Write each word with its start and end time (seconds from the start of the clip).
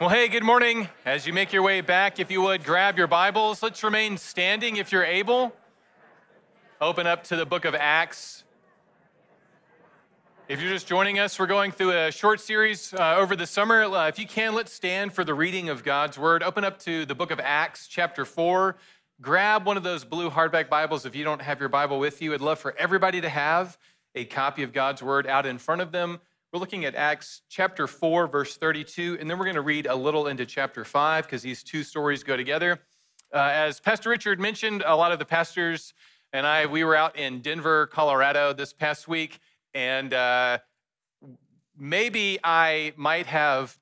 Well, 0.00 0.08
hey, 0.08 0.26
good 0.26 0.42
morning. 0.42 0.88
As 1.06 1.24
you 1.24 1.32
make 1.32 1.52
your 1.52 1.62
way 1.62 1.80
back, 1.80 2.18
if 2.18 2.28
you 2.28 2.42
would, 2.42 2.64
grab 2.64 2.98
your 2.98 3.06
Bibles. 3.06 3.62
Let's 3.62 3.84
remain 3.84 4.18
standing 4.18 4.74
if 4.74 4.90
you're 4.90 5.04
able. 5.04 5.54
Open 6.80 7.06
up 7.06 7.22
to 7.24 7.36
the 7.36 7.46
book 7.46 7.64
of 7.64 7.76
Acts. 7.76 8.42
If 10.48 10.60
you're 10.60 10.72
just 10.72 10.88
joining 10.88 11.20
us, 11.20 11.38
we're 11.38 11.46
going 11.46 11.70
through 11.70 11.92
a 11.92 12.10
short 12.10 12.40
series 12.40 12.92
uh, 12.92 13.14
over 13.18 13.36
the 13.36 13.46
summer. 13.46 13.84
Uh, 13.84 14.08
if 14.08 14.18
you 14.18 14.26
can, 14.26 14.56
let's 14.56 14.72
stand 14.72 15.12
for 15.12 15.22
the 15.22 15.32
reading 15.32 15.68
of 15.68 15.84
God's 15.84 16.18
Word. 16.18 16.42
Open 16.42 16.64
up 16.64 16.80
to 16.80 17.06
the 17.06 17.14
book 17.14 17.30
of 17.30 17.38
Acts, 17.38 17.86
chapter 17.86 18.24
4. 18.24 18.74
Grab 19.20 19.64
one 19.64 19.76
of 19.76 19.84
those 19.84 20.04
blue 20.04 20.28
hardback 20.28 20.68
Bibles 20.68 21.06
if 21.06 21.14
you 21.14 21.22
don't 21.22 21.40
have 21.40 21.60
your 21.60 21.68
Bible 21.68 22.00
with 22.00 22.20
you. 22.20 22.34
I'd 22.34 22.40
love 22.40 22.58
for 22.58 22.74
everybody 22.76 23.20
to 23.20 23.28
have 23.28 23.78
a 24.16 24.24
copy 24.24 24.64
of 24.64 24.72
God's 24.72 25.04
Word 25.04 25.28
out 25.28 25.46
in 25.46 25.56
front 25.56 25.82
of 25.82 25.92
them. 25.92 26.18
We're 26.54 26.60
looking 26.60 26.84
at 26.84 26.94
Acts 26.94 27.42
chapter 27.48 27.88
4, 27.88 28.28
verse 28.28 28.56
32, 28.56 29.16
and 29.18 29.28
then 29.28 29.40
we're 29.40 29.44
going 29.44 29.56
to 29.56 29.60
read 29.60 29.88
a 29.88 29.96
little 29.96 30.28
into 30.28 30.46
chapter 30.46 30.84
5 30.84 31.24
because 31.24 31.42
these 31.42 31.64
two 31.64 31.82
stories 31.82 32.22
go 32.22 32.36
together. 32.36 32.78
Uh, 33.34 33.50
as 33.52 33.80
Pastor 33.80 34.10
Richard 34.10 34.38
mentioned, 34.38 34.84
a 34.86 34.94
lot 34.94 35.10
of 35.10 35.18
the 35.18 35.24
pastors 35.24 35.94
and 36.32 36.46
I, 36.46 36.66
we 36.66 36.84
were 36.84 36.94
out 36.94 37.16
in 37.18 37.40
Denver, 37.40 37.88
Colorado 37.88 38.52
this 38.52 38.72
past 38.72 39.08
week, 39.08 39.40
and 39.74 40.14
uh, 40.14 40.58
maybe 41.76 42.38
I 42.44 42.92
might 42.94 43.26
have 43.26 43.76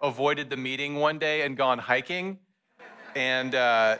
avoided 0.00 0.48
the 0.48 0.56
meeting 0.56 0.94
one 0.94 1.18
day 1.18 1.42
and 1.42 1.54
gone 1.54 1.78
hiking, 1.78 2.38
and 3.14 3.54
uh, 3.54 3.98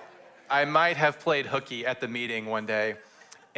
I 0.49 0.65
might 0.65 0.97
have 0.97 1.21
played 1.21 1.45
hooky 1.45 1.85
at 1.85 2.01
the 2.01 2.09
meeting 2.09 2.47
one 2.47 2.65
day. 2.65 2.95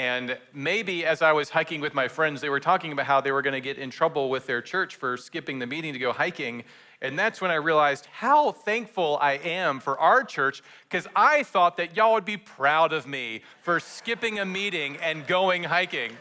And 0.00 0.38
maybe 0.54 1.04
as 1.04 1.20
I 1.20 1.32
was 1.32 1.50
hiking 1.50 1.82
with 1.82 1.92
my 1.92 2.09
friends, 2.09 2.40
they 2.40 2.48
were 2.48 2.59
talking 2.59 2.90
about 2.90 3.04
how 3.04 3.20
they 3.20 3.32
were 3.32 3.42
going 3.42 3.52
to 3.52 3.60
get 3.60 3.77
in 3.77 3.90
trouble 3.90 4.30
with 4.30 4.46
their 4.46 4.62
church 4.62 4.96
for 4.96 5.18
skipping 5.18 5.59
the 5.59 5.66
meeting 5.66 5.92
to 5.92 5.98
go 5.98 6.10
hiking. 6.10 6.64
And 7.02 7.18
that's 7.18 7.42
when 7.42 7.50
I 7.50 7.56
realized 7.56 8.06
how 8.06 8.52
thankful 8.52 9.18
I 9.20 9.32
am 9.32 9.78
for 9.78 10.00
our 10.00 10.24
church 10.24 10.62
because 10.88 11.06
I 11.14 11.42
thought 11.42 11.76
that 11.76 11.98
y'all 11.98 12.15
would 12.15 12.24
be 12.24 12.38
proud 12.38 12.95
of 12.95 13.06
me 13.06 13.43
for 13.60 13.78
skipping 13.78 14.38
a 14.38 14.46
meeting 14.46 14.96
and 15.02 15.26
going 15.26 15.65
hiking. 15.65 16.16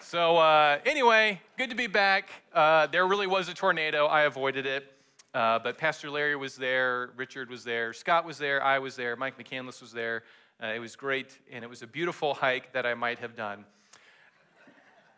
So, 0.00 0.36
uh, 0.36 0.80
anyway, 0.84 1.40
good 1.56 1.70
to 1.70 1.76
be 1.76 1.86
back. 1.86 2.28
Uh, 2.52 2.86
there 2.88 3.06
really 3.06 3.26
was 3.26 3.48
a 3.48 3.54
tornado. 3.54 4.04
I 4.04 4.24
avoided 4.24 4.66
it. 4.66 4.92
Uh, 5.32 5.58
but 5.58 5.78
Pastor 5.78 6.10
Larry 6.10 6.36
was 6.36 6.54
there, 6.54 7.12
Richard 7.16 7.48
was 7.48 7.64
there, 7.64 7.92
Scott 7.92 8.24
was 8.24 8.38
there, 8.38 8.62
I 8.62 8.78
was 8.78 8.94
there, 8.94 9.16
Mike 9.16 9.36
McCandless 9.36 9.80
was 9.80 9.90
there. 9.90 10.22
Uh, 10.62 10.68
it 10.68 10.78
was 10.78 10.94
great, 10.94 11.36
and 11.50 11.64
it 11.64 11.68
was 11.68 11.82
a 11.82 11.86
beautiful 11.86 12.32
hike 12.32 12.72
that 12.74 12.86
I 12.86 12.94
might 12.94 13.18
have 13.18 13.34
done. 13.34 13.64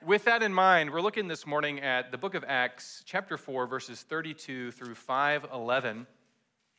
With 0.05 0.25
that 0.25 0.43
in 0.43 0.53
mind, 0.53 0.91
we're 0.91 1.03
looking 1.03 1.29
this 1.29 1.47
morning 1.47 1.81
at 1.81 2.11
the 2.11 2.17
book 2.17 2.35
of 2.35 2.43
Acts, 2.47 3.03
chapter 3.05 3.37
4, 3.37 3.67
verses 3.67 4.01
32 4.03 4.71
through 4.71 4.95
511. 4.95 6.07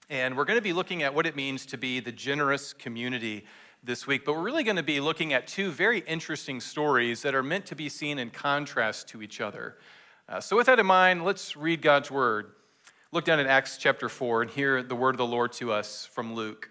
And 0.10 0.36
we're 0.36 0.46
going 0.46 0.58
to 0.58 0.64
be 0.64 0.74
looking 0.74 1.04
at 1.04 1.14
what 1.14 1.28
it 1.28 1.36
means 1.36 1.68
to 1.68 1.78
be 1.78 2.00
the 2.00 2.12
generous 2.12 2.74
community 2.74 3.46
this 3.84 4.08
week. 4.08 4.26
But 4.26 4.34
we're 4.34 4.42
really 4.42 4.64
going 4.64 4.78
to 4.78 4.84
be 4.84 5.00
looking 5.00 5.34
at 5.34 5.46
two 5.46 5.70
very 5.70 6.00
interesting 6.00 6.60
stories 6.60 7.22
that 7.22 7.36
are 7.36 7.44
meant 7.44 7.68
to 7.68 7.76
be 7.76 7.90
seen 7.90 8.18
in 8.18 8.32
contrast 8.32 9.08
to 9.10 9.22
each 9.22 9.40
other. 9.40 9.78
Uh, 10.28 10.40
so, 10.40 10.58
with 10.58 10.66
that 10.66 10.80
in 10.80 10.86
mind, 10.86 11.24
let's 11.24 11.56
read 11.56 11.84
God's 11.84 12.10
word. 12.10 12.54
Look 13.12 13.24
down 13.24 13.40
at 13.40 13.46
Acts 13.46 13.78
chapter 13.78 14.10
4 14.10 14.42
and 14.42 14.52
hear 14.52 14.82
the 14.82 14.96
word 14.96 15.14
of 15.14 15.20
the 15.20 15.28
Lord 15.28 15.52
to 15.54 15.72
us 15.72 16.08
from 16.08 16.34
Luke. 16.34 16.70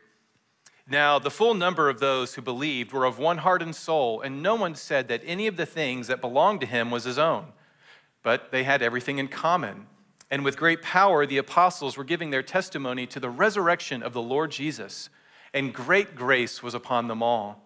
Now, 0.89 1.19
the 1.19 1.31
full 1.31 1.55
number 1.55 1.89
of 1.89 1.99
those 1.99 2.35
who 2.35 2.43
believed 2.43 2.93
were 2.93 3.05
of 3.05 3.19
one 3.19 3.39
heart 3.39 3.61
and 3.61 3.75
soul, 3.75 4.21
and 4.21 4.41
no 4.41 4.55
one 4.55 4.77
said 4.77 5.09
that 5.09 5.23
any 5.25 5.49
of 5.49 5.57
the 5.57 5.67
things 5.67 6.07
that 6.07 6.21
belonged 6.21 6.61
to 6.61 6.67
him 6.67 6.93
was 6.93 7.03
his 7.03 7.19
own, 7.19 7.47
but 8.23 8.53
they 8.53 8.63
had 8.63 8.83
everything 8.83 9.19
in 9.19 9.27
common. 9.27 9.89
And 10.31 10.45
with 10.45 10.57
great 10.57 10.83
power, 10.83 11.27
the 11.27 11.39
apostles 11.39 11.97
were 11.97 12.05
giving 12.05 12.31
their 12.31 12.43
testimony 12.43 13.05
to 13.09 13.19
the 13.19 13.31
resurrection 13.31 14.01
of 14.01 14.13
the 14.13 14.23
Lord 14.23 14.53
Jesus, 14.53 15.09
and 15.53 15.75
great 15.75 16.15
grace 16.15 16.63
was 16.63 16.75
upon 16.75 17.09
them 17.09 17.21
all. 17.21 17.63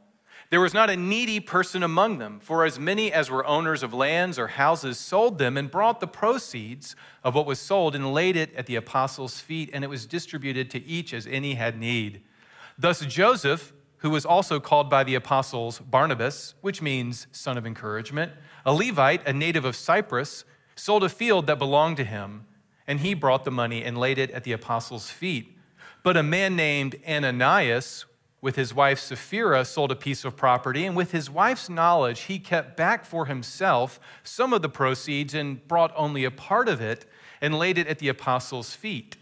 There 0.49 0.61
was 0.61 0.75
not 0.75 0.91
a 0.91 0.97
needy 0.97 1.41
person 1.41 1.83
among 1.83 2.19
them, 2.19 2.41
for 2.41 2.65
as 2.65 2.79
many 2.79 3.13
as 3.13 3.31
were 3.31 3.47
owners 3.47 3.83
of 3.83 3.93
lands 3.93 4.39
or 4.39 4.49
houses 4.49 4.99
sold 4.99 5.39
them 5.39 5.59
and 5.59 5.71
brought 5.71 6.01
the 6.01 6.07
proceeds 6.07 6.97
of 7.23 7.35
what 7.35 7.47
was 7.47 7.61
sold 7.61 7.95
and 7.95 8.15
laid 8.15 8.35
it 8.37 8.55
at 8.55 8.65
the 8.65 8.77
apostles' 8.77 9.41
feet, 9.41 9.69
and 9.75 9.85
it 9.85 9.91
was 9.91 10.07
distributed 10.07 10.71
to 10.71 10.83
each 10.85 11.13
as 11.13 11.27
any 11.27 11.55
had 11.55 11.79
need. 11.79 12.23
Thus, 12.81 13.05
Joseph, 13.05 13.75
who 13.99 14.09
was 14.09 14.25
also 14.25 14.59
called 14.59 14.89
by 14.89 15.05
the 15.05 15.15
apostles 15.15 15.81
Barnabas, 15.81 16.55
which 16.63 16.81
means 16.81 17.27
son 17.31 17.59
of 17.59 17.67
encouragement, 17.67 18.33
a 18.65 18.73
Levite, 18.73 19.27
a 19.29 19.35
native 19.35 19.67
of 19.67 19.77
Cyprus, 19.77 20.47
sold 20.77 21.05
a 21.05 21.11
field 21.11 21.47
that 21.47 21.59
belonged 21.59 21.99
to 21.99 22.05
him, 22.05 22.47
and 22.87 23.01
he 23.01 23.13
brought 23.13 23.45
the 23.45 23.51
money 23.51 23.85
and 23.85 23.99
laid 23.99 24.17
it 24.17 24.31
at 24.31 24.45
the 24.45 24.53
apostles' 24.53 25.11
feet. 25.11 25.59
But 26.03 26.17
a 26.17 26.23
man 26.23 26.57
named 26.57 26.97
Ananias, 27.07 28.07
with 28.41 28.57
his 28.57 28.73
wife 28.73 28.99
Sapphira, 28.99 29.67
sold 29.67 29.93
a 29.93 29.97
piece 29.97 30.25
of 30.25 30.35
property, 30.35 30.87
and 30.87 30.97
with 30.97 31.13
his 31.13 31.29
wife's 31.29 31.69
knowledge, 31.69 32.21
he 32.23 32.39
kept 32.39 32.79
back 32.79 33.05
for 33.05 33.27
himself 33.27 34.01
some 34.25 34.55
of 34.55 34.63
the 34.63 34.71
proceeds 34.71 35.35
and 35.35 35.69
brought 35.69 35.93
only 35.95 36.25
a 36.25 36.31
part 36.31 36.67
of 36.67 36.81
it 36.81 37.05
and 37.43 37.59
laid 37.59 37.77
it 37.77 37.89
at 37.89 37.99
the 37.99 38.09
apostles' 38.09 38.75
feet. 38.75 39.19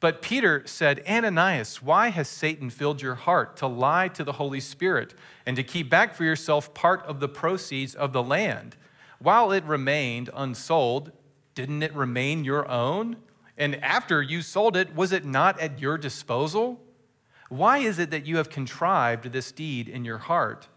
But 0.00 0.22
Peter 0.22 0.62
said, 0.64 1.02
Ananias, 1.06 1.82
why 1.82 2.08
has 2.08 2.26
Satan 2.26 2.70
filled 2.70 3.02
your 3.02 3.14
heart 3.14 3.58
to 3.58 3.66
lie 3.66 4.08
to 4.08 4.24
the 4.24 4.32
Holy 4.32 4.60
Spirit 4.60 5.14
and 5.44 5.54
to 5.56 5.62
keep 5.62 5.90
back 5.90 6.14
for 6.14 6.24
yourself 6.24 6.72
part 6.72 7.04
of 7.04 7.20
the 7.20 7.28
proceeds 7.28 7.94
of 7.94 8.14
the 8.14 8.22
land? 8.22 8.76
While 9.18 9.52
it 9.52 9.62
remained 9.64 10.30
unsold, 10.34 11.12
didn't 11.54 11.82
it 11.82 11.94
remain 11.94 12.44
your 12.44 12.66
own? 12.66 13.16
And 13.58 13.76
after 13.84 14.22
you 14.22 14.40
sold 14.40 14.74
it, 14.74 14.96
was 14.96 15.12
it 15.12 15.26
not 15.26 15.60
at 15.60 15.78
your 15.78 15.98
disposal? 15.98 16.80
Why 17.50 17.78
is 17.78 17.98
it 17.98 18.10
that 18.10 18.24
you 18.24 18.38
have 18.38 18.48
contrived 18.48 19.26
this 19.26 19.52
deed 19.52 19.86
in 19.86 20.06
your 20.06 20.18
heart? 20.18 20.68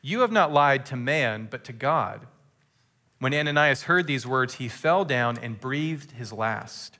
You 0.00 0.20
have 0.20 0.32
not 0.32 0.52
lied 0.52 0.86
to 0.86 0.96
man, 0.96 1.48
but 1.50 1.64
to 1.64 1.74
God. 1.74 2.26
When 3.18 3.34
Ananias 3.34 3.82
heard 3.82 4.06
these 4.06 4.26
words, 4.26 4.54
he 4.54 4.68
fell 4.68 5.04
down 5.04 5.36
and 5.36 5.60
breathed 5.60 6.12
his 6.12 6.32
last. 6.32 6.99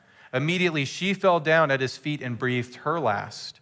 Immediately 0.33 0.85
she 0.85 1.13
fell 1.13 1.39
down 1.39 1.71
at 1.71 1.81
his 1.81 1.97
feet 1.97 2.21
and 2.21 2.37
breathed 2.37 2.75
her 2.77 2.99
last. 2.99 3.59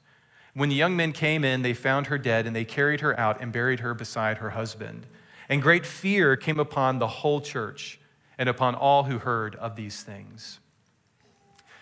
When 0.53 0.69
the 0.69 0.75
young 0.75 0.95
men 0.95 1.13
came 1.13 1.43
in, 1.43 1.61
they 1.61 1.73
found 1.73 2.07
her 2.07 2.17
dead, 2.17 2.45
and 2.45 2.55
they 2.55 2.65
carried 2.65 3.01
her 3.01 3.17
out 3.19 3.41
and 3.41 3.51
buried 3.51 3.79
her 3.79 3.93
beside 3.93 4.37
her 4.37 4.51
husband. 4.51 5.07
And 5.47 5.61
great 5.61 5.85
fear 5.85 6.35
came 6.35 6.59
upon 6.59 6.99
the 6.99 7.07
whole 7.07 7.41
church 7.41 7.99
and 8.37 8.47
upon 8.47 8.75
all 8.75 9.03
who 9.03 9.19
heard 9.19 9.55
of 9.55 9.75
these 9.75 10.03
things. 10.03 10.59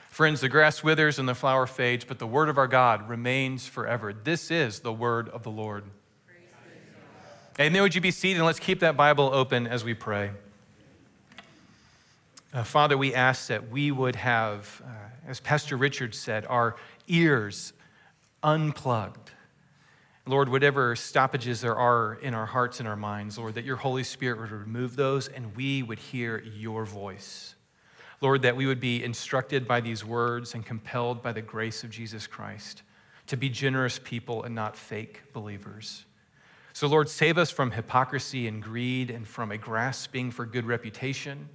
Friends, 0.10 0.42
the 0.42 0.50
grass 0.50 0.84
withers 0.84 1.20
and 1.20 1.30
the 1.30 1.36
flower 1.36 1.68
fades, 1.68 2.04
but 2.04 2.18
the 2.18 2.26
word 2.26 2.50
of 2.50 2.58
our 2.58 2.68
God 2.68 3.08
remains 3.08 3.68
forever. 3.68 4.14
This 4.14 4.50
is 4.50 4.80
the 4.80 4.94
word 4.94 5.30
of 5.30 5.44
the 5.44 5.52
Lord. 5.52 5.84
Then 7.58 7.74
would 7.82 7.94
you 7.94 8.02
be 8.02 8.12
seated 8.12 8.38
and 8.38 8.46
let's 8.46 8.60
keep 8.60 8.80
that 8.80 8.98
Bible 8.98 9.30
open 9.34 9.68
as 9.68 9.84
we 9.84 9.94
pray. 9.94 10.32
Uh, 12.54 12.64
Father, 12.64 12.98
we 12.98 13.14
ask 13.14 13.48
that 13.48 13.70
we 13.70 13.92
would 13.92 14.16
have, 14.16 14.82
uh, 14.86 14.90
as 15.28 15.42
Pastor 15.42 15.76
Richard 15.76 16.16
said, 16.16 16.46
our 16.46 16.78
ears 17.08 17.74
unplugged. 18.42 19.32
Lord, 20.26 20.48
whatever 20.48 20.96
stoppages 20.96 21.60
there 21.60 21.76
are 21.76 22.18
in 22.22 22.34
our 22.34 22.46
hearts 22.46 22.80
and 22.80 22.88
our 22.88 22.96
minds, 22.96 23.38
Lord, 23.38 23.56
that 23.56 23.66
your 23.66 23.76
Holy 23.76 24.04
Spirit 24.04 24.40
would 24.40 24.52
remove 24.52 24.96
those 24.96 25.28
and 25.28 25.56
we 25.58 25.84
would 25.84 26.00
hear 26.00 26.40
your 26.40 26.86
voice. 26.86 27.56
Lord, 28.22 28.42
that 28.44 28.56
we 28.56 28.66
would 28.66 28.80
be 28.80 29.04
instructed 29.04 29.68
by 29.68 29.82
these 29.82 30.06
words 30.06 30.54
and 30.54 30.66
compelled 30.66 31.22
by 31.22 31.34
the 31.34 31.42
grace 31.42 31.84
of 31.84 31.90
Jesus 31.90 32.28
Christ 32.28 32.82
to 33.28 33.36
be 33.36 33.50
generous 33.50 34.00
people 34.02 34.44
and 34.44 34.56
not 34.56 34.78
fake 34.78 35.22
believers. 35.34 36.06
So, 36.72 36.88
Lord, 36.88 37.10
save 37.10 37.38
us 37.38 37.52
from 37.52 37.72
hypocrisy 37.72 38.48
and 38.48 38.64
greed 38.64 39.12
and 39.12 39.28
from 39.28 39.52
a 39.52 39.58
grasping 39.58 40.32
for 40.32 40.46
good 40.46 40.66
reputation 40.66 41.50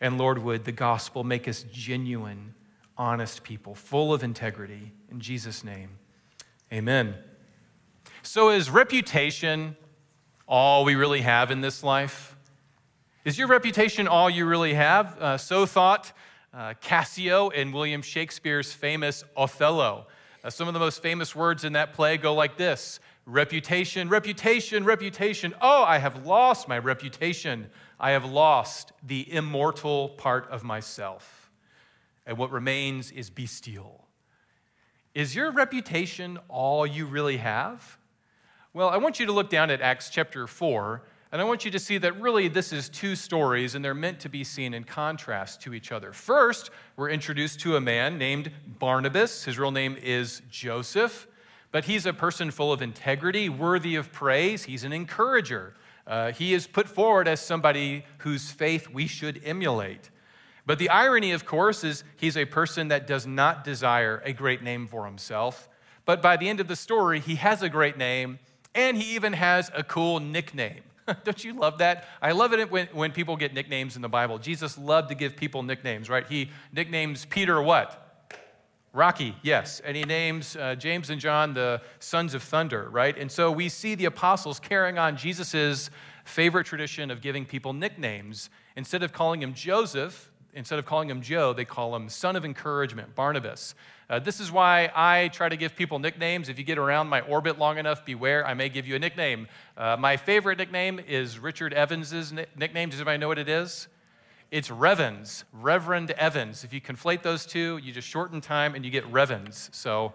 and 0.00 0.18
Lord, 0.18 0.38
would 0.38 0.64
the 0.64 0.72
gospel 0.72 1.24
make 1.24 1.46
us 1.46 1.64
genuine, 1.72 2.54
honest 2.96 3.42
people, 3.42 3.74
full 3.74 4.12
of 4.12 4.22
integrity. 4.22 4.92
In 5.10 5.20
Jesus' 5.20 5.62
name, 5.62 5.98
amen. 6.72 7.14
So, 8.22 8.50
is 8.50 8.70
reputation 8.70 9.76
all 10.46 10.84
we 10.84 10.94
really 10.94 11.20
have 11.20 11.50
in 11.50 11.60
this 11.60 11.82
life? 11.82 12.36
Is 13.24 13.38
your 13.38 13.48
reputation 13.48 14.08
all 14.08 14.30
you 14.30 14.46
really 14.46 14.74
have? 14.74 15.18
Uh, 15.18 15.36
so 15.36 15.66
thought 15.66 16.12
uh, 16.54 16.74
Cassio 16.80 17.50
in 17.50 17.70
William 17.70 18.02
Shakespeare's 18.02 18.72
famous 18.72 19.24
Othello. 19.36 20.06
Uh, 20.42 20.48
some 20.48 20.68
of 20.68 20.74
the 20.74 20.80
most 20.80 21.02
famous 21.02 21.36
words 21.36 21.64
in 21.64 21.74
that 21.74 21.92
play 21.92 22.16
go 22.16 22.34
like 22.34 22.56
this 22.56 22.98
reputation, 23.26 24.08
reputation, 24.08 24.84
reputation. 24.84 25.54
Oh, 25.60 25.84
I 25.84 25.98
have 25.98 26.26
lost 26.26 26.66
my 26.66 26.78
reputation. 26.78 27.68
I 27.98 28.12
have 28.12 28.24
lost 28.24 28.92
the 29.06 29.30
immortal 29.32 30.10
part 30.10 30.48
of 30.50 30.64
myself. 30.64 31.50
And 32.26 32.38
what 32.38 32.50
remains 32.50 33.10
is 33.10 33.28
bestial. 33.28 34.06
Is 35.14 35.34
your 35.34 35.50
reputation 35.50 36.38
all 36.48 36.86
you 36.86 37.04
really 37.04 37.36
have? 37.36 37.98
Well, 38.72 38.88
I 38.88 38.96
want 38.96 39.20
you 39.20 39.26
to 39.26 39.32
look 39.32 39.50
down 39.50 39.70
at 39.70 39.80
Acts 39.80 40.08
chapter 40.08 40.46
4 40.46 41.02
and 41.32 41.40
I 41.40 41.44
want 41.44 41.64
you 41.64 41.70
to 41.70 41.78
see 41.78 41.98
that 41.98 42.20
really 42.20 42.48
this 42.48 42.72
is 42.72 42.88
two 42.88 43.14
stories, 43.14 43.74
and 43.74 43.84
they're 43.84 43.94
meant 43.94 44.18
to 44.20 44.28
be 44.28 44.42
seen 44.42 44.74
in 44.74 44.82
contrast 44.82 45.62
to 45.62 45.74
each 45.74 45.92
other. 45.92 46.12
First, 46.12 46.70
we're 46.96 47.10
introduced 47.10 47.60
to 47.60 47.76
a 47.76 47.80
man 47.80 48.18
named 48.18 48.50
Barnabas. 48.66 49.44
His 49.44 49.56
real 49.56 49.70
name 49.70 49.96
is 50.02 50.42
Joseph, 50.50 51.28
but 51.70 51.84
he's 51.84 52.04
a 52.04 52.12
person 52.12 52.50
full 52.50 52.72
of 52.72 52.82
integrity, 52.82 53.48
worthy 53.48 53.94
of 53.94 54.10
praise. 54.10 54.64
He's 54.64 54.82
an 54.82 54.92
encourager. 54.92 55.74
Uh, 56.04 56.32
he 56.32 56.52
is 56.52 56.66
put 56.66 56.88
forward 56.88 57.28
as 57.28 57.40
somebody 57.40 58.04
whose 58.18 58.50
faith 58.50 58.88
we 58.88 59.06
should 59.06 59.40
emulate. 59.44 60.10
But 60.66 60.80
the 60.80 60.88
irony, 60.88 61.30
of 61.30 61.46
course, 61.46 61.84
is 61.84 62.02
he's 62.16 62.36
a 62.36 62.44
person 62.44 62.88
that 62.88 63.06
does 63.06 63.26
not 63.26 63.62
desire 63.62 64.20
a 64.24 64.32
great 64.32 64.62
name 64.62 64.88
for 64.88 65.06
himself. 65.06 65.68
But 66.04 66.20
by 66.20 66.36
the 66.36 66.48
end 66.48 66.58
of 66.58 66.66
the 66.66 66.74
story, 66.74 67.20
he 67.20 67.36
has 67.36 67.62
a 67.62 67.68
great 67.68 67.96
name, 67.96 68.40
and 68.74 68.96
he 68.96 69.14
even 69.14 69.34
has 69.34 69.70
a 69.74 69.84
cool 69.84 70.18
nickname. 70.18 70.82
Don't 71.24 71.42
you 71.44 71.54
love 71.54 71.78
that? 71.78 72.08
I 72.20 72.32
love 72.32 72.52
it 72.52 72.70
when, 72.70 72.88
when 72.92 73.12
people 73.12 73.36
get 73.36 73.54
nicknames 73.54 73.96
in 73.96 74.02
the 74.02 74.08
Bible. 74.08 74.38
Jesus 74.38 74.78
loved 74.78 75.08
to 75.08 75.14
give 75.14 75.36
people 75.36 75.62
nicknames, 75.62 76.08
right? 76.08 76.26
He 76.26 76.50
nicknames 76.72 77.24
Peter 77.24 77.60
what? 77.62 78.06
Rocky, 78.92 79.36
yes. 79.42 79.80
And 79.80 79.96
he 79.96 80.02
names 80.02 80.56
uh, 80.56 80.74
James 80.74 81.10
and 81.10 81.20
John 81.20 81.54
the 81.54 81.80
sons 82.00 82.34
of 82.34 82.42
thunder, 82.42 82.88
right? 82.90 83.16
And 83.16 83.30
so 83.30 83.52
we 83.52 83.68
see 83.68 83.94
the 83.94 84.06
apostles 84.06 84.58
carrying 84.58 84.98
on 84.98 85.16
Jesus' 85.16 85.90
favorite 86.24 86.64
tradition 86.64 87.10
of 87.10 87.20
giving 87.20 87.46
people 87.46 87.72
nicknames. 87.72 88.50
Instead 88.76 89.02
of 89.02 89.12
calling 89.12 89.42
him 89.42 89.54
Joseph, 89.54 90.29
instead 90.54 90.78
of 90.78 90.86
calling 90.86 91.08
him 91.08 91.22
Joe, 91.22 91.52
they 91.52 91.64
call 91.64 91.94
him 91.94 92.08
son 92.08 92.36
of 92.36 92.44
encouragement, 92.44 93.14
Barnabas. 93.14 93.74
Uh, 94.08 94.18
this 94.18 94.40
is 94.40 94.50
why 94.50 94.90
I 94.94 95.28
try 95.28 95.48
to 95.48 95.56
give 95.56 95.76
people 95.76 95.98
nicknames. 95.98 96.48
If 96.48 96.58
you 96.58 96.64
get 96.64 96.78
around 96.78 97.08
my 97.08 97.20
orbit 97.20 97.58
long 97.58 97.78
enough, 97.78 98.04
beware, 98.04 98.46
I 98.46 98.54
may 98.54 98.68
give 98.68 98.86
you 98.86 98.96
a 98.96 98.98
nickname. 98.98 99.46
Uh, 99.76 99.96
my 99.98 100.16
favorite 100.16 100.58
nickname 100.58 100.98
is 100.98 101.38
Richard 101.38 101.72
Evans's 101.72 102.32
nickname. 102.32 102.90
Does 102.90 102.98
anybody 102.98 103.18
know 103.18 103.28
what 103.28 103.38
it 103.38 103.48
is? 103.48 103.88
It's 104.50 104.68
Revens, 104.68 105.44
Reverend 105.52 106.10
Evans. 106.10 106.64
If 106.64 106.72
you 106.72 106.80
conflate 106.80 107.22
those 107.22 107.46
two, 107.46 107.78
you 107.78 107.92
just 107.92 108.08
shorten 108.08 108.40
time 108.40 108.74
and 108.74 108.84
you 108.84 108.90
get 108.90 109.06
Revens. 109.06 109.70
So 109.72 110.12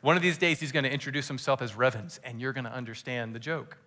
one 0.00 0.16
of 0.16 0.22
these 0.22 0.38
days, 0.38 0.58
he's 0.58 0.72
going 0.72 0.84
to 0.84 0.92
introduce 0.92 1.28
himself 1.28 1.62
as 1.62 1.76
Revens, 1.76 2.20
and 2.24 2.40
you're 2.40 2.52
going 2.52 2.64
to 2.64 2.72
understand 2.72 3.34
the 3.34 3.38
joke. 3.38 3.78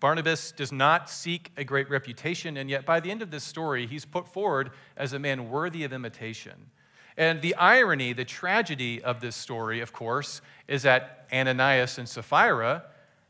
Barnabas 0.00 0.52
does 0.52 0.70
not 0.70 1.10
seek 1.10 1.50
a 1.56 1.64
great 1.64 1.90
reputation, 1.90 2.56
and 2.56 2.70
yet 2.70 2.86
by 2.86 3.00
the 3.00 3.10
end 3.10 3.20
of 3.20 3.30
this 3.30 3.44
story, 3.44 3.86
he's 3.86 4.04
put 4.04 4.28
forward 4.28 4.70
as 4.96 5.12
a 5.12 5.18
man 5.18 5.50
worthy 5.50 5.84
of 5.84 5.92
imitation. 5.92 6.70
And 7.16 7.42
the 7.42 7.56
irony, 7.56 8.12
the 8.12 8.24
tragedy 8.24 9.02
of 9.02 9.20
this 9.20 9.34
story, 9.34 9.80
of 9.80 9.92
course, 9.92 10.40
is 10.68 10.82
that 10.82 11.26
Ananias 11.32 11.98
and 11.98 12.08
Sapphira, 12.08 12.84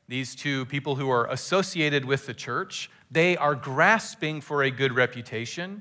these 0.09 0.35
two 0.35 0.67
people 0.67 0.97
who 0.97 1.11
are 1.11 1.27
associated 1.31 2.05
with 2.05 2.27
the 2.27 2.35
church, 2.35 2.91
they 3.11 3.35
are 3.39 3.55
grasping 3.55 4.43
for 4.43 4.63
a 4.63 4.71
good 4.71 4.93
reputation. 4.93 5.81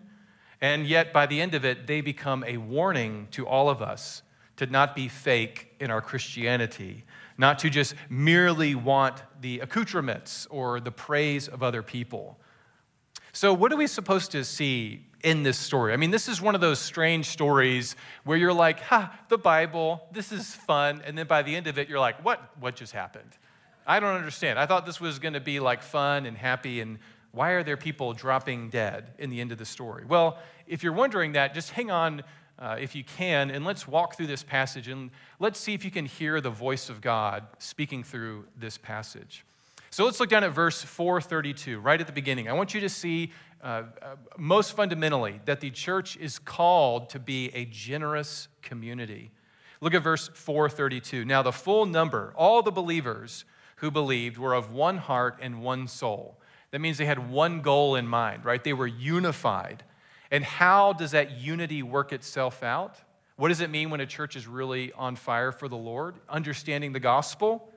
And 0.61 0.87
yet, 0.87 1.11
by 1.11 1.25
the 1.25 1.41
end 1.41 1.53
of 1.53 1.65
it, 1.65 1.85
they 1.85 1.99
become 1.99 2.45
a 2.45 2.57
warning 2.57 3.27
to 3.31 3.45
all 3.45 3.69
of 3.69 3.81
us 3.81 4.23
to 4.55 4.65
not 4.65 4.95
be 4.95 5.09
fake 5.09 5.75
in 5.79 5.91
our 5.91 6.01
Christianity, 6.01 7.03
not 7.37 7.59
to 7.59 7.69
just 7.69 7.95
merely 8.09 8.75
want 8.75 9.21
the 9.41 9.59
accoutrements 9.59 10.47
or 10.49 10.79
the 10.79 10.91
praise 10.91 11.47
of 11.47 11.61
other 11.61 11.83
people. 11.83 12.39
So, 13.31 13.53
what 13.53 13.71
are 13.71 13.77
we 13.77 13.87
supposed 13.87 14.31
to 14.31 14.43
see 14.43 15.07
in 15.23 15.43
this 15.43 15.57
story. 15.57 15.93
I 15.93 15.97
mean, 15.97 16.11
this 16.11 16.27
is 16.27 16.41
one 16.41 16.55
of 16.55 16.61
those 16.61 16.79
strange 16.79 17.27
stories 17.27 17.95
where 18.23 18.37
you're 18.37 18.53
like, 18.53 18.79
ha, 18.79 19.17
the 19.29 19.37
Bible, 19.37 20.07
this 20.11 20.31
is 20.31 20.55
fun. 20.55 21.01
And 21.05 21.17
then 21.17 21.27
by 21.27 21.41
the 21.41 21.55
end 21.55 21.67
of 21.67 21.77
it, 21.79 21.89
you're 21.89 21.99
like, 21.99 22.23
what, 22.23 22.51
what 22.59 22.75
just 22.75 22.93
happened? 22.93 23.31
I 23.85 23.99
don't 23.99 24.15
understand. 24.15 24.59
I 24.59 24.65
thought 24.65 24.85
this 24.85 25.01
was 25.01 25.19
going 25.19 25.33
to 25.33 25.39
be 25.39 25.59
like 25.59 25.81
fun 25.81 26.25
and 26.25 26.37
happy. 26.37 26.81
And 26.81 26.99
why 27.31 27.51
are 27.51 27.63
there 27.63 27.77
people 27.77 28.13
dropping 28.13 28.69
dead 28.69 29.13
in 29.17 29.29
the 29.29 29.41
end 29.41 29.51
of 29.51 29.57
the 29.57 29.65
story? 29.65 30.05
Well, 30.05 30.39
if 30.67 30.83
you're 30.83 30.93
wondering 30.93 31.33
that, 31.33 31.53
just 31.53 31.71
hang 31.71 31.89
on 31.89 32.23
uh, 32.59 32.77
if 32.79 32.95
you 32.95 33.03
can, 33.03 33.51
and 33.51 33.65
let's 33.65 33.87
walk 33.87 34.15
through 34.15 34.27
this 34.27 34.43
passage 34.43 34.87
and 34.87 35.11
let's 35.39 35.59
see 35.59 35.73
if 35.73 35.85
you 35.85 35.91
can 35.91 36.05
hear 36.05 36.41
the 36.41 36.49
voice 36.49 36.89
of 36.89 37.01
God 37.01 37.45
speaking 37.59 38.03
through 38.03 38.45
this 38.57 38.77
passage. 38.77 39.45
So 39.89 40.05
let's 40.05 40.19
look 40.19 40.29
down 40.29 40.43
at 40.43 40.51
verse 40.51 40.81
432, 40.81 41.79
right 41.79 41.99
at 41.99 42.07
the 42.07 42.13
beginning. 42.13 42.49
I 42.49 42.53
want 42.53 42.73
you 42.73 42.81
to 42.81 42.89
see 42.89 43.31
uh, 43.63 43.83
uh, 44.01 44.15
most 44.37 44.75
fundamentally, 44.75 45.41
that 45.45 45.61
the 45.61 45.71
church 45.71 46.15
is 46.17 46.37
called 46.37 47.09
to 47.09 47.19
be 47.19 47.49
a 47.55 47.65
generous 47.65 48.47
community. 48.61 49.31
Look 49.81 49.95
at 49.95 50.03
verse 50.03 50.27
432. 50.27 51.25
Now, 51.25 51.41
the 51.41 51.51
full 51.51 51.87
number, 51.87 52.33
all 52.35 52.61
the 52.61 52.71
believers 52.71 53.45
who 53.77 53.89
believed, 53.89 54.37
were 54.37 54.53
of 54.53 54.71
one 54.71 54.97
heart 54.97 55.39
and 55.41 55.61
one 55.63 55.87
soul. 55.87 56.39
That 56.71 56.81
means 56.81 56.97
they 56.97 57.05
had 57.05 57.29
one 57.29 57.61
goal 57.61 57.95
in 57.95 58.07
mind, 58.07 58.45
right? 58.45 58.63
They 58.63 58.73
were 58.73 58.87
unified. 58.87 59.83
And 60.31 60.43
how 60.43 60.93
does 60.93 61.11
that 61.11 61.39
unity 61.39 61.83
work 61.83 62.11
itself 62.11 62.63
out? 62.63 62.97
What 63.37 63.49
does 63.49 63.61
it 63.61 63.69
mean 63.69 63.89
when 63.89 64.01
a 64.01 64.05
church 64.05 64.35
is 64.35 64.47
really 64.47 64.91
on 64.93 65.15
fire 65.15 65.51
for 65.51 65.67
the 65.67 65.77
Lord? 65.77 66.15
Understanding 66.27 66.91
the 66.91 66.99
gospel? 66.99 67.71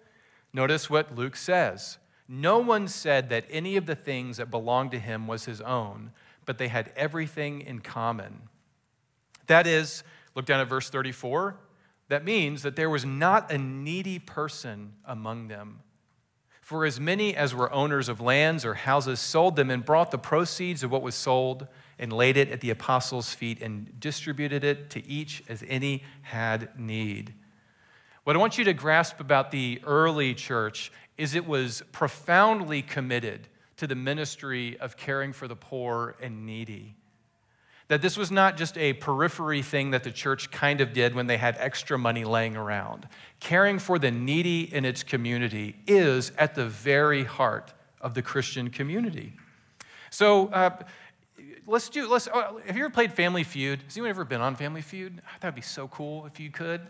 Notice 0.52 0.88
what 0.88 1.14
Luke 1.14 1.36
says. 1.36 1.98
No 2.26 2.58
one 2.58 2.88
said 2.88 3.28
that 3.28 3.44
any 3.50 3.76
of 3.76 3.86
the 3.86 3.94
things 3.94 4.38
that 4.38 4.50
belonged 4.50 4.92
to 4.92 4.98
him 4.98 5.26
was 5.26 5.44
his 5.44 5.60
own, 5.60 6.12
but 6.46 6.58
they 6.58 6.68
had 6.68 6.92
everything 6.96 7.60
in 7.60 7.80
common. 7.80 8.42
That 9.48 9.66
is, 9.66 10.02
look 10.34 10.46
down 10.46 10.60
at 10.60 10.68
verse 10.68 10.88
34. 10.88 11.56
That 12.08 12.24
means 12.24 12.62
that 12.62 12.76
there 12.76 12.90
was 12.90 13.04
not 13.04 13.52
a 13.52 13.58
needy 13.58 14.18
person 14.18 14.94
among 15.04 15.48
them. 15.48 15.80
For 16.60 16.84
as 16.86 17.00
many 17.00 17.34
as 17.34 17.54
were 17.54 17.72
owners 17.72 18.08
of 18.08 18.20
lands 18.20 18.64
or 18.64 18.74
houses 18.74 19.18
sold 19.18 19.56
them 19.56 19.70
and 19.70 19.84
brought 19.84 20.10
the 20.10 20.18
proceeds 20.18 20.82
of 20.82 20.90
what 20.90 21.02
was 21.02 21.16
sold 21.16 21.66
and 22.00 22.12
laid 22.12 22.36
it 22.36 22.50
at 22.50 22.62
the 22.62 22.70
apostles' 22.70 23.32
feet 23.34 23.62
and 23.62 24.00
distributed 24.00 24.64
it 24.64 24.90
to 24.90 25.06
each 25.06 25.44
as 25.48 25.62
any 25.68 26.02
had 26.22 26.76
need. 26.76 27.34
What 28.24 28.34
I 28.34 28.38
want 28.38 28.58
you 28.58 28.64
to 28.64 28.72
grasp 28.72 29.20
about 29.20 29.50
the 29.50 29.80
early 29.84 30.34
church 30.34 30.90
is 31.18 31.34
it 31.34 31.46
was 31.46 31.82
profoundly 31.92 32.80
committed 32.80 33.46
to 33.76 33.86
the 33.86 33.94
ministry 33.94 34.78
of 34.80 34.96
caring 34.96 35.32
for 35.32 35.46
the 35.46 35.56
poor 35.56 36.16
and 36.20 36.46
needy. 36.46 36.96
That 37.88 38.02
this 38.02 38.16
was 38.16 38.30
not 38.30 38.56
just 38.56 38.78
a 38.78 38.94
periphery 38.94 39.62
thing 39.62 39.90
that 39.90 40.04
the 40.04 40.12
church 40.12 40.50
kind 40.50 40.80
of 40.80 40.92
did 40.92 41.14
when 41.14 41.26
they 41.26 41.36
had 41.36 41.56
extra 41.58 41.98
money 41.98 42.24
laying 42.24 42.56
around. 42.56 43.08
Caring 43.40 43.78
for 43.78 43.98
the 43.98 44.10
needy 44.10 44.72
in 44.72 44.84
its 44.84 45.02
community 45.02 45.76
is 45.86 46.32
at 46.38 46.54
the 46.54 46.66
very 46.66 47.24
heart 47.24 47.74
of 48.00 48.14
the 48.14 48.22
Christian 48.22 48.70
community. 48.70 49.34
So, 50.10 50.48
uh, 50.48 50.70
let's 51.66 51.88
do, 51.88 52.08
let's, 52.08 52.28
uh, 52.28 52.54
have 52.66 52.76
you 52.76 52.84
ever 52.84 52.92
played 52.92 53.12
Family 53.12 53.44
Feud? 53.44 53.82
Has 53.82 53.96
anyone 53.96 54.10
ever 54.10 54.24
been 54.24 54.40
on 54.40 54.56
Family 54.56 54.82
Feud? 54.82 55.20
That'd 55.40 55.54
be 55.54 55.60
so 55.60 55.88
cool 55.88 56.26
if 56.26 56.40
you 56.40 56.50
could. 56.50 56.80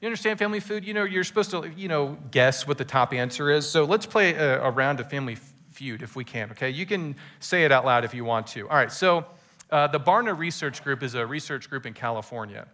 You 0.00 0.06
understand 0.06 0.38
Family 0.38 0.60
Feud? 0.60 0.84
You 0.84 0.94
know, 0.94 1.04
you're 1.04 1.24
supposed 1.24 1.50
to, 1.50 1.70
you 1.76 1.88
know, 1.88 2.16
guess 2.30 2.66
what 2.66 2.78
the 2.78 2.84
top 2.84 3.12
answer 3.12 3.50
is. 3.50 3.68
So 3.68 3.84
let's 3.84 4.06
play 4.06 4.34
a, 4.34 4.62
a 4.62 4.70
round 4.70 5.00
of 5.00 5.10
Family 5.10 5.36
Feud 5.70 6.02
if 6.02 6.16
we 6.16 6.24
can, 6.24 6.50
okay? 6.52 6.70
You 6.70 6.86
can 6.86 7.16
say 7.38 7.64
it 7.64 7.72
out 7.72 7.84
loud 7.84 8.04
if 8.04 8.14
you 8.14 8.24
want 8.24 8.46
to. 8.48 8.68
All 8.68 8.76
right, 8.76 8.90
so 8.90 9.26
uh, 9.70 9.86
the 9.86 10.00
Barna 10.00 10.36
Research 10.36 10.82
Group 10.82 11.02
is 11.02 11.14
a 11.14 11.26
research 11.26 11.68
group 11.68 11.86
in 11.86 11.94
California. 11.94 12.66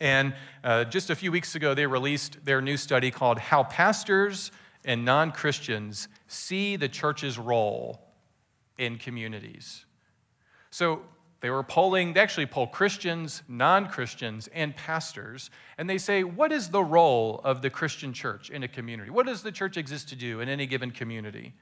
And 0.00 0.34
uh, 0.64 0.84
just 0.84 1.10
a 1.10 1.14
few 1.14 1.30
weeks 1.30 1.54
ago, 1.54 1.74
they 1.74 1.86
released 1.86 2.44
their 2.44 2.62
new 2.62 2.76
study 2.76 3.10
called 3.10 3.38
How 3.38 3.64
Pastors 3.64 4.50
and 4.84 5.04
Non 5.04 5.30
Christians 5.30 6.08
See 6.26 6.76
the 6.76 6.88
Church's 6.88 7.38
Role 7.38 8.00
in 8.78 8.96
Communities. 8.96 9.84
So, 10.70 11.02
they 11.40 11.48
were 11.48 11.62
polling, 11.62 12.12
they 12.12 12.20
actually 12.20 12.46
poll 12.46 12.66
Christians, 12.66 13.42
non 13.48 13.88
Christians, 13.88 14.48
and 14.52 14.76
pastors, 14.76 15.50
and 15.78 15.88
they 15.88 15.96
say, 15.96 16.22
What 16.22 16.52
is 16.52 16.68
the 16.68 16.84
role 16.84 17.40
of 17.44 17.62
the 17.62 17.70
Christian 17.70 18.12
church 18.12 18.50
in 18.50 18.62
a 18.62 18.68
community? 18.68 19.10
What 19.10 19.26
does 19.26 19.42
the 19.42 19.52
church 19.52 19.76
exist 19.76 20.10
to 20.10 20.16
do 20.16 20.40
in 20.40 20.48
any 20.48 20.66
given 20.66 20.90
community? 20.90 21.54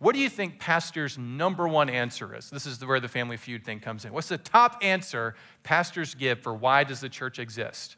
What 0.00 0.14
do 0.14 0.18
you 0.20 0.30
think 0.30 0.58
pastors' 0.58 1.18
number 1.18 1.68
one 1.68 1.90
answer 1.90 2.34
is? 2.34 2.50
This 2.50 2.66
is 2.66 2.84
where 2.84 3.00
the 3.00 3.08
family 3.08 3.36
feud 3.36 3.64
thing 3.64 3.80
comes 3.80 4.04
in. 4.04 4.12
What's 4.12 4.28
the 4.28 4.38
top 4.38 4.78
answer 4.82 5.36
pastors 5.62 6.14
give 6.14 6.40
for 6.40 6.54
why 6.54 6.84
does 6.84 7.00
the 7.00 7.08
church 7.08 7.38
exist? 7.38 7.96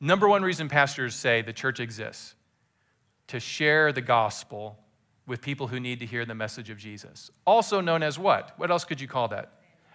Number 0.00 0.26
one 0.26 0.42
reason 0.42 0.68
pastors 0.68 1.14
say 1.14 1.42
the 1.42 1.52
church 1.52 1.80
exists 1.80 2.34
to 3.28 3.38
share 3.38 3.92
the 3.92 4.00
gospel 4.00 4.78
with 5.26 5.40
people 5.40 5.68
who 5.68 5.80
need 5.80 6.00
to 6.00 6.06
hear 6.06 6.24
the 6.24 6.34
message 6.34 6.70
of 6.70 6.76
Jesus. 6.76 7.30
Also 7.46 7.80
known 7.80 8.02
as 8.02 8.18
what? 8.18 8.52
What 8.58 8.70
else 8.70 8.84
could 8.84 9.00
you 9.00 9.08
call 9.08 9.28
that? 9.28 9.52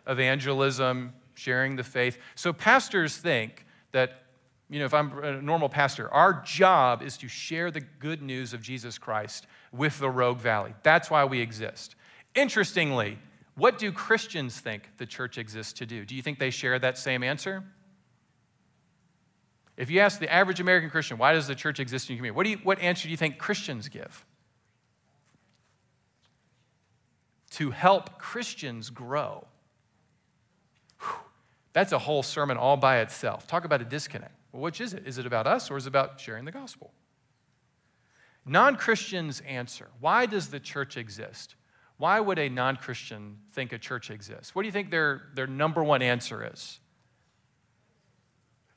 Evangelism, 0.07 1.13
sharing 1.35 1.75
the 1.75 1.83
faith. 1.83 2.17
So 2.35 2.51
pastors 2.51 3.17
think 3.17 3.65
that, 3.91 4.23
you 4.69 4.79
know, 4.79 4.85
if 4.85 4.93
I'm 4.93 5.17
a 5.19 5.41
normal 5.41 5.69
pastor, 5.69 6.11
our 6.11 6.41
job 6.45 7.01
is 7.01 7.17
to 7.17 7.27
share 7.27 7.69
the 7.69 7.81
good 7.81 8.21
news 8.21 8.53
of 8.53 8.61
Jesus 8.61 8.97
Christ 8.97 9.45
with 9.71 9.99
the 9.99 10.09
Rogue 10.09 10.39
Valley. 10.39 10.73
That's 10.83 11.11
why 11.11 11.25
we 11.25 11.41
exist. 11.41 11.95
Interestingly, 12.35 13.19
what 13.55 13.77
do 13.77 13.91
Christians 13.91 14.59
think 14.59 14.89
the 14.97 15.05
church 15.05 15.37
exists 15.37 15.73
to 15.73 15.85
do? 15.85 16.05
Do 16.05 16.15
you 16.15 16.21
think 16.21 16.39
they 16.39 16.49
share 16.49 16.79
that 16.79 16.97
same 16.97 17.23
answer? 17.23 17.63
If 19.77 19.89
you 19.89 19.99
ask 19.99 20.19
the 20.19 20.31
average 20.31 20.59
American 20.59 20.89
Christian, 20.89 21.17
why 21.17 21.33
does 21.33 21.47
the 21.47 21.55
church 21.55 21.79
exist 21.79 22.09
in 22.09 22.15
your 22.15 22.19
community? 22.19 22.35
What, 22.35 22.43
do 22.43 22.49
you, 22.49 22.57
what 22.63 22.79
answer 22.79 23.03
do 23.03 23.11
you 23.11 23.17
think 23.17 23.37
Christians 23.37 23.87
give? 23.89 24.25
To 27.51 27.71
help 27.71 28.19
Christians 28.19 28.89
grow. 28.89 29.47
Whew. 30.99 31.15
That's 31.73 31.91
a 31.91 31.99
whole 31.99 32.23
sermon 32.23 32.57
all 32.57 32.77
by 32.77 32.99
itself. 32.99 33.47
Talk 33.47 33.65
about 33.65 33.81
a 33.81 33.85
disconnect. 33.85 34.33
Well, 34.51 34.61
which 34.61 34.81
is 34.81 34.93
it? 34.93 35.07
Is 35.07 35.17
it 35.17 35.25
about 35.25 35.47
us 35.47 35.69
or 35.69 35.77
is 35.77 35.85
it 35.85 35.89
about 35.89 36.19
sharing 36.19 36.45
the 36.45 36.51
gospel? 36.51 36.91
Non 38.45 38.75
Christians 38.75 39.41
answer 39.41 39.87
why 39.99 40.25
does 40.25 40.47
the 40.49 40.59
church 40.59 40.97
exist? 40.97 41.55
Why 41.97 42.19
would 42.19 42.39
a 42.39 42.49
non 42.49 42.77
Christian 42.77 43.37
think 43.51 43.73
a 43.73 43.77
church 43.77 44.09
exists? 44.09 44.55
What 44.55 44.61
do 44.61 44.67
you 44.67 44.71
think 44.71 44.89
their, 44.89 45.23
their 45.35 45.47
number 45.47 45.83
one 45.83 46.01
answer 46.01 46.49
is? 46.53 46.79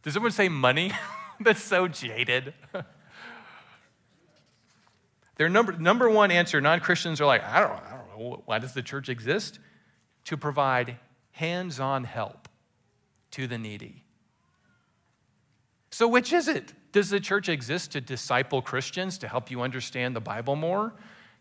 Does 0.03 0.15
someone 0.15 0.33
say 0.33 0.49
money? 0.49 0.93
That's 1.41 1.63
so 1.63 1.89
jaded. 1.89 2.53
Their 5.37 5.49
number, 5.49 5.73
number 5.73 6.11
one 6.11 6.31
answer, 6.31 6.61
non 6.61 6.81
Christians 6.81 7.21
are 7.21 7.27
like, 7.27 7.43
I 7.43 7.61
don't, 7.61 7.73
I 7.73 7.75
don't 7.77 7.91
know, 7.91 8.02
why 8.17 8.59
does 8.59 8.75
the 8.75 8.83
church 8.83 9.09
exist? 9.09 9.59
To 10.27 10.37
provide 10.37 10.97
hands 11.33 11.81
on 11.81 12.05
help 12.05 12.49
to 13.33 13.47
the 13.47 13.59
needy. 13.59 14.05
So, 15.91 16.09
which 16.09 16.33
is 16.33 16.49
it? 16.49 16.73
Does 16.93 17.11
the 17.11 17.21
church 17.21 17.49
exist 17.49 17.93
to 17.93 18.01
disciple 18.01 18.63
Christians, 18.63 19.19
to 19.19 19.29
help 19.29 19.51
you 19.51 19.63
understand 19.63 20.15
the 20.15 20.21
Bible 20.21 20.57
more? 20.57 20.93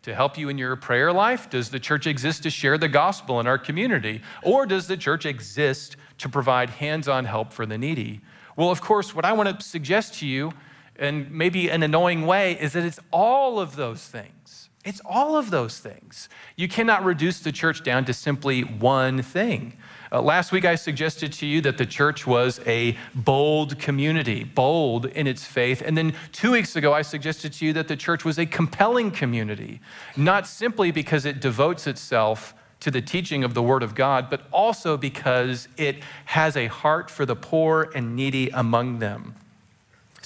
To 0.03 0.15
help 0.15 0.37
you 0.37 0.49
in 0.49 0.57
your 0.57 0.75
prayer 0.75 1.13
life? 1.13 1.49
Does 1.49 1.69
the 1.69 1.79
church 1.79 2.07
exist 2.07 2.43
to 2.43 2.49
share 2.49 2.77
the 2.77 2.87
gospel 2.87 3.39
in 3.39 3.47
our 3.47 3.57
community? 3.57 4.21
Or 4.43 4.65
does 4.65 4.87
the 4.87 4.97
church 4.97 5.25
exist 5.25 5.95
to 6.19 6.29
provide 6.29 6.69
hands 6.69 7.07
on 7.07 7.25
help 7.25 7.53
for 7.53 7.65
the 7.65 7.77
needy? 7.77 8.21
Well, 8.55 8.71
of 8.71 8.81
course, 8.81 9.13
what 9.13 9.25
I 9.25 9.33
want 9.33 9.59
to 9.59 9.65
suggest 9.65 10.15
to 10.19 10.25
you, 10.25 10.53
and 10.95 11.29
maybe 11.31 11.69
an 11.69 11.83
annoying 11.83 12.25
way, 12.25 12.59
is 12.59 12.73
that 12.73 12.83
it's 12.83 12.99
all 13.11 13.59
of 13.59 13.75
those 13.75 14.01
things. 14.01 14.40
It's 14.83 15.01
all 15.05 15.37
of 15.37 15.51
those 15.51 15.77
things. 15.77 16.27
You 16.55 16.67
cannot 16.67 17.05
reduce 17.05 17.39
the 17.39 17.51
church 17.51 17.83
down 17.83 18.05
to 18.05 18.13
simply 18.13 18.61
one 18.61 19.21
thing. 19.21 19.77
Uh, 20.11 20.21
last 20.21 20.51
week, 20.51 20.65
I 20.65 20.75
suggested 20.75 21.31
to 21.33 21.45
you 21.45 21.61
that 21.61 21.77
the 21.77 21.85
church 21.85 22.25
was 22.25 22.59
a 22.65 22.97
bold 23.13 23.77
community, 23.77 24.43
bold 24.43 25.05
in 25.05 25.27
its 25.27 25.45
faith. 25.45 25.83
And 25.85 25.95
then 25.95 26.13
two 26.31 26.51
weeks 26.51 26.75
ago, 26.75 26.93
I 26.93 27.03
suggested 27.03 27.53
to 27.53 27.65
you 27.65 27.73
that 27.73 27.87
the 27.87 27.95
church 27.95 28.25
was 28.25 28.39
a 28.39 28.45
compelling 28.45 29.11
community, 29.11 29.81
not 30.17 30.47
simply 30.47 30.91
because 30.91 31.25
it 31.25 31.39
devotes 31.39 31.85
itself 31.85 32.55
to 32.79 32.89
the 32.89 33.01
teaching 33.01 33.43
of 33.43 33.53
the 33.53 33.61
Word 33.61 33.83
of 33.83 33.93
God, 33.93 34.29
but 34.29 34.41
also 34.51 34.97
because 34.97 35.67
it 35.77 35.97
has 36.25 36.57
a 36.57 36.65
heart 36.67 37.11
for 37.11 37.25
the 37.25 37.35
poor 37.35 37.91
and 37.93 38.15
needy 38.15 38.49
among 38.49 38.97
them. 38.97 39.35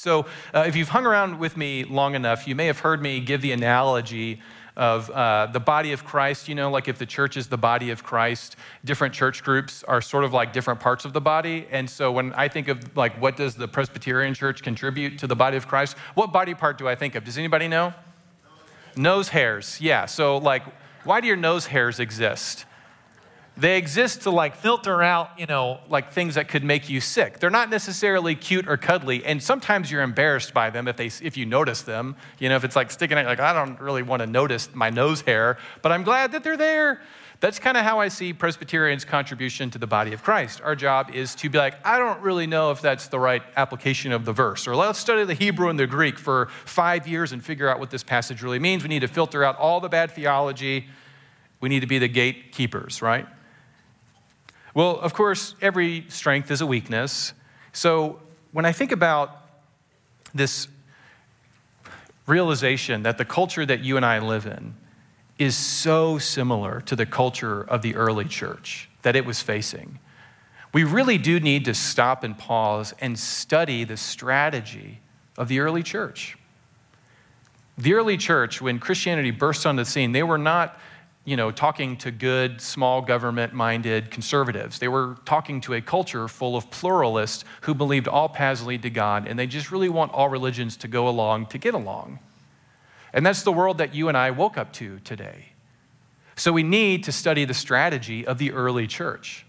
So, 0.06 0.28
uh, 0.54 0.66
if 0.68 0.76
you've 0.76 0.90
hung 0.90 1.08
around 1.08 1.40
with 1.40 1.58
me 1.58 1.84
long 1.84 2.14
enough, 2.14 2.48
you 2.48 2.54
may 2.54 2.68
have 2.68 2.78
heard 2.78 3.02
me 3.02 3.20
give 3.20 3.42
the 3.42 3.54
analogy 3.54 4.40
of 4.78 5.10
uh, 5.10 5.48
the 5.48 5.60
body 5.60 5.94
of 5.94 6.06
Christ. 6.06 6.48
You 6.48 6.54
know, 6.54 6.70
like 6.70 6.88
if 6.88 7.00
the 7.00 7.08
church 7.08 7.38
is 7.38 7.48
the 7.48 7.58
body 7.58 7.90
of 7.90 8.04
Christ, 8.04 8.56
different 8.84 9.16
church 9.16 9.44
groups 9.44 9.82
are 9.82 10.04
sort 10.04 10.24
of 10.24 10.32
like 10.32 10.54
different 10.54 10.80
parts 10.80 11.06
of 11.06 11.14
the 11.14 11.22
body. 11.22 11.66
And 11.72 11.90
so, 11.90 12.12
when 12.12 12.34
I 12.34 12.50
think 12.50 12.68
of 12.68 12.96
like 12.96 13.20
what 13.20 13.36
does 13.36 13.56
the 13.56 13.68
Presbyterian 13.68 14.36
church 14.36 14.62
contribute 14.62 15.18
to 15.18 15.26
the 15.26 15.36
body 15.36 15.58
of 15.58 15.68
Christ, 15.68 15.98
what 16.14 16.32
body 16.32 16.54
part 16.54 16.78
do 16.78 16.88
I 16.88 16.94
think 16.94 17.16
of? 17.16 17.24
Does 17.24 17.40
anybody 17.40 17.68
know? 17.68 17.92
Nose 18.96 19.30
hairs. 19.30 19.82
Yeah. 19.82 20.06
So, 20.06 20.38
like, 20.38 20.62
why 21.04 21.20
do 21.20 21.26
your 21.26 21.36
nose 21.36 21.66
hairs 21.66 22.00
exist? 22.00 22.66
They 23.58 23.78
exist 23.78 24.24
to 24.24 24.32
like 24.32 24.56
filter 24.56 25.02
out, 25.02 25.40
you 25.40 25.46
know, 25.46 25.80
like 25.88 26.12
things 26.12 26.36
that 26.36 26.50
could 26.50 26.64
make 26.64 26.90
you 26.90 27.00
sick. 27.00 27.40
They're 27.40 27.50
not 27.50 27.70
necessarily 27.70 28.36
cute 28.36 28.68
or 28.68 28.76
cuddly, 28.76 29.24
and 29.24 29.42
sometimes 29.42 29.90
you're 29.90 30.02
embarrassed 30.02 30.54
by 30.54 30.70
them 30.70 30.90
if 30.90 30.98
they 30.98 31.08
if 31.08 31.38
you 31.38 31.46
notice 31.46 31.82
them. 31.82 32.18
You 32.38 32.50
know, 32.50 32.58
if 32.58 32.66
it's 32.66 32.76
like 32.76 32.92
sticking 32.92 33.18
out, 33.18 33.26
like 33.26 33.40
I 33.40 33.54
don't 33.54 33.80
really 33.80 34.04
want 34.04 34.22
to 34.22 34.28
notice 34.28 34.70
my 34.74 34.90
nose 34.90 35.22
hair, 35.22 35.58
but 35.82 35.94
I'm 35.94 36.04
glad 36.04 36.34
that 36.34 36.44
they're 36.44 36.58
there. 36.58 37.02
That's 37.40 37.60
kind 37.60 37.78
of 37.78 37.84
how 37.84 38.00
I 38.00 38.08
see 38.08 38.34
Presbyterians' 38.34 39.06
contribution 39.06 39.70
to 39.72 39.78
the 39.78 39.88
body 39.88 40.14
of 40.14 40.24
Christ. 40.24 40.62
Our 40.62 40.76
job 40.76 41.12
is 41.14 41.36
to 41.36 41.50
be 41.50 41.58
like, 41.58 41.76
I 41.86 41.98
don't 42.00 42.22
really 42.22 42.48
know 42.48 42.72
if 42.72 42.82
that's 42.82 43.08
the 43.08 43.20
right 43.20 43.44
application 43.56 44.12
of 44.12 44.26
the 44.26 44.34
verse, 44.34 44.68
or 44.68 44.76
let's 44.76 45.00
study 45.00 45.24
the 45.26 45.34
Hebrew 45.34 45.70
and 45.70 45.80
the 45.80 45.88
Greek 45.88 46.18
for 46.18 46.48
five 46.66 47.08
years 47.08 47.32
and 47.32 47.44
figure 47.44 47.70
out 47.70 47.80
what 47.80 47.90
this 47.90 48.04
passage 48.04 48.42
really 48.42 48.60
means. 48.60 48.84
We 48.84 48.90
need 48.90 49.02
to 49.02 49.08
filter 49.08 49.44
out 49.44 49.58
all 49.58 49.80
the 49.80 49.90
bad 49.90 50.12
theology. 50.12 50.88
We 51.62 51.70
need 51.70 51.82
to 51.82 51.88
be 51.88 52.00
the 52.00 52.08
gatekeepers, 52.08 53.02
right? 53.02 53.28
Well, 54.76 55.00
of 55.00 55.14
course, 55.14 55.56
every 55.62 56.06
strength 56.10 56.52
is 56.52 56.62
a 56.62 56.66
weakness. 56.68 57.34
So 57.72 58.20
when 58.52 58.66
I 58.66 58.74
think 58.74 58.92
about 58.92 59.42
this 60.34 60.68
realization 62.28 63.04
that 63.04 63.18
the 63.18 63.26
culture 63.26 63.66
that 63.66 63.80
you 63.84 63.96
and 63.96 64.06
I 64.06 64.20
live 64.20 64.46
in 64.46 64.76
is 65.40 65.56
so 65.56 66.18
similar 66.18 66.82
to 66.82 66.96
the 66.96 67.06
culture 67.06 67.62
of 67.64 67.82
the 67.82 67.96
early 67.96 68.26
church 68.26 68.90
that 69.02 69.16
it 69.16 69.26
was 69.26 69.42
facing. 69.42 70.00
We 70.74 70.84
really 70.84 71.18
do 71.18 71.40
need 71.40 71.66
to 71.66 71.74
stop 71.74 72.24
and 72.24 72.38
pause 72.38 72.94
and 73.00 73.18
study 73.18 73.86
the 73.86 73.96
strategy 73.96 75.00
of 75.38 75.48
the 75.48 75.60
early 75.60 75.84
church. 75.84 76.38
The 77.78 77.94
early 77.94 78.18
church, 78.18 78.62
when 78.62 78.80
Christianity 78.80 79.32
burst 79.32 79.66
on 79.66 79.78
the 79.78 79.86
scene, 79.86 80.12
they 80.12 80.24
were 80.24 80.38
not 80.38 80.78
you 81.26 81.36
know, 81.36 81.50
talking 81.50 81.98
to 81.98 82.12
good, 82.12 82.62
small 82.62 83.02
government 83.02 83.52
minded 83.52 84.12
conservatives. 84.12 84.78
They 84.78 84.88
were 84.88 85.18
talking 85.26 85.60
to 85.62 85.74
a 85.74 85.82
culture 85.82 86.28
full 86.28 86.56
of 86.56 86.70
pluralists 86.70 87.44
who 87.62 87.74
believed 87.74 88.08
all 88.08 88.30
paths 88.30 88.64
lead 88.64 88.84
to 88.84 88.92
God, 88.92 89.28
and 89.28 89.38
they 89.38 89.48
just 89.48 89.72
really 89.72 89.90
want 89.90 90.14
all 90.14 90.30
religions 90.30 90.78
to 90.78 90.88
go 90.88 91.08
along 91.08 91.48
to 91.48 91.58
get 91.58 91.74
along. 91.74 92.20
And 93.12 93.26
that's 93.26 93.42
the 93.42 93.52
world 93.52 93.80
that 93.80 93.96
you 93.96 94.08
and 94.08 94.16
I 94.16 94.32
woke 94.32 94.58
up 94.58 94.72
to 94.74 95.00
today. 95.00 95.54
So 96.36 96.52
we 96.52 96.64
need 96.64 97.06
to 97.06 97.12
study 97.12 97.46
the 97.46 97.54
strategy 97.54 98.28
of 98.28 98.38
the 98.38 98.52
early 98.52 98.88
church. 98.88 99.46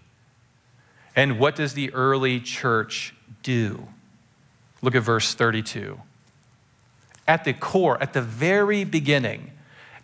And 1.15 1.37
what 1.37 1.55
does 1.55 1.73
the 1.73 1.93
early 1.93 2.39
church 2.39 3.13
do? 3.43 3.87
Look 4.81 4.95
at 4.95 5.03
verse 5.03 5.33
32. 5.33 5.99
At 7.27 7.43
the 7.43 7.53
core, 7.53 8.01
at 8.01 8.13
the 8.13 8.21
very 8.21 8.83
beginning, 8.83 9.51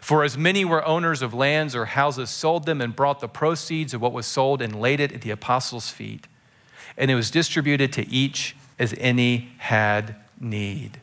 For 0.00 0.24
as 0.24 0.36
many 0.36 0.64
were 0.64 0.84
owners 0.86 1.22
of 1.22 1.34
lands 1.34 1.74
or 1.74 1.86
houses, 1.86 2.30
sold 2.30 2.66
them 2.66 2.80
and 2.80 2.94
brought 2.94 3.20
the 3.20 3.28
proceeds 3.28 3.94
of 3.94 4.00
what 4.00 4.12
was 4.12 4.26
sold 4.26 4.60
and 4.60 4.80
laid 4.80 5.00
it 5.00 5.12
at 5.12 5.22
the 5.22 5.30
apostles' 5.30 5.90
feet. 5.90 6.26
And 6.96 7.10
it 7.10 7.14
was 7.14 7.30
distributed 7.30 7.92
to 7.94 8.08
each 8.08 8.56
as 8.78 8.94
any 8.98 9.52
had 9.58 10.16
need. 10.40 11.00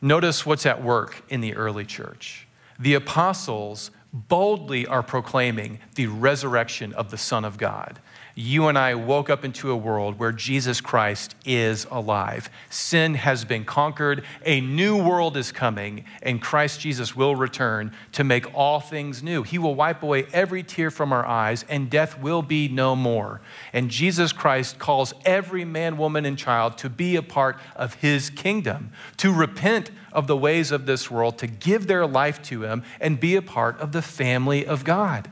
Notice 0.00 0.44
what's 0.44 0.66
at 0.66 0.82
work 0.82 1.22
in 1.28 1.40
the 1.40 1.54
early 1.54 1.84
church. 1.84 2.46
The 2.78 2.94
apostles 2.94 3.90
boldly 4.12 4.86
are 4.86 5.02
proclaiming 5.02 5.78
the 5.94 6.06
resurrection 6.06 6.92
of 6.92 7.10
the 7.10 7.18
Son 7.18 7.44
of 7.44 7.58
God. 7.58 7.98
You 8.38 8.66
and 8.66 8.76
I 8.76 8.94
woke 8.94 9.30
up 9.30 9.46
into 9.46 9.70
a 9.70 9.76
world 9.76 10.18
where 10.18 10.30
Jesus 10.30 10.82
Christ 10.82 11.34
is 11.46 11.86
alive. 11.90 12.50
Sin 12.68 13.14
has 13.14 13.46
been 13.46 13.64
conquered, 13.64 14.24
a 14.44 14.60
new 14.60 15.02
world 15.02 15.38
is 15.38 15.50
coming, 15.52 16.04
and 16.22 16.42
Christ 16.42 16.78
Jesus 16.80 17.16
will 17.16 17.34
return 17.34 17.92
to 18.12 18.24
make 18.24 18.54
all 18.54 18.78
things 18.78 19.22
new. 19.22 19.42
He 19.42 19.56
will 19.56 19.74
wipe 19.74 20.02
away 20.02 20.26
every 20.34 20.62
tear 20.62 20.90
from 20.90 21.14
our 21.14 21.24
eyes, 21.24 21.64
and 21.70 21.88
death 21.88 22.20
will 22.20 22.42
be 22.42 22.68
no 22.68 22.94
more. 22.94 23.40
And 23.72 23.90
Jesus 23.90 24.34
Christ 24.34 24.78
calls 24.78 25.14
every 25.24 25.64
man, 25.64 25.96
woman, 25.96 26.26
and 26.26 26.36
child 26.36 26.76
to 26.78 26.90
be 26.90 27.16
a 27.16 27.22
part 27.22 27.58
of 27.74 27.94
his 27.94 28.28
kingdom, 28.28 28.92
to 29.16 29.32
repent 29.32 29.90
of 30.12 30.26
the 30.26 30.36
ways 30.36 30.72
of 30.72 30.84
this 30.84 31.10
world, 31.10 31.38
to 31.38 31.46
give 31.46 31.86
their 31.86 32.06
life 32.06 32.42
to 32.42 32.64
him, 32.64 32.82
and 33.00 33.18
be 33.18 33.34
a 33.34 33.40
part 33.40 33.80
of 33.80 33.92
the 33.92 34.02
family 34.02 34.66
of 34.66 34.84
God. 34.84 35.30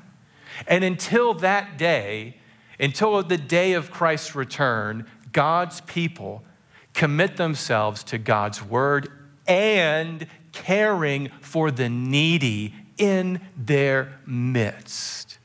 And 0.66 0.82
until 0.82 1.34
that 1.34 1.76
day, 1.76 2.36
until 2.78 3.22
the 3.22 3.36
day 3.36 3.72
of 3.72 3.90
Christ's 3.90 4.34
return, 4.34 5.06
God's 5.32 5.80
people 5.82 6.44
commit 6.92 7.36
themselves 7.36 8.02
to 8.04 8.18
God's 8.18 8.62
word 8.62 9.08
and 9.46 10.26
caring 10.52 11.30
for 11.40 11.70
the 11.70 11.88
needy 11.88 12.74
in 12.96 13.40
their 13.56 14.18
midst. 14.26 15.38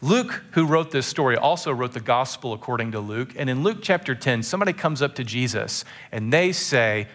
Luke, 0.00 0.42
who 0.52 0.66
wrote 0.66 0.90
this 0.90 1.06
story, 1.06 1.36
also 1.36 1.72
wrote 1.72 1.92
the 1.92 2.00
gospel 2.00 2.52
according 2.52 2.92
to 2.92 3.00
Luke. 3.00 3.34
And 3.36 3.48
in 3.48 3.62
Luke 3.62 3.78
chapter 3.82 4.14
10, 4.14 4.42
somebody 4.42 4.72
comes 4.72 5.00
up 5.00 5.14
to 5.14 5.24
Jesus 5.24 5.84
and 6.10 6.32
they 6.32 6.52
say, 6.52 7.06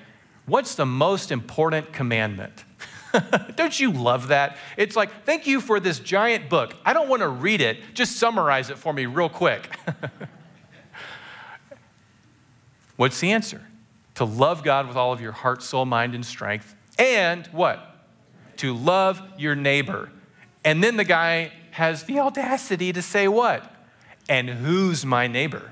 What's 0.45 0.75
the 0.75 0.85
most 0.85 1.29
important 1.29 1.91
commandment? 1.91 2.63
don't 3.55 3.79
you 3.79 3.91
love 3.91 4.27
that? 4.29 4.57
It's 4.75 4.95
like, 4.95 5.23
thank 5.25 5.47
you 5.47 5.61
for 5.61 5.79
this 5.79 5.99
giant 5.99 6.49
book. 6.49 6.75
I 6.85 6.93
don't 6.93 7.09
want 7.09 7.21
to 7.21 7.27
read 7.27 7.61
it, 7.61 7.79
just 7.93 8.17
summarize 8.17 8.69
it 8.69 8.77
for 8.77 8.93
me 8.93 9.05
real 9.05 9.29
quick. 9.29 9.69
What's 12.95 13.19
the 13.19 13.31
answer? 13.31 13.61
To 14.15 14.25
love 14.25 14.63
God 14.63 14.87
with 14.87 14.97
all 14.97 15.13
of 15.13 15.21
your 15.21 15.31
heart, 15.31 15.61
soul, 15.61 15.85
mind, 15.85 16.15
and 16.15 16.25
strength. 16.25 16.75
And 16.97 17.45
what? 17.47 17.95
To 18.57 18.73
love 18.73 19.21
your 19.37 19.55
neighbor. 19.55 20.11
And 20.63 20.83
then 20.83 20.97
the 20.97 21.03
guy 21.03 21.51
has 21.71 22.03
the 22.03 22.19
audacity 22.19 22.91
to 22.91 23.01
say, 23.01 23.27
What? 23.27 23.71
And 24.27 24.49
who's 24.49 25.05
my 25.05 25.27
neighbor? 25.27 25.71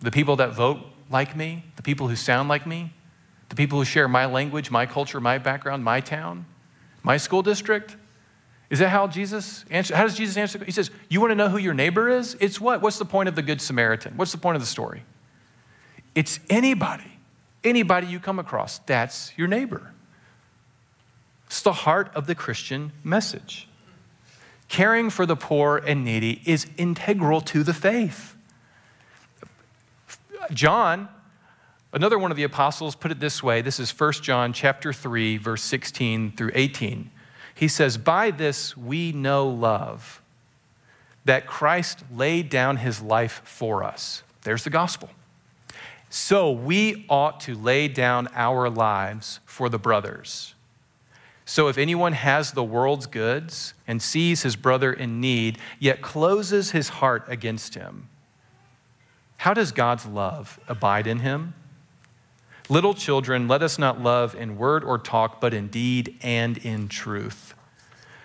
The 0.00 0.10
people 0.10 0.36
that 0.36 0.52
vote 0.52 0.80
like 1.08 1.36
me? 1.36 1.64
The 1.76 1.82
people 1.82 2.08
who 2.08 2.16
sound 2.16 2.48
like 2.48 2.66
me? 2.66 2.92
The 3.50 3.56
people 3.56 3.78
who 3.78 3.84
share 3.84 4.08
my 4.08 4.24
language, 4.24 4.70
my 4.70 4.86
culture, 4.86 5.20
my 5.20 5.36
background, 5.36 5.84
my 5.84 6.00
town, 6.00 6.46
my 7.02 7.18
school 7.18 7.42
district? 7.42 7.96
Is 8.70 8.78
that 8.78 8.88
how 8.88 9.08
Jesus 9.08 9.64
answers? 9.70 9.96
How 9.96 10.04
does 10.04 10.16
Jesus 10.16 10.36
answer? 10.36 10.64
He 10.64 10.70
says, 10.70 10.90
You 11.08 11.20
want 11.20 11.32
to 11.32 11.34
know 11.34 11.48
who 11.48 11.58
your 11.58 11.74
neighbor 11.74 12.08
is? 12.08 12.36
It's 12.40 12.60
what? 12.60 12.80
What's 12.80 12.98
the 12.98 13.04
point 13.04 13.28
of 13.28 13.34
the 13.34 13.42
Good 13.42 13.60
Samaritan? 13.60 14.16
What's 14.16 14.32
the 14.32 14.38
point 14.38 14.56
of 14.56 14.62
the 14.62 14.66
story? 14.66 15.02
It's 16.14 16.40
anybody. 16.48 17.18
Anybody 17.62 18.06
you 18.06 18.20
come 18.20 18.38
across, 18.38 18.78
that's 18.78 19.36
your 19.36 19.48
neighbor. 19.48 19.92
It's 21.46 21.60
the 21.60 21.72
heart 21.72 22.10
of 22.14 22.26
the 22.26 22.34
Christian 22.34 22.92
message. 23.04 23.68
Caring 24.68 25.10
for 25.10 25.26
the 25.26 25.36
poor 25.36 25.76
and 25.78 26.04
needy 26.04 26.40
is 26.46 26.68
integral 26.78 27.40
to 27.42 27.64
the 27.64 27.74
faith. 27.74 28.36
John 30.52 31.08
Another 31.92 32.18
one 32.18 32.30
of 32.30 32.36
the 32.36 32.44
apostles 32.44 32.94
put 32.94 33.10
it 33.10 33.18
this 33.18 33.42
way. 33.42 33.62
This 33.62 33.80
is 33.80 33.90
1 33.90 34.12
John 34.22 34.52
chapter 34.52 34.92
3 34.92 35.36
verse 35.38 35.62
16 35.62 36.32
through 36.32 36.52
18. 36.54 37.10
He 37.54 37.66
says, 37.68 37.98
"By 37.98 38.30
this 38.30 38.76
we 38.76 39.12
know 39.12 39.48
love, 39.48 40.22
that 41.24 41.46
Christ 41.46 42.04
laid 42.12 42.48
down 42.48 42.76
his 42.78 43.02
life 43.02 43.42
for 43.44 43.82
us." 43.82 44.22
There's 44.42 44.64
the 44.64 44.70
gospel. 44.70 45.10
So 46.08 46.50
we 46.50 47.04
ought 47.08 47.40
to 47.40 47.54
lay 47.54 47.88
down 47.88 48.28
our 48.34 48.70
lives 48.70 49.40
for 49.44 49.68
the 49.68 49.78
brothers. 49.78 50.54
So 51.44 51.68
if 51.68 51.76
anyone 51.76 52.12
has 52.12 52.52
the 52.52 52.62
world's 52.62 53.06
goods 53.06 53.74
and 53.86 54.00
sees 54.00 54.42
his 54.42 54.54
brother 54.54 54.92
in 54.92 55.20
need, 55.20 55.58
yet 55.80 56.00
closes 56.00 56.70
his 56.70 56.88
heart 56.88 57.24
against 57.26 57.74
him, 57.74 58.08
how 59.38 59.54
does 59.54 59.72
God's 59.72 60.06
love 60.06 60.60
abide 60.68 61.06
in 61.08 61.20
him? 61.20 61.54
Little 62.70 62.94
children, 62.94 63.48
let 63.48 63.64
us 63.64 63.80
not 63.80 64.00
love 64.00 64.36
in 64.36 64.56
word 64.56 64.84
or 64.84 64.96
talk, 64.96 65.40
but 65.40 65.52
in 65.52 65.66
deed 65.66 66.16
and 66.22 66.56
in 66.56 66.86
truth. 66.86 67.52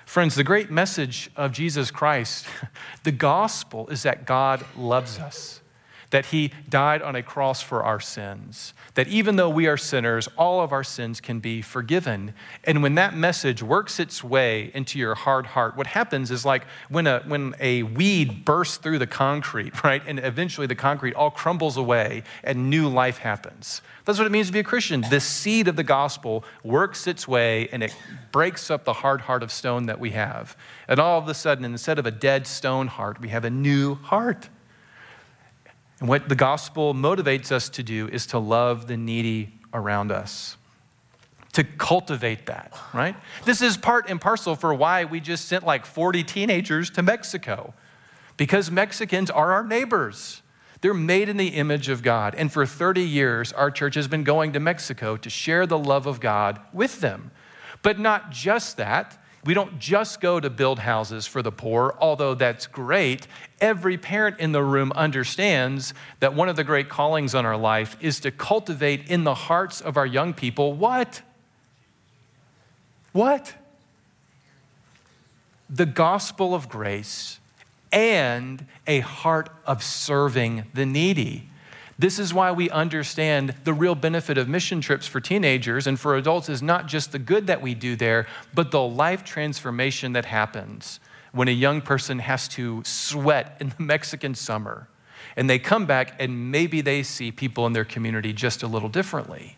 Friends, 0.06 0.36
the 0.36 0.44
great 0.44 0.70
message 0.70 1.32
of 1.36 1.52
Jesus 1.52 1.90
Christ, 1.90 2.46
the 3.04 3.12
gospel, 3.12 3.88
is 3.88 4.04
that 4.04 4.26
God 4.26 4.64
loves 4.78 5.18
us 5.18 5.62
that 6.16 6.28
he 6.28 6.50
died 6.70 7.02
on 7.02 7.14
a 7.14 7.22
cross 7.22 7.62
for 7.62 7.84
our 7.84 8.00
sins, 8.00 8.74
that 8.94 9.06
even 9.10 9.36
though 9.36 9.50
we 9.50 9.68
are 9.68 9.76
sinners, 9.76 10.30
all 10.38 10.62
of 10.62 10.72
our 10.72 10.82
sins 10.82 11.20
can 11.20 11.42
be 11.42 11.62
forgiven. 11.62 12.34
And 12.64 12.82
when 12.82 12.96
that 12.96 13.18
message 13.18 13.62
works 13.62 14.00
its 14.00 14.24
way 14.24 14.72
into 14.74 14.98
your 14.98 15.14
hard 15.14 15.46
heart, 15.46 15.76
what 15.76 15.88
happens 15.88 16.32
is 16.32 16.46
like 16.46 16.68
when 16.88 17.06
a, 17.06 17.20
when 17.28 17.54
a 17.60 17.84
weed 17.84 18.46
bursts 18.46 18.78
through 18.78 19.00
the 19.00 19.08
concrete, 19.08 19.84
right? 19.84 20.02
And 20.08 20.20
eventually 20.20 20.68
the 20.68 20.76
concrete 20.76 21.16
all 21.16 21.32
crumbles 21.32 21.76
away 21.76 22.24
and 22.46 22.70
new 22.70 22.88
life 22.88 23.18
happens. 23.18 23.82
That's 24.06 24.18
what 24.18 24.26
it 24.26 24.32
means 24.32 24.48
to 24.48 24.54
be 24.54 24.60
a 24.60 24.64
Christian. 24.64 25.02
The 25.02 25.20
seed 25.20 25.68
of 25.68 25.76
the 25.76 25.84
gospel 25.84 26.46
works 26.64 27.08
its 27.08 27.28
way 27.28 27.68
and 27.74 27.84
it 27.84 27.94
breaks 28.32 28.72
up 28.72 28.86
the 28.86 28.94
hard 28.94 29.20
heart 29.20 29.44
of 29.44 29.52
stone 29.52 29.88
that 29.88 30.00
we 30.00 30.12
have. 30.12 30.56
And 30.88 30.98
all 30.98 31.20
of 31.20 31.28
a 31.28 31.34
sudden, 31.34 31.66
instead 31.66 32.00
of 32.00 32.06
a 32.06 32.12
dead 32.12 32.48
stone 32.48 32.88
heart, 32.88 33.20
we 33.20 33.28
have 33.28 33.44
a 33.44 33.50
new 33.50 33.96
heart. 33.96 34.48
And 36.00 36.10
what 36.10 36.28
the 36.28 36.36
gospel 36.36 36.94
motivates 36.94 37.52
us 37.52 37.70
to 37.70 37.84
do 37.84 38.08
is 38.10 38.26
to 38.28 38.40
love 38.40 38.88
the 38.88 38.98
needy 38.98 39.54
around 39.74 40.12
us, 40.12 40.58
to 41.54 41.64
cultivate 41.64 42.46
that, 42.48 42.78
right? 42.94 43.16
This 43.46 43.62
is 43.62 43.78
part 43.78 44.10
and 44.10 44.20
parcel 44.20 44.56
for 44.56 44.74
why 44.74 45.06
we 45.06 45.20
just 45.20 45.46
sent 45.46 45.66
like 45.66 45.86
40 45.86 46.24
teenagers 46.24 46.90
to 46.92 47.02
Mexico, 47.02 47.74
because 48.38 48.70
Mexicans 48.70 49.30
are 49.30 49.54
our 49.54 49.64
neighbors. 49.64 50.42
They're 50.82 50.94
made 50.94 51.30
in 51.30 51.38
the 51.38 51.48
image 51.48 51.90
of 51.90 52.04
God. 52.04 52.36
And 52.36 52.52
for 52.52 52.66
30 52.66 53.02
years, 53.02 53.54
our 53.54 53.72
church 53.72 53.96
has 53.96 54.08
been 54.08 54.24
going 54.24 54.52
to 54.54 54.60
Mexico 54.60 55.18
to 55.18 55.30
share 55.30 55.66
the 55.66 55.80
love 55.80 56.06
of 56.06 56.20
God 56.20 56.60
with 56.74 57.00
them. 57.00 57.32
But 57.82 57.98
not 57.98 58.32
just 58.32 58.78
that, 58.78 59.18
we 59.46 59.54
don't 59.54 59.78
just 59.78 60.22
go 60.22 60.40
to 60.40 60.50
build 60.50 60.80
houses 60.80 61.28
for 61.28 61.44
the 61.44 61.52
poor, 61.52 61.96
although 62.00 62.34
that's 62.34 62.66
great. 62.66 63.28
Every 63.62 63.98
parent 63.98 64.40
in 64.40 64.52
the 64.52 64.64
room 64.64 64.92
understands 64.94 65.94
that 66.20 66.34
one 66.34 66.50
of 66.50 66.56
the 66.56 66.64
great 66.64 66.90
callings 66.90 67.36
on 67.36 67.46
our 67.46 67.58
life 67.58 67.96
is 68.02 68.20
to 68.22 68.32
cultivate 68.32 69.10
in 69.10 69.24
the 69.24 69.36
hearts 69.36 69.82
of 69.82 69.98
our 69.98 70.06
young 70.06 70.34
people 70.34 70.74
what? 70.74 71.22
What? 73.12 73.54
The 75.70 75.86
gospel 75.86 76.56
of 76.56 76.68
grace 76.68 77.40
and 77.92 78.66
a 78.88 79.00
heart 79.02 79.50
of 79.66 79.84
serving 79.84 80.66
the 80.74 80.86
needy. 80.88 81.50
This 81.98 82.20
is 82.20 82.34
why 82.34 82.52
we 82.52 82.70
understand 82.70 83.56
the 83.64 83.74
real 83.74 83.96
benefit 83.96 84.38
of 84.38 84.50
mission 84.50 84.82
trips 84.82 85.08
for 85.08 85.22
teenagers 85.22 85.88
and 85.88 85.98
for 85.98 86.16
adults 86.16 86.50
is 86.50 86.62
not 86.62 86.88
just 86.88 87.14
the 87.14 87.20
good 87.20 87.48
that 87.48 87.62
we 87.62 87.74
do 87.74 87.96
there, 87.96 88.28
but 88.54 88.72
the 88.72 88.82
life 88.82 89.24
transformation 89.24 90.14
that 90.14 90.26
happens 90.26 91.00
when 91.32 91.48
a 91.48 91.52
young 91.52 91.82
person 91.82 92.20
has 92.20 92.48
to 92.50 92.82
sweat 92.84 93.56
in 93.62 93.74
the 93.78 93.84
Mexican 93.84 94.36
summer 94.36 94.90
and 95.38 95.50
they 95.50 95.60
come 95.60 95.86
back 95.86 96.16
and 96.20 96.52
maybe 96.52 96.82
they 96.82 97.04
see 97.04 97.32
people 97.32 97.66
in 97.66 97.74
their 97.74 97.86
community 97.86 98.34
just 98.34 98.64
a 98.64 98.68
little 98.68 98.90
differently. 98.90 99.58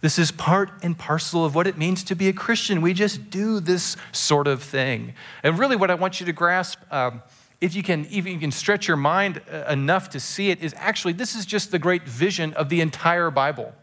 This 0.00 0.18
is 0.18 0.32
part 0.32 0.70
and 0.82 0.96
parcel 0.96 1.44
of 1.44 1.54
what 1.54 1.66
it 1.66 1.76
means 1.76 2.02
to 2.04 2.14
be 2.14 2.28
a 2.28 2.32
Christian. 2.32 2.80
We 2.80 2.94
just 2.94 3.30
do 3.30 3.60
this 3.60 3.96
sort 4.12 4.46
of 4.46 4.62
thing. 4.62 5.14
And 5.42 5.58
really, 5.58 5.76
what 5.76 5.90
I 5.90 5.94
want 5.94 6.20
you 6.20 6.26
to 6.26 6.32
grasp. 6.32 6.80
Um, 6.90 7.22
if 7.60 7.74
you 7.74 7.82
can 7.82 8.06
even 8.06 8.32
you 8.32 8.38
can 8.38 8.50
stretch 8.50 8.88
your 8.88 8.96
mind 8.96 9.42
uh, 9.52 9.64
enough 9.68 10.10
to 10.10 10.20
see 10.20 10.50
it, 10.50 10.62
is 10.62 10.74
actually 10.76 11.12
this 11.12 11.34
is 11.34 11.44
just 11.44 11.70
the 11.70 11.78
great 11.78 12.04
vision 12.04 12.54
of 12.54 12.68
the 12.68 12.80
entire 12.80 13.30
Bible. 13.30 13.74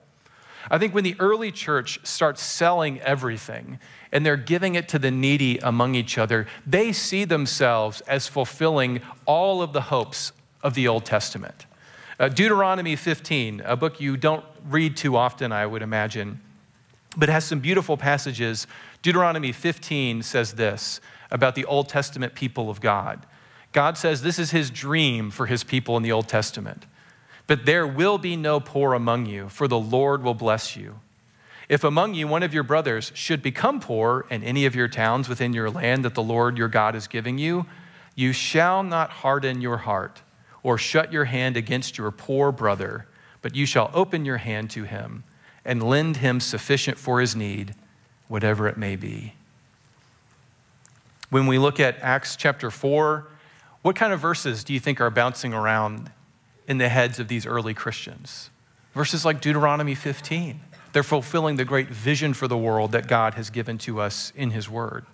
I 0.69 0.77
think 0.77 0.93
when 0.93 1.03
the 1.03 1.15
early 1.19 1.51
church 1.51 1.99
starts 2.03 2.41
selling 2.41 2.99
everything 3.01 3.79
and 4.11 4.25
they're 4.25 4.35
giving 4.35 4.75
it 4.75 4.89
to 4.89 4.99
the 4.99 5.11
needy 5.11 5.59
among 5.59 5.95
each 5.95 6.17
other, 6.17 6.47
they 6.65 6.91
see 6.91 7.23
themselves 7.23 8.01
as 8.01 8.27
fulfilling 8.27 9.01
all 9.25 9.61
of 9.61 9.73
the 9.73 9.81
hopes 9.81 10.33
of 10.61 10.73
the 10.73 10.87
Old 10.87 11.05
Testament. 11.05 11.65
Uh, 12.19 12.27
Deuteronomy 12.27 12.95
15, 12.95 13.61
a 13.63 13.77
book 13.77 14.01
you 14.01 14.17
don't 14.17 14.43
read 14.67 14.97
too 14.97 15.15
often, 15.15 15.51
I 15.51 15.65
would 15.65 15.81
imagine, 15.81 16.41
but 17.15 17.29
has 17.29 17.45
some 17.45 17.59
beautiful 17.59 17.95
passages. 17.95 18.67
Deuteronomy 19.01 19.51
15 19.51 20.23
says 20.23 20.53
this 20.53 20.99
about 21.31 21.55
the 21.55 21.65
Old 21.65 21.87
Testament 21.87 22.33
people 22.33 22.69
of 22.69 22.81
God. 22.81 23.25
God 23.77 23.95
says 23.95 24.23
this 24.23 24.39
is 24.39 24.49
his 24.49 24.71
dream 24.71 25.29
for 25.29 25.45
his 25.45 25.63
people 25.63 25.97
in 25.97 26.01
the 26.01 26.11
Old 26.11 26.27
Testament. 26.27 26.87
But 27.45 27.67
there 27.67 27.85
will 27.85 28.17
be 28.17 28.35
no 28.35 28.59
poor 28.59 28.95
among 28.95 29.27
you, 29.27 29.49
for 29.49 29.67
the 29.67 29.77
Lord 29.77 30.23
will 30.23 30.33
bless 30.33 30.75
you. 30.75 30.99
If 31.69 31.83
among 31.83 32.15
you 32.15 32.27
one 32.27 32.41
of 32.41 32.55
your 32.55 32.63
brothers 32.63 33.11
should 33.13 33.43
become 33.43 33.79
poor 33.79 34.25
in 34.31 34.43
any 34.43 34.65
of 34.65 34.73
your 34.73 34.87
towns 34.87 35.29
within 35.29 35.53
your 35.53 35.69
land 35.69 36.03
that 36.05 36.15
the 36.15 36.23
Lord 36.23 36.57
your 36.57 36.69
God 36.69 36.95
is 36.95 37.05
giving 37.07 37.37
you, 37.37 37.67
You 38.15 38.33
shall 38.33 38.81
not 38.81 39.11
harden 39.11 39.61
your 39.61 39.77
heart 39.77 40.23
or 40.63 40.79
shut 40.79 41.13
your 41.13 41.25
hand 41.25 41.55
against 41.55 41.99
your 41.99 42.09
poor 42.09 42.51
brother, 42.51 43.05
but 43.43 43.53
you 43.53 43.67
shall 43.67 43.91
open 43.93 44.25
your 44.25 44.37
hand 44.37 44.71
to 44.71 44.85
him 44.85 45.23
and 45.63 45.83
lend 45.83 46.17
him 46.17 46.39
sufficient 46.39 46.97
for 46.97 47.21
his 47.21 47.35
need, 47.35 47.75
whatever 48.27 48.67
it 48.67 48.75
may 48.75 48.95
be. 48.95 49.35
When 51.29 51.45
we 51.45 51.59
look 51.59 51.79
at 51.79 51.99
Acts 51.99 52.35
chapter 52.35 52.71
4, 52.71 53.27
what 53.81 53.95
kind 53.95 54.13
of 54.13 54.19
verses 54.19 54.63
do 54.63 54.73
you 54.73 54.79
think 54.79 54.99
are 54.99 55.09
bouncing 55.09 55.53
around 55.53 56.11
in 56.67 56.77
the 56.77 56.89
heads 56.89 57.19
of 57.19 57.27
these 57.27 57.45
early 57.45 57.73
Christians? 57.73 58.49
Verses 58.93 59.23
like 59.23 59.41
Deuteronomy 59.41 59.95
15. 59.95 60.59
They're 60.93 61.03
fulfilling 61.03 61.57
the 61.57 61.65
great 61.65 61.89
vision 61.89 62.33
for 62.33 62.47
the 62.47 62.57
world 62.57 62.91
that 62.93 63.07
God 63.07 63.35
has 63.35 63.49
given 63.49 63.77
to 63.79 63.99
us 64.01 64.33
in 64.35 64.51
His 64.51 64.69
Word. 64.69 65.05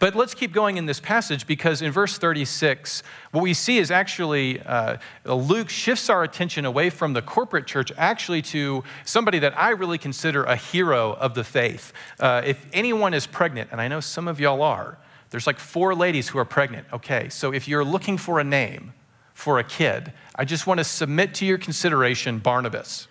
But 0.00 0.16
let's 0.16 0.32
keep 0.32 0.52
going 0.52 0.78
in 0.78 0.86
this 0.86 0.98
passage 0.98 1.46
because 1.46 1.82
in 1.82 1.92
verse 1.92 2.16
36, 2.16 3.02
what 3.32 3.42
we 3.42 3.52
see 3.52 3.76
is 3.76 3.90
actually 3.90 4.58
uh, 4.62 4.96
Luke 5.26 5.68
shifts 5.68 6.08
our 6.08 6.22
attention 6.22 6.64
away 6.64 6.88
from 6.88 7.12
the 7.12 7.20
corporate 7.20 7.66
church 7.66 7.92
actually 7.98 8.40
to 8.42 8.82
somebody 9.04 9.38
that 9.40 9.56
I 9.58 9.70
really 9.70 9.98
consider 9.98 10.44
a 10.44 10.56
hero 10.56 11.12
of 11.12 11.34
the 11.34 11.44
faith. 11.44 11.92
Uh, 12.18 12.40
if 12.46 12.64
anyone 12.72 13.12
is 13.12 13.26
pregnant, 13.26 13.72
and 13.72 13.80
I 13.80 13.88
know 13.88 14.00
some 14.00 14.26
of 14.26 14.40
y'all 14.40 14.62
are, 14.62 14.96
there's 15.30 15.46
like 15.46 15.58
four 15.58 15.94
ladies 15.94 16.28
who 16.28 16.38
are 16.38 16.44
pregnant. 16.44 16.86
Okay, 16.92 17.28
so 17.28 17.52
if 17.52 17.68
you're 17.68 17.84
looking 17.84 18.18
for 18.18 18.40
a 18.40 18.44
name 18.44 18.92
for 19.32 19.58
a 19.58 19.64
kid, 19.64 20.12
I 20.34 20.44
just 20.44 20.66
want 20.66 20.78
to 20.78 20.84
submit 20.84 21.34
to 21.36 21.46
your 21.46 21.58
consideration 21.58 22.38
Barnabas. 22.38 23.08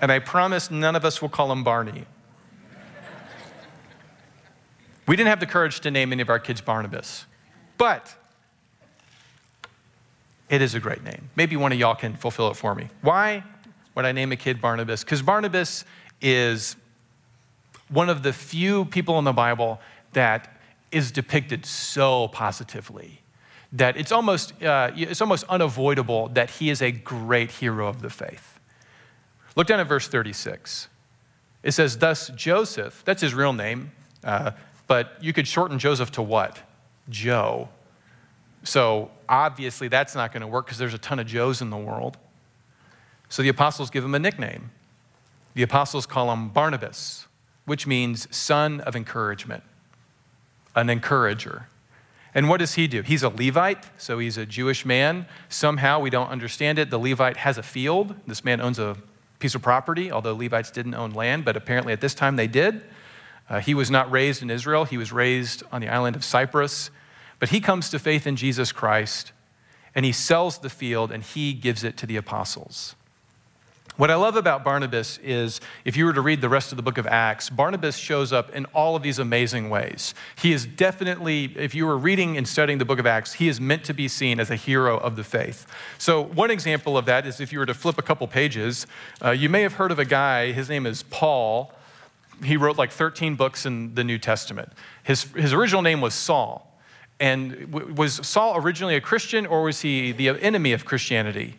And 0.00 0.10
I 0.10 0.18
promise 0.18 0.70
none 0.70 0.96
of 0.96 1.04
us 1.04 1.22
will 1.22 1.28
call 1.28 1.52
him 1.52 1.62
Barney. 1.62 2.06
We 5.06 5.16
didn't 5.16 5.28
have 5.28 5.40
the 5.40 5.46
courage 5.46 5.80
to 5.80 5.90
name 5.90 6.12
any 6.12 6.22
of 6.22 6.30
our 6.30 6.38
kids 6.38 6.62
Barnabas, 6.62 7.26
but 7.76 8.14
it 10.48 10.62
is 10.62 10.74
a 10.74 10.80
great 10.80 11.04
name. 11.04 11.28
Maybe 11.36 11.56
one 11.56 11.72
of 11.72 11.78
y'all 11.78 11.94
can 11.94 12.14
fulfill 12.14 12.50
it 12.50 12.54
for 12.54 12.74
me. 12.74 12.88
Why 13.02 13.44
would 13.94 14.06
I 14.06 14.12
name 14.12 14.32
a 14.32 14.36
kid 14.36 14.62
Barnabas? 14.62 15.04
Because 15.04 15.20
Barnabas 15.20 15.84
is 16.22 16.76
one 17.88 18.08
of 18.08 18.22
the 18.22 18.32
few 18.32 18.86
people 18.86 19.18
in 19.18 19.24
the 19.24 19.32
Bible 19.32 19.78
that 20.14 20.53
is 20.94 21.10
depicted 21.10 21.66
so 21.66 22.28
positively 22.28 23.20
that 23.72 23.96
it's 23.96 24.12
almost, 24.12 24.62
uh, 24.62 24.92
it's 24.94 25.20
almost 25.20 25.44
unavoidable 25.48 26.28
that 26.28 26.48
he 26.48 26.70
is 26.70 26.80
a 26.80 26.92
great 26.92 27.50
hero 27.50 27.88
of 27.88 28.00
the 28.00 28.08
faith. 28.08 28.60
Look 29.56 29.66
down 29.66 29.80
at 29.80 29.88
verse 29.88 30.06
36. 30.06 30.88
It 31.64 31.72
says, 31.72 31.98
Thus 31.98 32.28
Joseph, 32.36 33.02
that's 33.04 33.20
his 33.20 33.34
real 33.34 33.52
name, 33.52 33.90
uh, 34.22 34.52
but 34.86 35.16
you 35.20 35.32
could 35.32 35.48
shorten 35.48 35.80
Joseph 35.80 36.12
to 36.12 36.22
what? 36.22 36.60
Joe. 37.10 37.68
So 38.62 39.10
obviously 39.28 39.88
that's 39.88 40.14
not 40.14 40.32
going 40.32 40.42
to 40.42 40.46
work 40.46 40.66
because 40.66 40.78
there's 40.78 40.94
a 40.94 40.98
ton 40.98 41.18
of 41.18 41.26
Joes 41.26 41.60
in 41.60 41.70
the 41.70 41.76
world. 41.76 42.16
So 43.28 43.42
the 43.42 43.48
apostles 43.48 43.90
give 43.90 44.04
him 44.04 44.14
a 44.14 44.20
nickname. 44.20 44.70
The 45.54 45.62
apostles 45.62 46.06
call 46.06 46.32
him 46.32 46.50
Barnabas, 46.50 47.26
which 47.64 47.86
means 47.86 48.28
son 48.34 48.80
of 48.82 48.94
encouragement 48.94 49.64
an 50.74 50.90
encourager. 50.90 51.68
And 52.34 52.48
what 52.48 52.58
does 52.58 52.74
he 52.74 52.88
do? 52.88 53.02
He's 53.02 53.22
a 53.22 53.28
Levite, 53.28 53.86
so 53.96 54.18
he's 54.18 54.36
a 54.36 54.44
Jewish 54.44 54.84
man. 54.84 55.26
Somehow, 55.48 56.00
we 56.00 56.10
don't 56.10 56.28
understand 56.28 56.78
it. 56.78 56.90
The 56.90 56.98
Levite 56.98 57.36
has 57.38 57.58
a 57.58 57.62
field. 57.62 58.16
This 58.26 58.44
man 58.44 58.60
owns 58.60 58.78
a 58.78 58.96
piece 59.38 59.54
of 59.54 59.62
property, 59.62 60.10
although 60.10 60.34
Levites 60.34 60.70
didn't 60.70 60.94
own 60.94 61.12
land, 61.12 61.44
but 61.44 61.56
apparently 61.56 61.92
at 61.92 62.00
this 62.00 62.14
time 62.14 62.36
they 62.36 62.48
did. 62.48 62.82
Uh, 63.48 63.60
he 63.60 63.74
was 63.74 63.90
not 63.90 64.10
raised 64.10 64.42
in 64.42 64.50
Israel, 64.50 64.84
he 64.84 64.96
was 64.96 65.12
raised 65.12 65.62
on 65.70 65.80
the 65.80 65.88
island 65.88 66.16
of 66.16 66.24
Cyprus. 66.24 66.90
But 67.38 67.50
he 67.50 67.60
comes 67.60 67.90
to 67.90 67.98
faith 67.98 68.26
in 68.26 68.36
Jesus 68.36 68.72
Christ, 68.72 69.32
and 69.94 70.04
he 70.04 70.12
sells 70.12 70.58
the 70.58 70.70
field 70.70 71.12
and 71.12 71.22
he 71.22 71.52
gives 71.52 71.84
it 71.84 71.96
to 71.98 72.06
the 72.06 72.16
apostles. 72.16 72.94
What 73.96 74.10
I 74.10 74.16
love 74.16 74.34
about 74.34 74.64
Barnabas 74.64 75.18
is 75.18 75.60
if 75.84 75.96
you 75.96 76.04
were 76.04 76.12
to 76.12 76.20
read 76.20 76.40
the 76.40 76.48
rest 76.48 76.72
of 76.72 76.76
the 76.76 76.82
book 76.82 76.98
of 76.98 77.06
Acts, 77.06 77.48
Barnabas 77.48 77.96
shows 77.96 78.32
up 78.32 78.50
in 78.50 78.64
all 78.74 78.96
of 78.96 79.04
these 79.04 79.20
amazing 79.20 79.70
ways. 79.70 80.14
He 80.36 80.52
is 80.52 80.66
definitely, 80.66 81.52
if 81.56 81.76
you 81.76 81.86
were 81.86 81.96
reading 81.96 82.36
and 82.36 82.48
studying 82.48 82.78
the 82.78 82.84
book 82.84 82.98
of 82.98 83.06
Acts, 83.06 83.34
he 83.34 83.46
is 83.46 83.60
meant 83.60 83.84
to 83.84 83.94
be 83.94 84.08
seen 84.08 84.40
as 84.40 84.50
a 84.50 84.56
hero 84.56 84.98
of 84.98 85.14
the 85.14 85.22
faith. 85.22 85.64
So, 85.96 86.20
one 86.20 86.50
example 86.50 86.98
of 86.98 87.06
that 87.06 87.24
is 87.24 87.40
if 87.40 87.52
you 87.52 87.60
were 87.60 87.66
to 87.66 87.74
flip 87.74 87.96
a 87.96 88.02
couple 88.02 88.26
pages, 88.26 88.88
uh, 89.24 89.30
you 89.30 89.48
may 89.48 89.62
have 89.62 89.74
heard 89.74 89.92
of 89.92 90.00
a 90.00 90.04
guy, 90.04 90.50
his 90.50 90.68
name 90.68 90.86
is 90.86 91.04
Paul. 91.04 91.72
He 92.42 92.56
wrote 92.56 92.76
like 92.76 92.90
13 92.90 93.36
books 93.36 93.64
in 93.64 93.94
the 93.94 94.02
New 94.02 94.18
Testament. 94.18 94.72
His, 95.04 95.22
his 95.34 95.52
original 95.52 95.82
name 95.82 96.00
was 96.00 96.14
Saul. 96.14 96.80
And 97.20 97.72
was 97.96 98.26
Saul 98.26 98.56
originally 98.56 98.96
a 98.96 99.00
Christian 99.00 99.46
or 99.46 99.62
was 99.62 99.82
he 99.82 100.10
the 100.10 100.30
enemy 100.30 100.72
of 100.72 100.84
Christianity? 100.84 101.58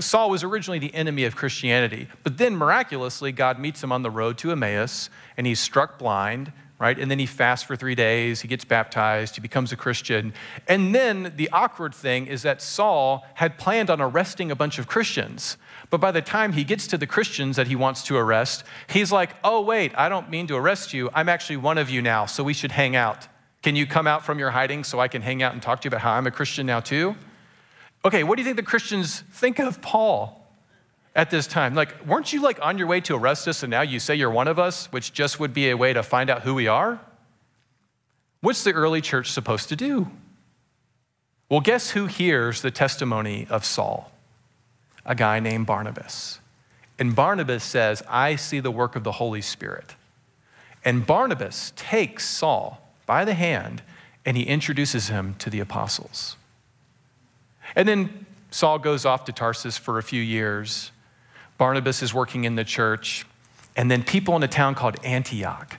Saul 0.00 0.30
was 0.30 0.42
originally 0.42 0.78
the 0.78 0.94
enemy 0.94 1.24
of 1.24 1.36
Christianity, 1.36 2.08
but 2.22 2.38
then 2.38 2.56
miraculously, 2.56 3.32
God 3.32 3.58
meets 3.58 3.82
him 3.82 3.92
on 3.92 4.02
the 4.02 4.10
road 4.10 4.38
to 4.38 4.52
Emmaus, 4.52 5.10
and 5.36 5.46
he's 5.46 5.60
struck 5.60 5.98
blind, 5.98 6.52
right? 6.78 6.98
And 6.98 7.10
then 7.10 7.18
he 7.18 7.26
fasts 7.26 7.64
for 7.64 7.76
three 7.76 7.94
days, 7.94 8.40
he 8.40 8.48
gets 8.48 8.64
baptized, 8.64 9.36
he 9.36 9.40
becomes 9.40 9.72
a 9.72 9.76
Christian. 9.76 10.34
And 10.68 10.94
then 10.94 11.32
the 11.36 11.48
awkward 11.50 11.94
thing 11.94 12.26
is 12.26 12.42
that 12.42 12.60
Saul 12.60 13.24
had 13.34 13.58
planned 13.58 13.90
on 13.90 14.00
arresting 14.00 14.50
a 14.50 14.56
bunch 14.56 14.78
of 14.78 14.86
Christians. 14.86 15.56
But 15.90 16.00
by 16.00 16.10
the 16.10 16.22
time 16.22 16.52
he 16.52 16.64
gets 16.64 16.86
to 16.88 16.98
the 16.98 17.06
Christians 17.06 17.56
that 17.56 17.68
he 17.68 17.76
wants 17.76 18.02
to 18.04 18.16
arrest, 18.16 18.64
he's 18.88 19.12
like, 19.12 19.30
oh, 19.44 19.60
wait, 19.60 19.92
I 19.96 20.08
don't 20.08 20.30
mean 20.30 20.46
to 20.48 20.56
arrest 20.56 20.92
you. 20.92 21.10
I'm 21.14 21.28
actually 21.28 21.58
one 21.58 21.78
of 21.78 21.88
you 21.90 22.02
now, 22.02 22.26
so 22.26 22.42
we 22.42 22.54
should 22.54 22.72
hang 22.72 22.96
out. 22.96 23.28
Can 23.62 23.76
you 23.76 23.86
come 23.86 24.06
out 24.06 24.24
from 24.24 24.38
your 24.38 24.50
hiding 24.50 24.84
so 24.84 25.00
I 25.00 25.08
can 25.08 25.22
hang 25.22 25.42
out 25.42 25.52
and 25.52 25.62
talk 25.62 25.80
to 25.82 25.86
you 25.86 25.88
about 25.88 26.00
how 26.00 26.12
I'm 26.12 26.26
a 26.26 26.30
Christian 26.30 26.66
now, 26.66 26.80
too? 26.80 27.16
Okay, 28.04 28.22
what 28.22 28.36
do 28.36 28.42
you 28.42 28.44
think 28.44 28.56
the 28.56 28.62
Christians 28.62 29.20
think 29.32 29.58
of 29.58 29.80
Paul 29.80 30.46
at 31.14 31.30
this 31.30 31.46
time? 31.46 31.74
Like, 31.74 32.06
weren't 32.06 32.32
you 32.32 32.42
like 32.42 32.58
on 32.60 32.76
your 32.76 32.86
way 32.86 33.00
to 33.02 33.16
arrest 33.16 33.48
us 33.48 33.62
and 33.62 33.70
now 33.70 33.80
you 33.80 33.98
say 33.98 34.14
you're 34.14 34.30
one 34.30 34.46
of 34.46 34.58
us, 34.58 34.92
which 34.92 35.12
just 35.12 35.40
would 35.40 35.54
be 35.54 35.70
a 35.70 35.76
way 35.76 35.94
to 35.94 36.02
find 36.02 36.28
out 36.28 36.42
who 36.42 36.54
we 36.54 36.66
are? 36.66 37.00
What's 38.42 38.62
the 38.62 38.72
early 38.72 39.00
church 39.00 39.30
supposed 39.30 39.70
to 39.70 39.76
do? 39.76 40.10
Well, 41.48 41.60
guess 41.60 41.90
who 41.90 42.06
hears 42.06 42.60
the 42.60 42.70
testimony 42.70 43.46
of 43.48 43.64
Saul? 43.64 44.12
A 45.06 45.14
guy 45.14 45.40
named 45.40 45.66
Barnabas. 45.66 46.40
And 46.98 47.16
Barnabas 47.16 47.64
says, 47.64 48.02
I 48.08 48.36
see 48.36 48.60
the 48.60 48.70
work 48.70 48.96
of 48.96 49.04
the 49.04 49.12
Holy 49.12 49.40
Spirit. 49.40 49.94
And 50.84 51.06
Barnabas 51.06 51.72
takes 51.74 52.28
Saul 52.28 52.86
by 53.06 53.24
the 53.24 53.34
hand 53.34 53.82
and 54.26 54.36
he 54.36 54.42
introduces 54.42 55.08
him 55.08 55.34
to 55.38 55.48
the 55.48 55.60
apostles. 55.60 56.36
And 57.76 57.88
then 57.88 58.26
Saul 58.50 58.78
goes 58.78 59.04
off 59.04 59.24
to 59.24 59.32
Tarsus 59.32 59.76
for 59.76 59.98
a 59.98 60.02
few 60.02 60.22
years. 60.22 60.92
Barnabas 61.58 62.02
is 62.02 62.14
working 62.14 62.44
in 62.44 62.54
the 62.56 62.64
church. 62.64 63.26
And 63.76 63.90
then 63.90 64.02
people 64.02 64.36
in 64.36 64.42
a 64.42 64.48
town 64.48 64.74
called 64.74 64.96
Antioch 65.04 65.78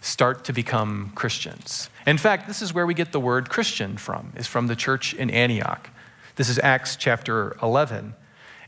start 0.00 0.44
to 0.44 0.52
become 0.52 1.12
Christians. 1.14 1.88
In 2.06 2.18
fact, 2.18 2.46
this 2.46 2.62
is 2.62 2.72
where 2.72 2.86
we 2.86 2.94
get 2.94 3.12
the 3.12 3.20
word 3.20 3.48
Christian 3.48 3.96
from, 3.96 4.32
is 4.36 4.46
from 4.46 4.66
the 4.66 4.76
church 4.76 5.14
in 5.14 5.30
Antioch. 5.30 5.90
This 6.36 6.48
is 6.48 6.58
Acts 6.58 6.96
chapter 6.96 7.56
11. 7.62 8.14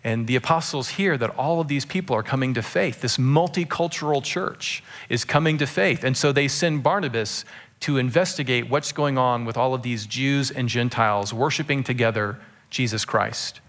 And 0.04 0.26
the 0.26 0.36
apostles 0.36 0.90
hear 0.90 1.16
that 1.18 1.30
all 1.36 1.60
of 1.60 1.68
these 1.68 1.84
people 1.84 2.14
are 2.14 2.22
coming 2.22 2.54
to 2.54 2.62
faith. 2.62 3.00
This 3.00 3.16
multicultural 3.16 4.22
church 4.22 4.82
is 5.08 5.24
coming 5.24 5.58
to 5.58 5.66
faith. 5.66 6.04
And 6.04 6.16
so 6.16 6.32
they 6.32 6.48
send 6.48 6.82
Barnabas 6.82 7.44
to 7.80 7.98
investigate 7.98 8.68
what's 8.70 8.92
going 8.92 9.18
on 9.18 9.44
with 9.44 9.56
all 9.56 9.74
of 9.74 9.82
these 9.82 10.06
Jews 10.06 10.50
and 10.50 10.68
Gentiles 10.68 11.34
worshiping 11.34 11.84
together 11.84 12.38
Jesus 12.70 13.04
Christ. 13.04 13.61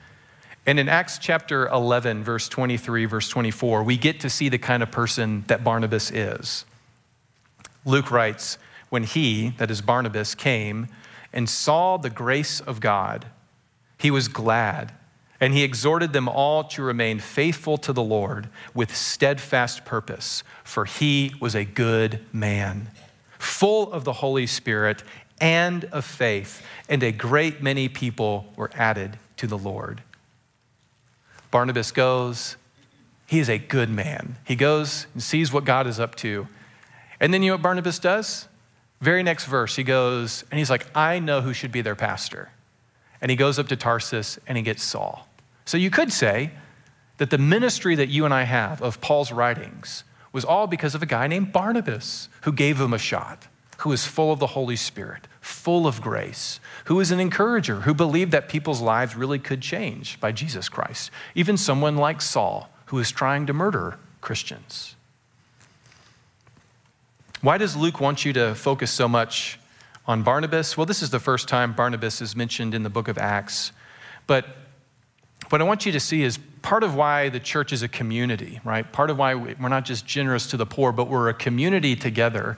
And 0.65 0.79
in 0.79 0.89
Acts 0.89 1.17
chapter 1.17 1.67
11, 1.67 2.23
verse 2.23 2.47
23, 2.47 3.05
verse 3.05 3.29
24, 3.29 3.83
we 3.83 3.97
get 3.97 4.19
to 4.19 4.29
see 4.29 4.49
the 4.49 4.57
kind 4.57 4.83
of 4.83 4.91
person 4.91 5.43
that 5.47 5.63
Barnabas 5.63 6.11
is. 6.11 6.65
Luke 7.85 8.11
writes, 8.11 8.57
When 8.89 9.03
he, 9.03 9.49
that 9.57 9.71
is 9.71 9.81
Barnabas, 9.81 10.35
came 10.35 10.87
and 11.33 11.49
saw 11.49 11.97
the 11.97 12.09
grace 12.09 12.59
of 12.59 12.79
God, 12.79 13.27
he 13.97 14.11
was 14.11 14.27
glad, 14.27 14.93
and 15.39 15.53
he 15.53 15.63
exhorted 15.63 16.13
them 16.13 16.27
all 16.27 16.63
to 16.65 16.83
remain 16.83 17.19
faithful 17.19 17.77
to 17.77 17.93
the 17.93 18.03
Lord 18.03 18.49
with 18.73 18.95
steadfast 18.95 19.85
purpose, 19.85 20.43
for 20.63 20.85
he 20.85 21.33
was 21.39 21.55
a 21.55 21.65
good 21.65 22.25
man, 22.33 22.91
full 23.37 23.91
of 23.91 24.03
the 24.03 24.13
Holy 24.13 24.45
Spirit 24.45 25.03
and 25.39 25.85
of 25.85 26.05
faith, 26.05 26.65
and 26.87 27.01
a 27.03 27.11
great 27.11 27.61
many 27.61 27.89
people 27.89 28.51
were 28.55 28.71
added 28.73 29.17
to 29.37 29.47
the 29.47 29.57
Lord. 29.57 30.01
Barnabas 31.51 31.91
goes, 31.91 32.57
he 33.25 33.39
is 33.39 33.49
a 33.49 33.57
good 33.59 33.89
man. 33.89 34.37
He 34.43 34.55
goes 34.55 35.05
and 35.13 35.21
sees 35.21 35.51
what 35.53 35.63
God 35.63 35.85
is 35.85 35.99
up 35.99 36.15
to. 36.15 36.47
And 37.19 37.33
then 37.33 37.43
you 37.43 37.51
know 37.51 37.55
what 37.55 37.61
Barnabas 37.61 37.99
does? 37.99 38.47
Very 39.01 39.23
next 39.23 39.45
verse, 39.45 39.75
he 39.75 39.83
goes, 39.83 40.43
and 40.49 40.57
he's 40.57 40.69
like, 40.69 40.85
I 40.95 41.19
know 41.19 41.41
who 41.41 41.53
should 41.53 41.71
be 41.71 41.81
their 41.81 41.95
pastor. 41.95 42.49
And 43.21 43.29
he 43.29 43.37
goes 43.37 43.59
up 43.59 43.67
to 43.67 43.75
Tarsus 43.75 44.39
and 44.47 44.57
he 44.57 44.63
gets 44.63 44.83
Saul. 44.83 45.27
So 45.65 45.77
you 45.77 45.89
could 45.89 46.11
say 46.11 46.51
that 47.17 47.29
the 47.29 47.37
ministry 47.37 47.95
that 47.95 48.09
you 48.09 48.25
and 48.25 48.33
I 48.33 48.43
have 48.43 48.81
of 48.81 48.99
Paul's 48.99 49.31
writings 49.31 50.03
was 50.31 50.43
all 50.43 50.67
because 50.67 50.95
of 50.95 51.03
a 51.03 51.05
guy 51.05 51.27
named 51.27 51.51
Barnabas 51.51 52.29
who 52.41 52.51
gave 52.51 52.79
him 52.79 52.93
a 52.93 52.97
shot, 52.97 53.47
who 53.79 53.89
was 53.89 54.05
full 54.05 54.31
of 54.31 54.39
the 54.39 54.47
Holy 54.47 54.75
Spirit, 54.75 55.27
full 55.49 55.87
of 55.87 56.01
grace, 56.01 56.59
who 56.85 56.95
was 56.95 57.11
an 57.11 57.19
encourager, 57.19 57.81
who 57.81 57.93
believed 57.93 58.31
that 58.31 58.47
people's 58.47 58.81
lives 58.81 59.15
really 59.15 59.39
could 59.39 59.61
change 59.61 60.19
by 60.19 60.31
Jesus 60.31 60.69
Christ. 60.69 61.11
Even 61.35 61.57
someone 61.57 61.97
like 61.97 62.21
Saul, 62.21 62.69
who 62.85 62.97
was 62.97 63.11
trying 63.11 63.47
to 63.47 63.53
murder 63.53 63.97
Christians. 64.21 64.95
Why 67.41 67.57
does 67.57 67.75
Luke 67.75 67.99
want 67.99 68.25
you 68.25 68.33
to 68.33 68.53
focus 68.53 68.91
so 68.91 69.07
much 69.07 69.59
on 70.05 70.23
Barnabas? 70.23 70.77
Well, 70.77 70.85
this 70.85 71.01
is 71.01 71.09
the 71.09 71.19
first 71.19 71.47
time 71.47 71.73
Barnabas 71.73 72.21
is 72.21 72.35
mentioned 72.35 72.73
in 72.73 72.83
the 72.83 72.89
book 72.89 73.07
of 73.07 73.17
Acts. 73.17 73.71
But 74.27 74.45
what 75.49 75.61
I 75.61 75.63
want 75.63 75.85
you 75.85 75.91
to 75.93 75.99
see 75.99 76.23
is 76.23 76.37
part 76.61 76.83
of 76.83 76.95
why 76.95 77.29
the 77.29 77.39
church 77.39 77.73
is 77.73 77.81
a 77.81 77.87
community, 77.87 78.59
right? 78.63 78.89
Part 78.91 79.09
of 79.09 79.17
why 79.17 79.33
we're 79.33 79.69
not 79.69 79.85
just 79.85 80.05
generous 80.05 80.47
to 80.47 80.57
the 80.57 80.65
poor, 80.65 80.91
but 80.91 81.07
we're 81.07 81.29
a 81.29 81.33
community 81.33 81.95
together 81.95 82.57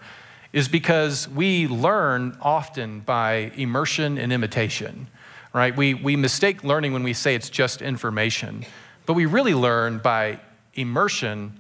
is 0.53 0.67
because 0.67 1.29
we 1.29 1.67
learn 1.67 2.37
often 2.41 2.99
by 2.99 3.51
immersion 3.55 4.17
and 4.17 4.33
imitation, 4.33 5.07
right? 5.53 5.75
We, 5.75 5.93
we 5.93 6.15
mistake 6.15 6.63
learning 6.63 6.93
when 6.93 7.03
we 7.03 7.13
say 7.13 7.35
it's 7.35 7.49
just 7.49 7.81
information, 7.81 8.65
but 9.05 9.13
we 9.13 9.25
really 9.25 9.53
learn 9.53 9.99
by 9.99 10.39
immersion 10.73 11.57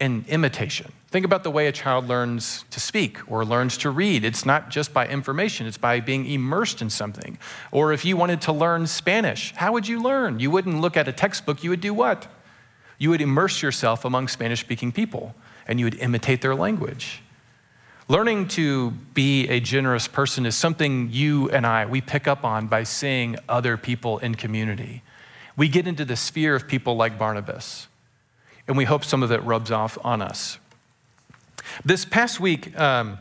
and 0.00 0.26
imitation. 0.28 0.92
Think 1.08 1.24
about 1.24 1.44
the 1.44 1.50
way 1.50 1.66
a 1.66 1.72
child 1.72 2.08
learns 2.08 2.64
to 2.70 2.80
speak 2.80 3.18
or 3.30 3.44
learns 3.44 3.78
to 3.78 3.90
read. 3.90 4.24
It's 4.24 4.44
not 4.44 4.68
just 4.68 4.92
by 4.92 5.06
information, 5.06 5.66
it's 5.66 5.78
by 5.78 6.00
being 6.00 6.26
immersed 6.26 6.82
in 6.82 6.90
something. 6.90 7.38
Or 7.72 7.92
if 7.92 8.04
you 8.04 8.16
wanted 8.16 8.42
to 8.42 8.52
learn 8.52 8.86
Spanish, 8.86 9.54
how 9.54 9.72
would 9.72 9.88
you 9.88 10.02
learn? 10.02 10.40
You 10.40 10.50
wouldn't 10.50 10.80
look 10.80 10.96
at 10.96 11.08
a 11.08 11.12
textbook, 11.12 11.64
you 11.64 11.70
would 11.70 11.80
do 11.80 11.94
what? 11.94 12.26
You 12.98 13.10
would 13.10 13.20
immerse 13.20 13.62
yourself 13.62 14.04
among 14.04 14.28
Spanish 14.28 14.60
speaking 14.60 14.92
people 14.92 15.34
and 15.66 15.78
you 15.78 15.86
would 15.86 15.96
imitate 15.96 16.42
their 16.42 16.54
language. 16.54 17.22
Learning 18.08 18.46
to 18.46 18.92
be 19.14 19.48
a 19.48 19.58
generous 19.58 20.06
person 20.06 20.46
is 20.46 20.54
something 20.54 21.08
you 21.10 21.50
and 21.50 21.66
I, 21.66 21.86
we 21.86 22.00
pick 22.00 22.28
up 22.28 22.44
on 22.44 22.68
by 22.68 22.84
seeing 22.84 23.36
other 23.48 23.76
people 23.76 24.18
in 24.18 24.36
community. 24.36 25.02
We 25.56 25.68
get 25.68 25.88
into 25.88 26.04
the 26.04 26.14
sphere 26.14 26.54
of 26.54 26.68
people 26.68 26.94
like 26.94 27.18
Barnabas, 27.18 27.88
and 28.68 28.76
we 28.76 28.84
hope 28.84 29.04
some 29.04 29.24
of 29.24 29.32
it 29.32 29.42
rubs 29.42 29.72
off 29.72 29.98
on 30.04 30.22
us. 30.22 30.58
This 31.84 32.04
past 32.04 32.38
week, 32.38 32.78
um, 32.78 33.18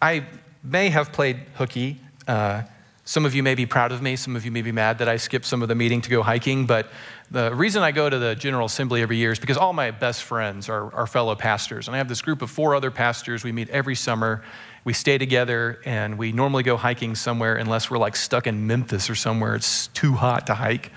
I 0.00 0.24
may 0.64 0.88
have 0.88 1.12
played 1.12 1.40
hooky. 1.56 1.98
Uh, 2.26 2.62
some 3.04 3.26
of 3.26 3.34
you 3.34 3.42
may 3.42 3.54
be 3.54 3.66
proud 3.66 3.90
of 3.90 4.00
me, 4.00 4.14
some 4.14 4.36
of 4.36 4.44
you 4.44 4.52
may 4.52 4.62
be 4.62 4.70
mad 4.70 4.98
that 4.98 5.08
I 5.08 5.16
skipped 5.16 5.44
some 5.44 5.60
of 5.62 5.68
the 5.68 5.74
meeting 5.74 6.00
to 6.02 6.10
go 6.10 6.22
hiking, 6.22 6.66
but 6.66 6.88
the 7.32 7.52
reason 7.54 7.82
I 7.82 7.90
go 7.90 8.08
to 8.08 8.18
the 8.18 8.34
General 8.34 8.66
Assembly 8.66 9.02
every 9.02 9.16
year 9.16 9.32
is 9.32 9.38
because 9.38 9.56
all 9.56 9.72
my 9.72 9.90
best 9.90 10.22
friends 10.22 10.68
are, 10.68 10.94
are 10.94 11.06
fellow 11.06 11.34
pastors. 11.34 11.88
And 11.88 11.94
I 11.94 11.98
have 11.98 12.08
this 12.08 12.22
group 12.22 12.42
of 12.42 12.50
four 12.50 12.74
other 12.74 12.90
pastors. 12.90 13.42
We 13.42 13.52
meet 13.52 13.70
every 13.70 13.96
summer. 13.96 14.44
We 14.84 14.92
stay 14.92 15.18
together 15.18 15.80
and 15.84 16.18
we 16.18 16.32
normally 16.32 16.62
go 16.62 16.76
hiking 16.76 17.14
somewhere 17.14 17.56
unless 17.56 17.90
we're 17.90 17.98
like 17.98 18.16
stuck 18.16 18.46
in 18.46 18.66
Memphis 18.66 19.08
or 19.08 19.14
somewhere. 19.14 19.54
It's 19.54 19.86
too 19.88 20.12
hot 20.12 20.46
to 20.48 20.54
hike. 20.54 20.92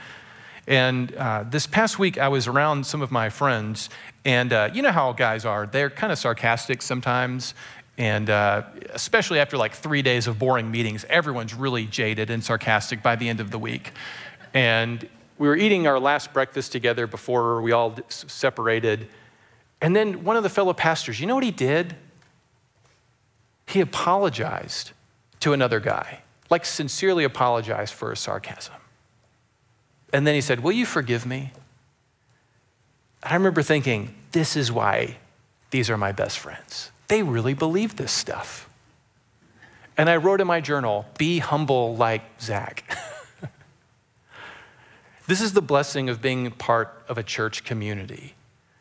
And 0.68 1.14
uh, 1.16 1.46
this 1.50 1.68
past 1.68 2.00
week, 2.00 2.18
I 2.18 2.28
was 2.28 2.48
around 2.48 2.88
some 2.88 3.02
of 3.02 3.12
my 3.12 3.30
friends, 3.30 3.90
and 4.24 4.52
uh, 4.52 4.72
you 4.74 4.82
know 4.82 4.92
how 4.92 5.14
guys 5.14 5.46
are. 5.46 5.68
They're 5.68 5.92
kind 5.92 6.12
of 6.12 6.18
sarcastic 6.18 6.82
sometimes. 6.82 7.54
And 7.98 8.30
uh, 8.30 8.64
especially 8.94 9.40
after 9.40 9.58
like 9.58 9.74
three 9.74 10.02
days 10.02 10.28
of 10.28 10.38
boring 10.38 10.70
meetings, 10.70 11.06
everyone's 11.10 11.54
really 11.54 11.86
jaded 11.86 12.30
and 12.30 12.44
sarcastic 12.44 13.02
by 13.02 13.16
the 13.16 13.30
end 13.30 13.40
of 13.40 13.52
the 13.52 13.60
week. 13.60 13.92
And 14.54 15.08
we 15.38 15.48
were 15.48 15.56
eating 15.56 15.88
our 15.88 16.00
last 16.00 16.34
breakfast 16.34 16.72
together 16.72 17.08
before 17.08 17.62
we 17.62 17.72
all 17.72 17.98
separated. 18.10 19.08
And 19.82 19.96
then 19.96 20.24
one 20.24 20.36
of 20.36 20.44
the 20.44 20.50
fellow 20.50 20.74
pastors, 20.74 21.20
you 21.20 21.28
know 21.28 21.36
what 21.36 21.44
he 21.44 21.52
did? 21.52 21.96
He 23.68 23.82
apologized 23.82 24.92
to 25.42 25.54
another 25.54 25.80
guy, 25.80 26.22
like 26.50 26.66
sincerely 26.66 27.24
apologized 27.24 27.94
for 27.94 28.12
his 28.12 28.20
sarcasm. 28.20 28.76
And 30.14 30.26
then 30.26 30.36
he 30.36 30.42
said, 30.42 30.62
Will 30.62 30.72
you 30.72 30.86
forgive 30.86 31.26
me? 31.26 31.52
And 33.24 33.34
I 33.34 33.36
remember 33.36 33.62
thinking, 33.62 34.16
This 34.32 34.56
is 34.56 34.72
why 34.72 35.18
these 35.72 35.90
are 35.90 35.98
my 35.98 36.12
best 36.12 36.40
friends. 36.40 36.92
They 37.08 37.24
really 37.24 37.54
believe 37.54 37.96
this 37.96 38.12
stuff. 38.12 38.70
And 39.98 40.10
I 40.10 40.18
wrote 40.18 40.42
in 40.42 40.48
my 40.48 40.62
journal, 40.62 41.06
Be 41.18 41.40
humble 41.40 41.96
like 41.96 42.24
Zach. 42.42 42.84
This 45.28 45.42
is 45.42 45.54
the 45.54 45.62
blessing 45.62 46.10
of 46.10 46.22
being 46.22 46.52
part 46.52 47.04
of 47.08 47.18
a 47.18 47.24
church 47.24 47.64
community. 47.64 48.36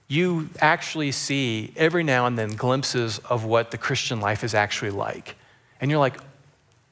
You 0.09 0.51
actually 0.61 1.11
see 1.13 1.73
every 1.77 2.05
now 2.05 2.27
and 2.27 2.39
then 2.39 2.51
glimpses 2.51 3.19
of 3.19 3.45
what 3.45 3.71
the 3.71 3.79
Christian 3.79 4.21
life 4.21 4.45
is 4.45 4.55
actually 4.55 4.91
like. 4.91 5.37
And 5.81 5.91
you're 5.91 6.01
like, 6.01 6.19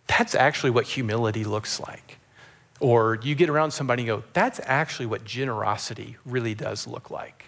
that's 0.06 0.34
actually 0.34 0.70
what 0.70 0.86
humility 0.86 1.44
looks 1.44 1.78
like. 1.80 2.18
Or 2.80 3.18
you 3.22 3.34
get 3.34 3.50
around 3.50 3.72
somebody 3.72 4.02
and 4.02 4.06
go, 4.06 4.24
that's 4.32 4.60
actually 4.64 5.06
what 5.06 5.24
generosity 5.24 6.16
really 6.24 6.54
does 6.54 6.86
look 6.86 7.10
like. 7.10 7.44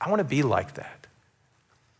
I 0.00 0.08
want 0.08 0.20
to 0.20 0.24
be 0.24 0.42
like 0.42 0.74
that. 0.74 0.97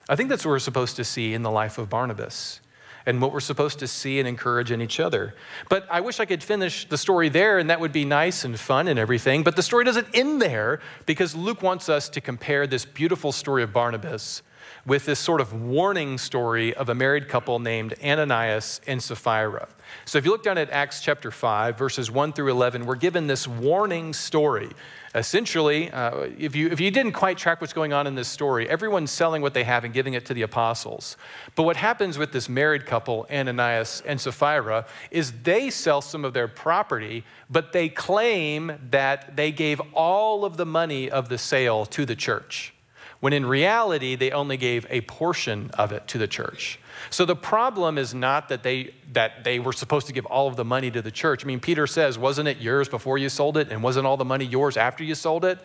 I 0.08 0.16
think 0.16 0.28
that's 0.28 0.44
what 0.44 0.52
we're 0.52 0.58
supposed 0.58 0.96
to 0.96 1.04
see 1.04 1.34
in 1.34 1.42
the 1.42 1.50
life 1.50 1.78
of 1.78 1.90
Barnabas 1.90 2.60
and 3.04 3.22
what 3.22 3.32
we're 3.32 3.40
supposed 3.40 3.78
to 3.78 3.86
see 3.86 4.18
and 4.18 4.28
encourage 4.28 4.70
in 4.70 4.82
each 4.82 5.00
other. 5.00 5.34
But 5.68 5.86
I 5.90 6.00
wish 6.00 6.20
I 6.20 6.26
could 6.26 6.42
finish 6.42 6.86
the 6.88 6.98
story 6.98 7.28
there, 7.28 7.58
and 7.58 7.70
that 7.70 7.80
would 7.80 7.92
be 7.92 8.04
nice 8.04 8.44
and 8.44 8.58
fun 8.58 8.86
and 8.86 8.98
everything. 8.98 9.42
But 9.42 9.56
the 9.56 9.62
story 9.62 9.84
doesn't 9.84 10.08
end 10.14 10.42
there 10.42 10.80
because 11.06 11.34
Luke 11.34 11.62
wants 11.62 11.88
us 11.88 12.08
to 12.10 12.20
compare 12.20 12.66
this 12.66 12.84
beautiful 12.84 13.32
story 13.32 13.62
of 13.62 13.72
Barnabas 13.72 14.42
with 14.86 15.06
this 15.06 15.18
sort 15.18 15.40
of 15.40 15.52
warning 15.52 16.18
story 16.18 16.74
of 16.74 16.88
a 16.88 16.94
married 16.94 17.28
couple 17.28 17.58
named 17.58 17.94
Ananias 18.02 18.80
and 18.86 19.02
Sapphira. 19.02 19.68
So 20.04 20.18
if 20.18 20.24
you 20.24 20.30
look 20.30 20.42
down 20.42 20.58
at 20.58 20.70
Acts 20.70 21.00
chapter 21.00 21.30
5, 21.30 21.78
verses 21.78 22.10
1 22.10 22.32
through 22.32 22.50
11, 22.50 22.86
we're 22.86 22.96
given 22.96 23.26
this 23.26 23.48
warning 23.48 24.12
story 24.12 24.70
Essentially, 25.14 25.90
uh, 25.90 26.28
if, 26.38 26.54
you, 26.54 26.68
if 26.68 26.80
you 26.80 26.90
didn't 26.90 27.12
quite 27.12 27.38
track 27.38 27.60
what's 27.60 27.72
going 27.72 27.92
on 27.92 28.06
in 28.06 28.14
this 28.14 28.28
story, 28.28 28.68
everyone's 28.68 29.10
selling 29.10 29.40
what 29.40 29.54
they 29.54 29.64
have 29.64 29.84
and 29.84 29.94
giving 29.94 30.14
it 30.14 30.26
to 30.26 30.34
the 30.34 30.42
apostles. 30.42 31.16
But 31.54 31.62
what 31.62 31.76
happens 31.76 32.18
with 32.18 32.32
this 32.32 32.48
married 32.48 32.84
couple, 32.84 33.26
Ananias 33.30 34.02
and 34.06 34.20
Sapphira, 34.20 34.86
is 35.10 35.32
they 35.42 35.70
sell 35.70 36.02
some 36.02 36.24
of 36.24 36.34
their 36.34 36.46
property, 36.46 37.24
but 37.48 37.72
they 37.72 37.88
claim 37.88 38.78
that 38.90 39.34
they 39.34 39.50
gave 39.50 39.80
all 39.94 40.44
of 40.44 40.56
the 40.58 40.66
money 40.66 41.10
of 41.10 41.28
the 41.28 41.38
sale 41.38 41.86
to 41.86 42.04
the 42.04 42.16
church, 42.16 42.74
when 43.20 43.32
in 43.32 43.44
reality, 43.46 44.14
they 44.14 44.30
only 44.30 44.56
gave 44.56 44.86
a 44.90 45.00
portion 45.02 45.70
of 45.74 45.90
it 45.92 46.06
to 46.08 46.18
the 46.18 46.28
church. 46.28 46.78
So 47.10 47.24
the 47.24 47.34
problem 47.34 47.98
is 47.98 48.14
not 48.14 48.48
that 48.48 48.62
they 48.62 48.94
that 49.12 49.44
they 49.44 49.58
were 49.58 49.72
supposed 49.72 50.06
to 50.08 50.12
give 50.12 50.26
all 50.26 50.46
of 50.46 50.56
the 50.56 50.64
money 50.64 50.90
to 50.90 51.02
the 51.02 51.10
church. 51.10 51.44
I 51.44 51.46
mean, 51.46 51.60
Peter 51.60 51.86
says, 51.86 52.18
"Wasn't 52.18 52.46
it 52.46 52.58
yours 52.58 52.88
before 52.88 53.18
you 53.18 53.28
sold 53.28 53.56
it, 53.56 53.70
and 53.70 53.82
wasn't 53.82 54.06
all 54.06 54.16
the 54.16 54.24
money 54.24 54.44
yours 54.44 54.76
after 54.76 55.02
you 55.02 55.14
sold 55.14 55.44
it?" 55.44 55.58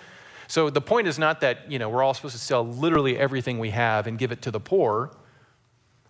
So 0.47 0.69
the 0.69 0.81
point 0.81 1.07
is 1.07 1.19
not 1.19 1.41
that 1.41 1.71
you 1.71 1.79
know 1.79 1.89
we're 1.89 2.03
all 2.03 2.13
supposed 2.13 2.35
to 2.35 2.41
sell 2.41 2.65
literally 2.65 3.17
everything 3.17 3.59
we 3.59 3.71
have 3.71 4.07
and 4.07 4.17
give 4.17 4.31
it 4.31 4.41
to 4.43 4.51
the 4.51 4.59
poor. 4.59 5.11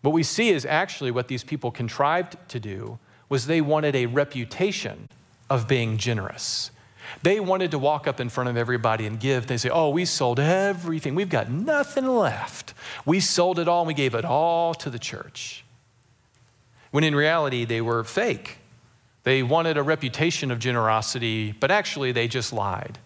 What 0.01 0.12
we 0.12 0.23
see 0.23 0.49
is 0.49 0.65
actually 0.65 1.12
what 1.12 1.27
these 1.29 1.43
people 1.43 1.71
contrived 1.71 2.38
to 2.49 2.60
do 2.60 2.99
was 3.29 3.47
they 3.47 3.62
wanted 3.62 3.95
a 3.95 4.06
reputation 4.06 5.10
of 5.49 5.67
being 5.67 5.97
generous. 5.97 6.71
They 7.22 7.39
wanted 7.39 7.72
to 7.72 7.80
walk 7.80 8.08
up 8.08 8.20
in 8.20 8.30
front 8.30 8.50
of 8.50 8.58
everybody 8.58 9.06
and 9.06 9.20
give. 9.20 9.48
They 9.48 9.58
say, 9.58 9.70
Oh, 9.70 9.89
we 9.89 10.06
sold 10.06 10.39
everything. 10.39 11.16
We've 11.16 11.30
got 11.30 11.50
nothing 11.50 12.08
left. 12.08 12.74
We 13.06 13.20
sold 13.20 13.60
it 13.60 13.68
all 13.68 13.82
and 13.82 13.88
we 13.88 13.94
gave 13.94 14.16
it 14.16 14.26
all 14.26 14.74
to 14.76 14.89
the 14.89 15.00
church. 15.00 15.63
When 16.92 17.04
in 17.04 17.16
reality, 17.16 17.66
they 17.66 17.82
were 17.82 18.04
fake. 18.04 18.58
They 19.24 19.42
wanted 19.42 19.78
a 19.78 19.84
reputation 19.84 20.52
of 20.52 20.60
generosity, 20.60 21.54
but 21.54 21.72
actually, 21.72 22.12
they 22.12 22.28
just 22.28 22.52
lied. 22.52 23.00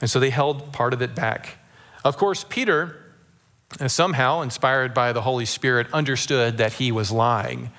And 0.00 0.10
so 0.10 0.18
they 0.18 0.30
held 0.30 0.72
part 0.72 0.92
of 0.92 1.00
it 1.00 1.14
back. 1.14 1.58
Of 2.04 2.16
course, 2.16 2.44
Peter, 2.48 2.96
uh, 3.80 3.86
somehow 3.86 4.40
inspired 4.40 4.92
by 4.92 5.12
the 5.12 5.22
Holy 5.22 5.44
Spirit, 5.44 5.86
understood 5.92 6.58
that 6.58 6.74
he 6.74 6.90
was 6.90 7.12
lying. 7.12 7.70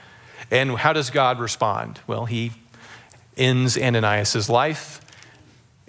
And 0.50 0.72
how 0.78 0.94
does 0.94 1.10
God 1.10 1.40
respond? 1.40 2.00
Well, 2.08 2.26
he 2.26 2.52
ends 3.36 3.78
Ananias' 3.78 4.50
life. 4.50 5.02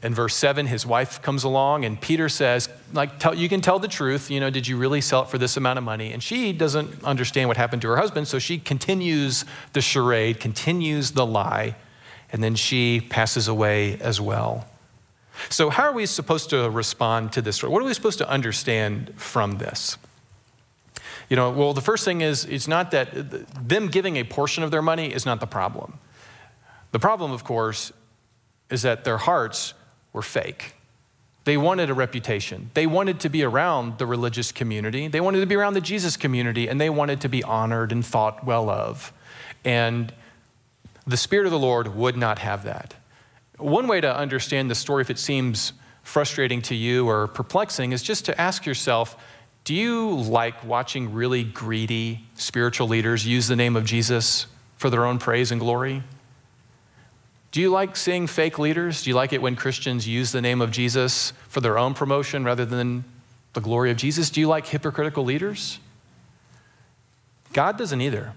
In 0.04 0.14
verse 0.14 0.36
7, 0.36 0.66
his 0.66 0.84
wife 0.84 1.22
comes 1.22 1.44
along, 1.44 1.86
and 1.86 1.98
Peter 1.98 2.28
says, 2.28 2.68
like, 2.92 3.18
tell, 3.18 3.34
you 3.34 3.48
can 3.48 3.62
tell 3.62 3.78
the 3.78 3.88
truth. 3.88 4.30
You 4.30 4.38
know, 4.38 4.50
did 4.50 4.68
you 4.68 4.76
really 4.76 5.00
sell 5.00 5.22
it 5.22 5.30
for 5.30 5.38
this 5.38 5.56
amount 5.56 5.78
of 5.78 5.84
money? 5.84 6.12
And 6.12 6.22
she 6.22 6.52
doesn't 6.52 7.02
understand 7.02 7.48
what 7.48 7.56
happened 7.56 7.80
to 7.82 7.88
her 7.88 7.96
husband, 7.96 8.28
so 8.28 8.38
she 8.38 8.58
continues 8.58 9.46
the 9.72 9.80
charade, 9.80 10.40
continues 10.40 11.12
the 11.12 11.24
lie, 11.24 11.74
and 12.30 12.44
then 12.44 12.54
she 12.54 13.00
passes 13.00 13.48
away 13.48 13.98
as 13.98 14.20
well. 14.20 14.68
So, 15.48 15.70
how 15.70 15.84
are 15.84 15.92
we 15.92 16.04
supposed 16.04 16.50
to 16.50 16.68
respond 16.68 17.32
to 17.32 17.40
this 17.40 17.56
story? 17.56 17.72
What 17.72 17.80
are 17.80 17.86
we 17.86 17.94
supposed 17.94 18.18
to 18.18 18.28
understand 18.28 19.14
from 19.16 19.56
this? 19.56 19.96
You 21.30 21.36
know, 21.36 21.50
well, 21.50 21.72
the 21.72 21.80
first 21.80 22.04
thing 22.04 22.20
is, 22.20 22.44
it's 22.44 22.68
not 22.68 22.90
that 22.90 23.08
them 23.66 23.88
giving 23.88 24.16
a 24.16 24.24
portion 24.24 24.64
of 24.64 24.70
their 24.70 24.82
money 24.82 25.14
is 25.14 25.24
not 25.24 25.40
the 25.40 25.46
problem. 25.46 25.98
The 26.92 26.98
problem, 26.98 27.32
of 27.32 27.42
course, 27.42 27.90
is 28.68 28.82
that 28.82 29.04
their 29.04 29.16
hearts 29.16 29.72
were 30.14 30.22
fake. 30.22 30.74
They 31.44 31.58
wanted 31.58 31.90
a 31.90 31.94
reputation. 31.94 32.70
They 32.72 32.86
wanted 32.86 33.20
to 33.20 33.28
be 33.28 33.42
around 33.42 33.98
the 33.98 34.06
religious 34.06 34.50
community. 34.50 35.08
They 35.08 35.20
wanted 35.20 35.40
to 35.40 35.46
be 35.46 35.54
around 35.54 35.74
the 35.74 35.82
Jesus 35.82 36.16
community, 36.16 36.68
and 36.68 36.80
they 36.80 36.88
wanted 36.88 37.20
to 37.20 37.28
be 37.28 37.44
honored 37.44 37.92
and 37.92 38.04
thought 38.04 38.46
well 38.46 38.70
of. 38.70 39.12
And 39.62 40.12
The 41.06 41.18
Spirit 41.18 41.44
of 41.44 41.52
the 41.52 41.58
Lord 41.58 41.94
would 41.94 42.16
not 42.16 42.38
have 42.38 42.64
that. 42.64 42.94
One 43.58 43.86
way 43.86 44.00
to 44.00 44.16
understand 44.16 44.70
the 44.70 44.74
story, 44.74 45.02
if 45.02 45.10
it 45.10 45.18
seems 45.18 45.74
frustrating 46.02 46.62
to 46.62 46.74
you 46.74 47.06
or 47.06 47.26
perplexing, 47.28 47.92
is 47.92 48.02
just 48.02 48.24
to 48.24 48.40
ask 48.40 48.64
yourself 48.64 49.16
do 49.64 49.74
you 49.74 50.10
like 50.10 50.62
watching 50.62 51.14
really 51.14 51.42
greedy 51.42 52.26
spiritual 52.34 52.86
leaders 52.86 53.26
use 53.26 53.48
the 53.48 53.56
name 53.56 53.76
of 53.76 53.86
Jesus 53.86 54.46
for 54.76 54.90
their 54.90 55.06
own 55.06 55.18
praise 55.18 55.50
and 55.50 55.58
glory? 55.58 56.02
Do 57.54 57.60
you 57.60 57.70
like 57.70 57.94
seeing 57.94 58.26
fake 58.26 58.58
leaders? 58.58 59.04
Do 59.04 59.10
you 59.10 59.14
like 59.14 59.32
it 59.32 59.40
when 59.40 59.54
Christians 59.54 60.08
use 60.08 60.32
the 60.32 60.40
name 60.40 60.60
of 60.60 60.72
Jesus 60.72 61.32
for 61.46 61.60
their 61.60 61.78
own 61.78 61.94
promotion 61.94 62.42
rather 62.42 62.64
than 62.64 63.04
the 63.52 63.60
glory 63.60 63.92
of 63.92 63.96
Jesus? 63.96 64.28
Do 64.28 64.40
you 64.40 64.48
like 64.48 64.66
hypocritical 64.66 65.22
leaders? 65.22 65.78
God 67.52 67.78
doesn't 67.78 68.00
either. 68.00 68.32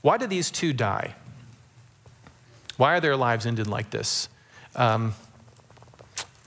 Why 0.00 0.16
did 0.16 0.30
these 0.30 0.48
two 0.48 0.72
die? 0.72 1.16
Why 2.76 2.94
are 2.94 3.00
their 3.00 3.16
lives 3.16 3.46
ended 3.46 3.66
like 3.66 3.90
this? 3.90 4.28
Um, 4.76 5.14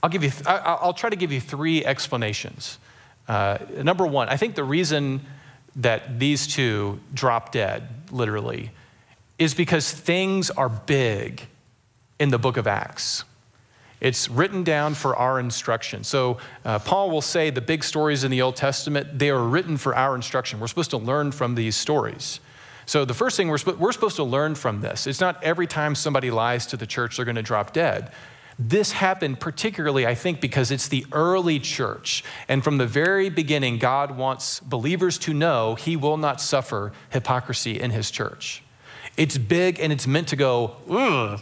I'll, 0.02 0.08
give 0.08 0.24
you 0.24 0.30
th- 0.30 0.46
I'll 0.46 0.94
try 0.94 1.10
to 1.10 1.16
give 1.16 1.32
you 1.32 1.40
three 1.42 1.84
explanations. 1.84 2.78
Uh, 3.28 3.58
number 3.82 4.06
one, 4.06 4.30
I 4.30 4.38
think 4.38 4.54
the 4.54 4.64
reason 4.64 5.20
that 5.76 6.18
these 6.18 6.46
two 6.46 6.98
drop 7.12 7.52
dead, 7.52 7.86
literally, 8.10 8.70
is 9.38 9.54
because 9.54 9.90
things 9.90 10.50
are 10.50 10.68
big 10.68 11.46
in 12.18 12.30
the 12.30 12.38
book 12.38 12.56
of 12.56 12.66
Acts. 12.66 13.24
It's 14.00 14.28
written 14.28 14.62
down 14.62 14.94
for 14.94 15.16
our 15.16 15.40
instruction. 15.40 16.04
So, 16.04 16.38
uh, 16.64 16.78
Paul 16.80 17.10
will 17.10 17.22
say 17.22 17.50
the 17.50 17.62
big 17.62 17.82
stories 17.82 18.24
in 18.24 18.30
the 18.30 18.42
Old 18.42 18.56
Testament, 18.56 19.18
they 19.18 19.30
are 19.30 19.42
written 19.42 19.78
for 19.78 19.94
our 19.94 20.14
instruction. 20.14 20.60
We're 20.60 20.66
supposed 20.66 20.90
to 20.90 20.98
learn 20.98 21.32
from 21.32 21.54
these 21.54 21.76
stories. 21.76 22.40
So, 22.84 23.04
the 23.04 23.14
first 23.14 23.36
thing 23.36 23.48
we're, 23.48 23.58
we're 23.78 23.92
supposed 23.92 24.16
to 24.16 24.24
learn 24.24 24.54
from 24.54 24.80
this, 24.80 25.06
it's 25.06 25.20
not 25.20 25.42
every 25.42 25.66
time 25.66 25.94
somebody 25.94 26.30
lies 26.30 26.66
to 26.66 26.76
the 26.76 26.86
church, 26.86 27.16
they're 27.16 27.24
going 27.24 27.36
to 27.36 27.42
drop 27.42 27.72
dead. 27.72 28.12
This 28.58 28.92
happened 28.92 29.40
particularly, 29.40 30.06
I 30.06 30.14
think, 30.14 30.40
because 30.40 30.70
it's 30.70 30.88
the 30.88 31.04
early 31.12 31.58
church. 31.58 32.24
And 32.48 32.64
from 32.64 32.78
the 32.78 32.86
very 32.86 33.28
beginning, 33.28 33.78
God 33.78 34.16
wants 34.16 34.60
believers 34.60 35.18
to 35.18 35.34
know 35.34 35.74
he 35.74 35.96
will 35.96 36.16
not 36.16 36.40
suffer 36.40 36.92
hypocrisy 37.10 37.78
in 37.78 37.90
his 37.90 38.10
church. 38.10 38.62
It's 39.16 39.38
big 39.38 39.80
and 39.80 39.92
it's 39.92 40.06
meant 40.06 40.28
to 40.28 40.36
go, 40.36 40.76
ugh, 40.88 41.40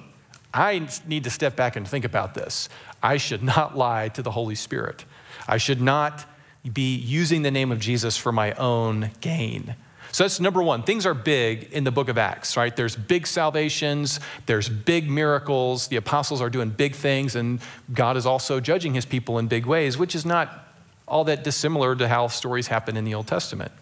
I 0.52 0.88
need 1.06 1.24
to 1.24 1.30
step 1.30 1.56
back 1.56 1.74
and 1.76 1.86
think 1.86 2.04
about 2.04 2.34
this. 2.34 2.68
I 3.02 3.16
should 3.16 3.42
not 3.54 3.76
lie 3.76 4.08
to 4.10 4.22
the 4.22 4.30
Holy 4.30 4.54
Spirit. 4.54 5.04
I 5.48 5.58
should 5.58 5.80
not 5.80 6.24
be 6.72 6.96
using 6.96 7.42
the 7.42 7.50
name 7.50 7.70
of 7.70 7.78
Jesus 7.78 8.16
for 8.16 8.32
my 8.32 8.52
own 8.52 9.10
gain. 9.20 9.76
So 10.12 10.22
that's 10.22 10.38
number 10.38 10.62
one. 10.62 10.84
Things 10.84 11.06
are 11.06 11.12
big 11.12 11.72
in 11.72 11.82
the 11.82 11.90
book 11.90 12.08
of 12.08 12.16
Acts, 12.16 12.56
right? 12.56 12.74
There's 12.74 12.94
big 12.94 13.26
salvations, 13.26 14.20
there's 14.46 14.68
big 14.68 15.10
miracles. 15.10 15.88
The 15.88 15.96
apostles 15.96 16.40
are 16.40 16.48
doing 16.48 16.70
big 16.70 16.94
things, 16.94 17.34
and 17.34 17.60
God 17.92 18.16
is 18.16 18.24
also 18.24 18.60
judging 18.60 18.94
his 18.94 19.04
people 19.04 19.38
in 19.38 19.48
big 19.48 19.66
ways, 19.66 19.98
which 19.98 20.14
is 20.14 20.24
not 20.24 20.68
all 21.08 21.24
that 21.24 21.42
dissimilar 21.42 21.96
to 21.96 22.06
how 22.06 22.28
stories 22.28 22.68
happen 22.68 22.96
in 22.96 23.04
the 23.04 23.12
Old 23.12 23.26
Testament. 23.26 23.72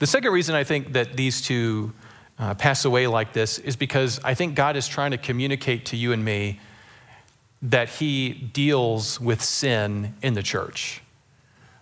The 0.00 0.06
second 0.06 0.32
reason 0.32 0.54
I 0.54 0.64
think 0.64 0.92
that 0.92 1.16
these 1.16 1.40
two 1.40 1.94
uh, 2.40 2.54
pass 2.54 2.86
away 2.86 3.06
like 3.06 3.34
this 3.34 3.58
is 3.58 3.76
because 3.76 4.18
I 4.24 4.32
think 4.32 4.54
God 4.54 4.74
is 4.74 4.88
trying 4.88 5.10
to 5.10 5.18
communicate 5.18 5.86
to 5.86 5.96
you 5.96 6.12
and 6.12 6.24
me 6.24 6.58
that 7.60 7.90
he 7.90 8.30
deals 8.30 9.20
with 9.20 9.42
sin 9.42 10.14
in 10.22 10.32
the 10.32 10.42
church. 10.42 11.02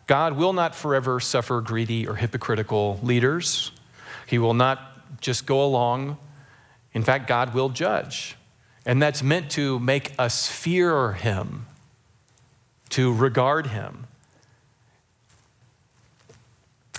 God 0.08 0.32
will 0.32 0.52
not 0.52 0.74
forever 0.74 1.20
suffer 1.20 1.60
greedy 1.60 2.08
or 2.08 2.16
hypocritical 2.16 2.98
leaders. 3.04 3.70
He 4.26 4.38
will 4.38 4.54
not 4.54 5.20
just 5.20 5.46
go 5.46 5.64
along. 5.64 6.18
In 6.92 7.04
fact, 7.04 7.28
God 7.28 7.54
will 7.54 7.68
judge. 7.68 8.36
And 8.84 9.00
that's 9.00 9.22
meant 9.22 9.50
to 9.52 9.78
make 9.78 10.12
us 10.18 10.48
fear 10.48 11.12
him, 11.12 11.66
to 12.88 13.12
regard 13.12 13.68
him. 13.68 14.06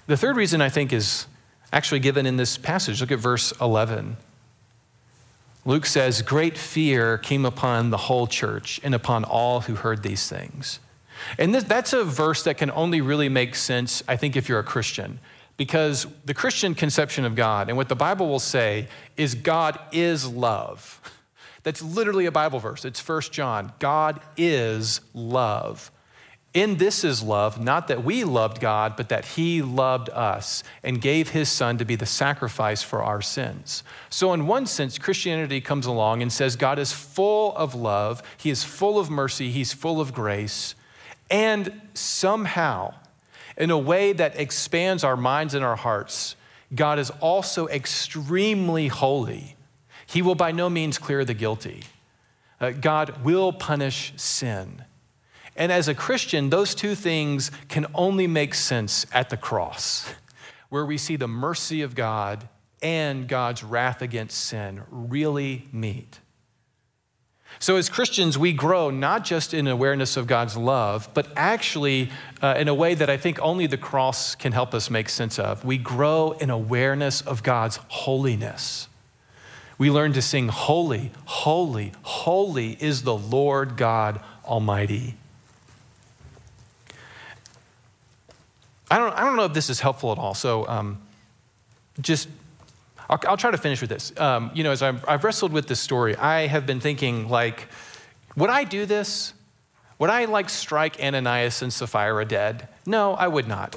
The 0.08 0.16
third 0.16 0.38
reason 0.38 0.62
I 0.62 0.70
think 0.70 0.94
is 0.94 1.26
actually 1.72 2.00
given 2.00 2.26
in 2.26 2.38
this 2.38 2.58
passage. 2.58 3.02
Look 3.02 3.12
at 3.12 3.20
verse 3.20 3.54
11. 3.62 4.18
Luke 5.66 5.86
says, 5.86 6.22
Great 6.22 6.58
fear 6.58 7.18
came 7.18 7.46
upon 7.46 7.90
the 7.90 7.98
whole 7.98 8.28
church 8.28 8.80
and 8.84 8.96
upon 8.96 9.24
all 9.24 9.62
who 9.62 9.76
heard 9.76 10.04
these 10.04 10.28
things. 10.28 10.80
And 11.38 11.54
this, 11.54 11.64
that's 11.64 11.94
a 11.94 12.04
verse 12.04 12.44
that 12.44 12.58
can 12.58 12.72
only 12.72 13.02
really 13.02 13.30
make 13.30 13.56
sense, 13.56 14.02
I 14.08 14.16
think, 14.16 14.36
if 14.36 14.48
you're 14.48 14.60
a 14.60 14.64
Christian. 14.64 15.20
Because 15.58 16.08
the 16.24 16.34
Christian 16.34 16.74
conception 16.74 17.26
of 17.26 17.36
God 17.36 17.68
and 17.68 17.76
what 17.76 17.90
the 17.90 17.96
Bible 17.96 18.30
will 18.30 18.40
say 18.40 18.88
is 19.18 19.36
God 19.36 19.78
is 19.92 20.26
love. 20.26 21.02
That's 21.64 21.82
literally 21.82 22.26
a 22.26 22.32
Bible 22.32 22.60
verse. 22.60 22.86
It's 22.86 23.02
First 23.02 23.34
John. 23.34 23.74
God 23.80 24.22
is 24.38 25.02
love. 25.14 25.92
In 26.54 26.78
this 26.78 27.04
is 27.04 27.22
love, 27.22 27.62
not 27.62 27.88
that 27.90 28.04
we 28.04 28.24
loved 28.24 28.60
God, 28.60 28.96
but 28.98 29.10
that 29.10 29.24
He 29.24 29.62
loved 29.62 30.10
us 30.10 30.64
and 30.82 31.00
gave 31.00 31.30
His 31.30 31.48
Son 31.48 31.78
to 31.78 31.86
be 31.86 31.96
the 31.96 32.08
sacrifice 32.08 32.82
for 32.82 33.04
our 33.04 33.22
sins. 33.22 33.84
So, 34.10 34.34
in 34.34 34.48
one 34.48 34.66
sense, 34.66 34.98
Christianity 34.98 35.62
comes 35.62 35.86
along 35.86 36.24
and 36.24 36.34
says 36.34 36.56
God 36.56 36.80
is 36.80 36.92
full 36.92 37.56
of 37.56 37.76
love, 37.76 38.24
He 38.38 38.50
is 38.50 38.64
full 38.64 38.98
of 38.98 39.12
mercy, 39.12 39.52
He's 39.52 39.74
full 39.74 40.02
of 40.02 40.12
grace, 40.12 40.74
and 41.30 41.82
somehow, 41.94 42.96
in 43.56 43.70
a 43.70 43.78
way 43.78 44.14
that 44.14 44.40
expands 44.40 45.04
our 45.04 45.18
minds 45.18 45.54
and 45.54 45.64
our 45.64 45.76
hearts, 45.76 46.36
God 46.74 46.98
is 46.98 47.12
also 47.20 47.68
extremely 47.68 48.88
holy. 48.88 49.56
He 50.08 50.24
will 50.24 50.36
by 50.36 50.52
no 50.52 50.68
means 50.68 50.98
clear 50.98 51.24
the 51.24 51.36
guilty. 51.36 51.84
Uh, 52.60 52.72
God 52.72 53.24
will 53.24 53.54
punish 53.54 54.14
sin. 54.16 54.84
And 55.60 55.74
as 55.74 55.90
a 55.90 55.94
Christian, 55.94 56.50
those 56.50 56.74
two 56.74 56.96
things 56.96 57.52
can 57.68 57.86
only 57.94 58.28
make 58.28 58.56
sense 58.56 59.06
at 59.12 59.30
the 59.30 59.36
cross, 59.36 60.10
where 60.70 60.86
we 60.86 60.98
see 60.98 61.18
the 61.18 61.28
mercy 61.28 61.82
of 61.82 61.96
God 61.96 62.48
and 62.82 63.28
God's 63.28 63.62
wrath 63.62 64.02
against 64.02 64.40
sin 64.40 64.82
really 64.90 65.68
meet. 65.74 66.22
So, 67.60 67.76
as 67.76 67.90
Christians, 67.90 68.38
we 68.38 68.54
grow 68.54 68.90
not 68.90 69.26
just 69.26 69.54
in 69.54 69.68
awareness 69.68 70.16
of 70.16 70.28
God's 70.28 70.56
love, 70.56 71.10
but 71.14 71.28
actually 71.36 72.10
uh, 72.42 72.56
in 72.58 72.70
a 72.70 72.74
way 72.74 72.94
that 72.94 73.10
I 73.10 73.18
think 73.18 73.38
only 73.42 73.68
the 73.68 73.78
cross 73.78 74.36
can 74.36 74.54
help 74.54 74.74
us 74.74 74.90
make 74.90 75.10
sense 75.10 75.38
of. 75.38 75.66
We 75.66 75.78
grow 75.78 76.38
in 76.40 76.50
awareness 76.50 77.20
of 77.20 77.44
God's 77.44 77.78
holiness. 77.90 78.88
We 79.78 79.92
learn 79.92 80.14
to 80.14 80.22
sing, 80.22 80.48
Holy, 80.48 81.12
holy, 81.26 81.92
holy 82.04 82.78
is 82.80 83.04
the 83.04 83.18
Lord 83.18 83.76
God 83.76 84.22
Almighty. 84.46 85.16
I 88.92 88.98
don't, 88.98 89.14
I 89.14 89.24
don't 89.24 89.36
know 89.36 89.46
if 89.46 89.54
this 89.54 89.70
is 89.70 89.80
helpful 89.80 90.12
at 90.12 90.18
all. 90.18 90.34
So, 90.34 90.68
um, 90.68 91.02
just 92.02 92.30
I'll, 93.10 93.20
I'll, 93.28 93.38
try 93.38 93.52
to 93.52 93.58
finish 93.58 93.82
with 93.82 93.90
this. 93.90 94.18
Um, 94.18 94.52
you 94.54 94.64
know, 94.64 94.72
as 94.72 94.82
I've, 94.82 95.08
I've 95.08 95.24
wrestled 95.24 95.52
with 95.52 95.68
this 95.68 95.80
story, 95.80 96.16
I 96.16 96.48
have 96.48 96.66
been 96.66 96.80
thinking, 96.80 97.28
like, 97.28 97.68
would 98.36 98.50
I 98.50 98.64
do 98.64 98.86
this? 98.86 99.34
Would 99.98 100.10
I 100.10 100.26
like 100.26 100.50
strike 100.50 101.00
Ananias 101.02 101.62
and 101.62 101.74
Sapphira 101.74 102.26
dead? 102.26 102.68
No, 102.86 103.14
I 103.14 103.28
would 103.28 103.48
not. 103.48 103.76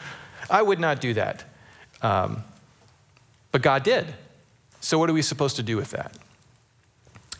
I 0.50 0.62
would 0.62 0.80
not 0.80 1.00
do 1.00 1.14
that. 1.14 1.44
Um, 2.00 2.44
but 3.52 3.62
God 3.62 3.82
did. 3.82 4.06
So, 4.80 4.98
what 4.98 5.10
are 5.10 5.12
we 5.12 5.22
supposed 5.22 5.56
to 5.56 5.62
do 5.62 5.76
with 5.76 5.90
that? 5.90 6.16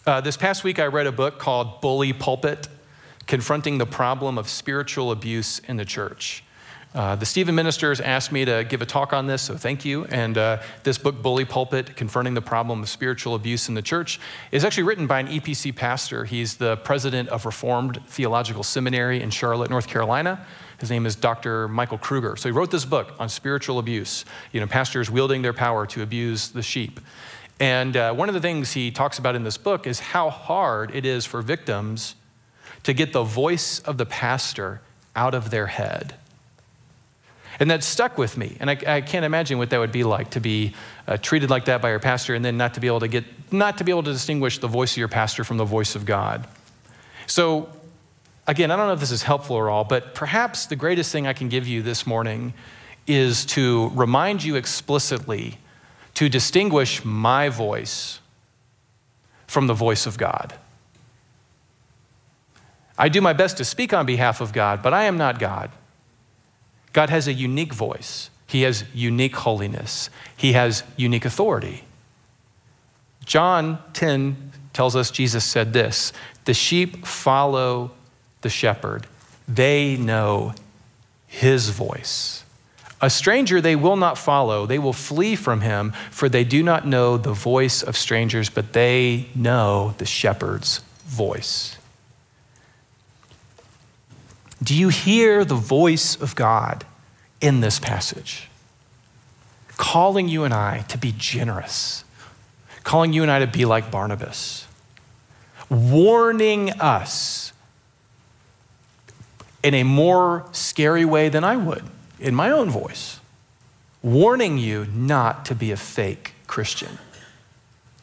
Uh, 0.06 0.20
this 0.20 0.36
past 0.36 0.64
week, 0.64 0.78
I 0.78 0.86
read 0.86 1.06
a 1.06 1.12
book 1.12 1.38
called 1.38 1.80
Bully 1.80 2.12
Pulpit 2.12 2.68
Confronting 3.26 3.78
the 3.78 3.86
Problem 3.86 4.36
of 4.36 4.48
Spiritual 4.48 5.10
Abuse 5.10 5.60
in 5.60 5.76
the 5.76 5.84
Church. 5.84 6.43
Uh, 6.94 7.16
the 7.16 7.26
Stephen 7.26 7.56
ministers 7.56 8.00
asked 8.00 8.30
me 8.30 8.44
to 8.44 8.64
give 8.68 8.80
a 8.80 8.86
talk 8.86 9.12
on 9.12 9.26
this, 9.26 9.42
so 9.42 9.56
thank 9.56 9.84
you. 9.84 10.04
And 10.04 10.38
uh, 10.38 10.62
this 10.84 10.96
book, 10.96 11.20
Bully 11.20 11.44
Pulpit 11.44 11.96
Confronting 11.96 12.34
the 12.34 12.40
Problem 12.40 12.82
of 12.82 12.88
Spiritual 12.88 13.34
Abuse 13.34 13.68
in 13.68 13.74
the 13.74 13.82
Church, 13.82 14.20
is 14.52 14.64
actually 14.64 14.84
written 14.84 15.08
by 15.08 15.18
an 15.18 15.26
EPC 15.26 15.74
pastor. 15.74 16.24
He's 16.24 16.56
the 16.56 16.76
president 16.76 17.30
of 17.30 17.46
Reformed 17.46 18.00
Theological 18.06 18.62
Seminary 18.62 19.20
in 19.20 19.30
Charlotte, 19.30 19.70
North 19.70 19.88
Carolina. 19.88 20.46
His 20.78 20.88
name 20.88 21.04
is 21.04 21.16
Dr. 21.16 21.66
Michael 21.66 21.98
Kruger. 21.98 22.36
So 22.36 22.48
he 22.48 22.52
wrote 22.52 22.70
this 22.70 22.84
book 22.84 23.12
on 23.18 23.28
spiritual 23.28 23.80
abuse, 23.80 24.24
you 24.52 24.60
know, 24.60 24.68
pastors 24.68 25.10
wielding 25.10 25.42
their 25.42 25.52
power 25.52 25.86
to 25.86 26.02
abuse 26.02 26.50
the 26.50 26.62
sheep. 26.62 27.00
And 27.58 27.96
uh, 27.96 28.14
one 28.14 28.28
of 28.28 28.34
the 28.34 28.40
things 28.40 28.72
he 28.72 28.92
talks 28.92 29.18
about 29.18 29.34
in 29.34 29.42
this 29.42 29.56
book 29.56 29.88
is 29.88 29.98
how 29.98 30.30
hard 30.30 30.94
it 30.94 31.04
is 31.04 31.24
for 31.26 31.42
victims 31.42 32.14
to 32.84 32.92
get 32.92 33.12
the 33.12 33.24
voice 33.24 33.80
of 33.80 33.98
the 33.98 34.06
pastor 34.06 34.80
out 35.16 35.34
of 35.34 35.50
their 35.50 35.66
head. 35.66 36.14
And 37.60 37.70
that 37.70 37.84
stuck 37.84 38.18
with 38.18 38.36
me. 38.36 38.56
And 38.60 38.70
I, 38.70 38.78
I, 38.86 39.00
can't 39.00 39.24
imagine 39.24 39.58
what 39.58 39.70
that 39.70 39.78
would 39.78 39.92
be 39.92 40.04
like 40.04 40.30
to 40.30 40.40
be 40.40 40.74
uh, 41.06 41.16
treated 41.18 41.50
like 41.50 41.66
that 41.66 41.80
by 41.80 41.90
your 41.90 42.00
pastor 42.00 42.34
and 42.34 42.44
then 42.44 42.56
not 42.56 42.74
to 42.74 42.80
be 42.80 42.88
able 42.88 43.00
to 43.00 43.08
get, 43.08 43.24
not 43.52 43.78
to 43.78 43.84
be 43.84 43.92
able 43.92 44.02
to 44.02 44.12
distinguish 44.12 44.58
the 44.58 44.66
voice 44.66 44.92
of 44.92 44.98
your 44.98 45.08
pastor 45.08 45.44
from 45.44 45.56
the 45.56 45.64
voice 45.64 45.94
of 45.94 46.04
God. 46.04 46.46
So, 47.26 47.68
again, 48.46 48.70
I 48.70 48.76
don't 48.76 48.88
know 48.88 48.92
if 48.92 49.00
this 49.00 49.12
is 49.12 49.22
helpful 49.22 49.56
or 49.56 49.70
all, 49.70 49.84
but 49.84 50.14
perhaps 50.14 50.66
the 50.66 50.76
greatest 50.76 51.12
thing 51.12 51.26
I 51.26 51.32
can 51.32 51.48
give 51.48 51.66
you 51.66 51.82
this 51.82 52.06
morning 52.06 52.54
is 53.06 53.44
to 53.46 53.90
remind 53.94 54.42
you 54.42 54.56
explicitly 54.56 55.58
to 56.14 56.28
distinguish 56.28 57.04
my 57.04 57.48
voice 57.48 58.20
from 59.46 59.66
the 59.66 59.74
voice 59.74 60.06
of 60.06 60.18
God. 60.18 60.54
I 62.96 63.08
do 63.08 63.20
my 63.20 63.32
best 63.32 63.56
to 63.58 63.64
speak 63.64 63.92
on 63.92 64.06
behalf 64.06 64.40
of 64.40 64.52
God, 64.52 64.82
but 64.82 64.94
I 64.94 65.04
am 65.04 65.16
not 65.16 65.38
God. 65.38 65.70
God 66.94 67.10
has 67.10 67.28
a 67.28 67.32
unique 67.34 67.74
voice, 67.74 68.30
He 68.46 68.62
has 68.62 68.84
unique 68.94 69.36
holiness, 69.36 70.08
He 70.34 70.54
has 70.54 70.82
unique 70.96 71.26
authority. 71.26 71.84
John 73.26 73.78
10 73.92 74.52
tells 74.72 74.96
us 74.96 75.10
Jesus 75.10 75.44
said 75.44 75.74
this 75.74 76.14
The 76.46 76.54
sheep 76.54 77.04
follow 77.04 77.90
the 78.40 78.48
shepherd, 78.48 79.06
they 79.46 79.96
know 79.96 80.54
His 81.26 81.68
voice. 81.68 82.44
A 83.00 83.10
stranger 83.10 83.60
they 83.60 83.76
will 83.76 83.96
not 83.96 84.16
follow. 84.16 84.64
They 84.64 84.78
will 84.78 84.94
flee 84.94 85.36
from 85.36 85.60
him, 85.60 85.92
for 86.10 86.30
they 86.30 86.42
do 86.42 86.62
not 86.62 86.86
know 86.86 87.18
the 87.18 87.34
voice 87.34 87.82
of 87.82 87.98
strangers, 87.98 88.48
but 88.48 88.72
they 88.72 89.28
know 89.34 89.94
the 89.98 90.06
shepherd's 90.06 90.78
voice. 91.04 91.76
Do 94.62 94.74
you 94.74 94.88
hear 94.88 95.44
the 95.44 95.54
voice 95.54 96.20
of 96.20 96.34
God 96.34 96.84
in 97.40 97.60
this 97.60 97.78
passage? 97.78 98.48
Calling 99.76 100.28
you 100.28 100.44
and 100.44 100.54
I 100.54 100.80
to 100.88 100.98
be 100.98 101.12
generous, 101.16 102.04
calling 102.84 103.12
you 103.12 103.22
and 103.22 103.30
I 103.30 103.40
to 103.40 103.46
be 103.46 103.64
like 103.64 103.90
Barnabas, 103.90 104.66
warning 105.68 106.70
us 106.80 107.52
in 109.62 109.74
a 109.74 109.82
more 109.82 110.46
scary 110.52 111.04
way 111.04 111.28
than 111.28 111.42
I 111.42 111.56
would 111.56 111.82
in 112.20 112.34
my 112.34 112.50
own 112.50 112.70
voice, 112.70 113.18
warning 114.02 114.58
you 114.58 114.86
not 114.86 115.44
to 115.46 115.54
be 115.54 115.72
a 115.72 115.76
fake 115.76 116.34
Christian. 116.46 116.98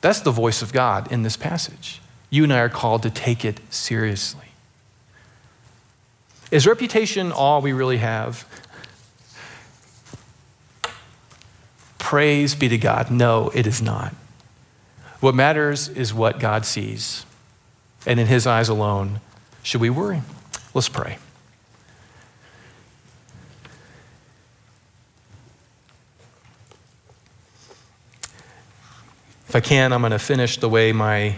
That's 0.01 0.19
the 0.19 0.31
voice 0.31 0.61
of 0.61 0.73
God 0.73 1.11
in 1.11 1.23
this 1.23 1.37
passage. 1.37 2.01
You 2.29 2.43
and 2.43 2.51
I 2.51 2.59
are 2.59 2.69
called 2.69 3.03
to 3.03 3.09
take 3.09 3.45
it 3.45 3.59
seriously. 3.69 4.50
Is 6.51 6.67
reputation 6.67 7.31
all 7.31 7.61
we 7.61 7.71
really 7.71 7.97
have? 7.97 8.45
Praise 11.97 12.55
be 12.55 12.67
to 12.67 12.77
God. 12.77 13.09
No, 13.09 13.49
it 13.55 13.65
is 13.65 13.81
not. 13.81 14.13
What 15.21 15.33
matters 15.33 15.87
is 15.87 16.13
what 16.13 16.39
God 16.39 16.65
sees. 16.65 17.25
And 18.05 18.19
in 18.19 18.27
His 18.27 18.45
eyes 18.45 18.67
alone, 18.67 19.21
should 19.63 19.79
we 19.79 19.89
worry? 19.89 20.21
Let's 20.73 20.89
pray. 20.89 21.17
If 29.47 29.55
I 29.55 29.59
can, 29.59 29.93
I'm 29.93 30.01
going 30.01 30.11
to 30.11 30.19
finish 30.19 30.57
the 30.57 30.69
way 30.69 30.91
my 30.91 31.35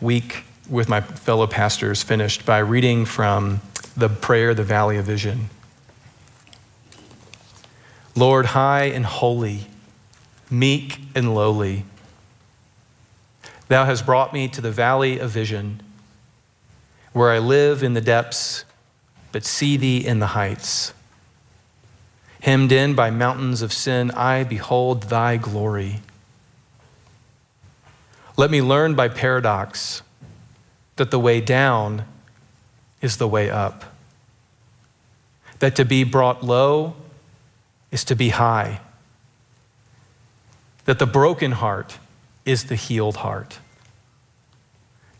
week 0.00 0.44
with 0.68 0.88
my 0.88 1.00
fellow 1.00 1.46
pastors 1.46 2.02
finished 2.02 2.46
by 2.46 2.58
reading 2.58 3.04
from 3.04 3.60
the 4.00 4.08
prayer, 4.08 4.54
the 4.54 4.64
Valley 4.64 4.96
of 4.96 5.04
Vision. 5.04 5.50
Lord, 8.16 8.46
high 8.46 8.84
and 8.84 9.06
holy, 9.06 9.66
meek 10.50 10.98
and 11.14 11.34
lowly, 11.34 11.84
thou 13.68 13.84
hast 13.84 14.04
brought 14.04 14.32
me 14.32 14.48
to 14.48 14.60
the 14.60 14.70
valley 14.70 15.18
of 15.18 15.30
vision, 15.30 15.80
where 17.12 17.30
I 17.30 17.38
live 17.38 17.82
in 17.82 17.94
the 17.94 18.00
depths, 18.00 18.64
but 19.32 19.44
see 19.44 19.76
thee 19.76 20.04
in 20.04 20.18
the 20.18 20.28
heights. 20.28 20.92
Hemmed 22.42 22.72
in 22.72 22.94
by 22.94 23.10
mountains 23.10 23.62
of 23.62 23.72
sin, 23.72 24.10
I 24.12 24.44
behold 24.44 25.04
thy 25.04 25.36
glory. 25.36 26.00
Let 28.36 28.50
me 28.50 28.60
learn 28.60 28.94
by 28.94 29.08
paradox 29.08 30.02
that 30.96 31.10
the 31.10 31.18
way 31.18 31.40
down 31.40 32.04
is 33.00 33.18
the 33.18 33.28
way 33.28 33.50
up. 33.50 33.89
That 35.60 35.76
to 35.76 35.84
be 35.84 36.04
brought 36.04 36.42
low 36.42 36.94
is 37.90 38.04
to 38.04 38.16
be 38.16 38.30
high. 38.30 38.80
That 40.86 40.98
the 40.98 41.06
broken 41.06 41.52
heart 41.52 41.98
is 42.44 42.64
the 42.64 42.74
healed 42.74 43.16
heart. 43.18 43.58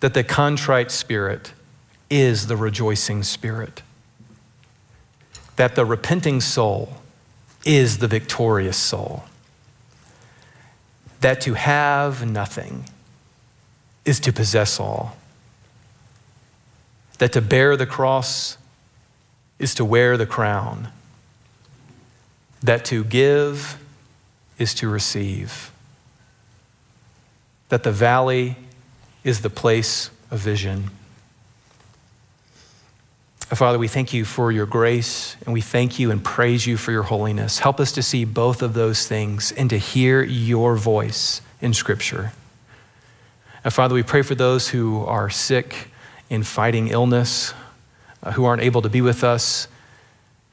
That 0.00 0.14
the 0.14 0.24
contrite 0.24 0.90
spirit 0.90 1.52
is 2.08 2.46
the 2.46 2.56
rejoicing 2.56 3.22
spirit. 3.22 3.82
That 5.56 5.74
the 5.74 5.84
repenting 5.84 6.40
soul 6.40 6.96
is 7.64 7.98
the 7.98 8.08
victorious 8.08 8.78
soul. 8.78 9.24
That 11.20 11.42
to 11.42 11.52
have 11.54 12.26
nothing 12.26 12.86
is 14.06 14.18
to 14.20 14.32
possess 14.32 14.80
all. 14.80 15.16
That 17.18 17.32
to 17.34 17.42
bear 17.42 17.76
the 17.76 17.86
cross 17.86 18.56
is 19.60 19.74
to 19.76 19.84
wear 19.84 20.16
the 20.16 20.26
crown. 20.26 20.88
That 22.62 22.84
to 22.86 23.04
give 23.04 23.78
is 24.58 24.74
to 24.74 24.88
receive. 24.88 25.70
That 27.68 27.84
the 27.84 27.92
valley 27.92 28.56
is 29.22 29.42
the 29.42 29.50
place 29.50 30.10
of 30.30 30.40
vision. 30.40 30.90
Father, 33.40 33.78
we 33.78 33.88
thank 33.88 34.14
you 34.14 34.24
for 34.24 34.50
your 34.50 34.66
grace 34.66 35.36
and 35.44 35.52
we 35.52 35.60
thank 35.60 35.98
you 35.98 36.10
and 36.10 36.24
praise 36.24 36.66
you 36.66 36.76
for 36.76 36.92
your 36.92 37.02
holiness. 37.02 37.58
Help 37.58 37.80
us 37.80 37.92
to 37.92 38.02
see 38.02 38.24
both 38.24 38.62
of 38.62 38.74
those 38.74 39.06
things 39.06 39.52
and 39.52 39.68
to 39.70 39.76
hear 39.76 40.22
your 40.22 40.76
voice 40.76 41.42
in 41.60 41.74
Scripture. 41.74 42.32
And 43.64 43.72
Father, 43.72 43.94
we 43.94 44.04
pray 44.04 44.22
for 44.22 44.34
those 44.34 44.68
who 44.68 45.04
are 45.04 45.28
sick 45.28 45.88
in 46.30 46.44
fighting 46.44 46.88
illness, 46.88 47.52
uh, 48.22 48.32
who 48.32 48.44
aren't 48.44 48.62
able 48.62 48.82
to 48.82 48.88
be 48.88 49.00
with 49.00 49.24
us, 49.24 49.68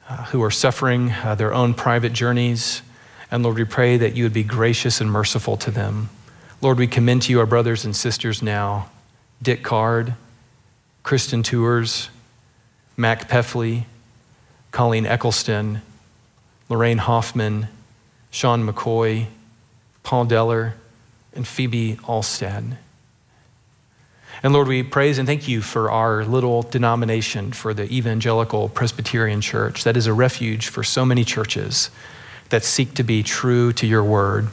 uh, 0.08 0.24
who 0.26 0.42
are 0.42 0.50
suffering 0.50 1.12
uh, 1.12 1.34
their 1.34 1.52
own 1.52 1.74
private 1.74 2.12
journeys. 2.12 2.82
And 3.30 3.42
Lord, 3.42 3.56
we 3.56 3.64
pray 3.64 3.96
that 3.96 4.16
you 4.16 4.24
would 4.24 4.32
be 4.32 4.42
gracious 4.42 5.00
and 5.00 5.10
merciful 5.10 5.56
to 5.58 5.70
them. 5.70 6.08
Lord, 6.60 6.78
we 6.78 6.86
commend 6.86 7.22
to 7.22 7.32
you 7.32 7.40
our 7.40 7.46
brothers 7.46 7.84
and 7.84 7.94
sisters 7.94 8.42
now 8.42 8.90
Dick 9.40 9.62
Card, 9.62 10.14
Kristen 11.02 11.42
Tours, 11.42 12.10
Mac 12.96 13.28
Peffley, 13.28 13.84
Colleen 14.72 15.06
Eccleston, 15.06 15.82
Lorraine 16.68 16.98
Hoffman, 16.98 17.68
Sean 18.30 18.66
McCoy, 18.66 19.26
Paul 20.02 20.26
Deller, 20.26 20.72
and 21.34 21.46
Phoebe 21.46 21.96
Alstad. 22.02 22.76
And 24.42 24.52
Lord, 24.52 24.68
we 24.68 24.84
praise 24.84 25.18
and 25.18 25.26
thank 25.26 25.48
you 25.48 25.60
for 25.60 25.90
our 25.90 26.24
little 26.24 26.62
denomination, 26.62 27.50
for 27.52 27.74
the 27.74 27.92
Evangelical 27.92 28.68
Presbyterian 28.68 29.40
Church. 29.40 29.82
That 29.82 29.96
is 29.96 30.06
a 30.06 30.12
refuge 30.12 30.68
for 30.68 30.84
so 30.84 31.04
many 31.04 31.24
churches 31.24 31.90
that 32.50 32.62
seek 32.62 32.94
to 32.94 33.02
be 33.02 33.24
true 33.24 33.72
to 33.72 33.86
your 33.86 34.04
word. 34.04 34.48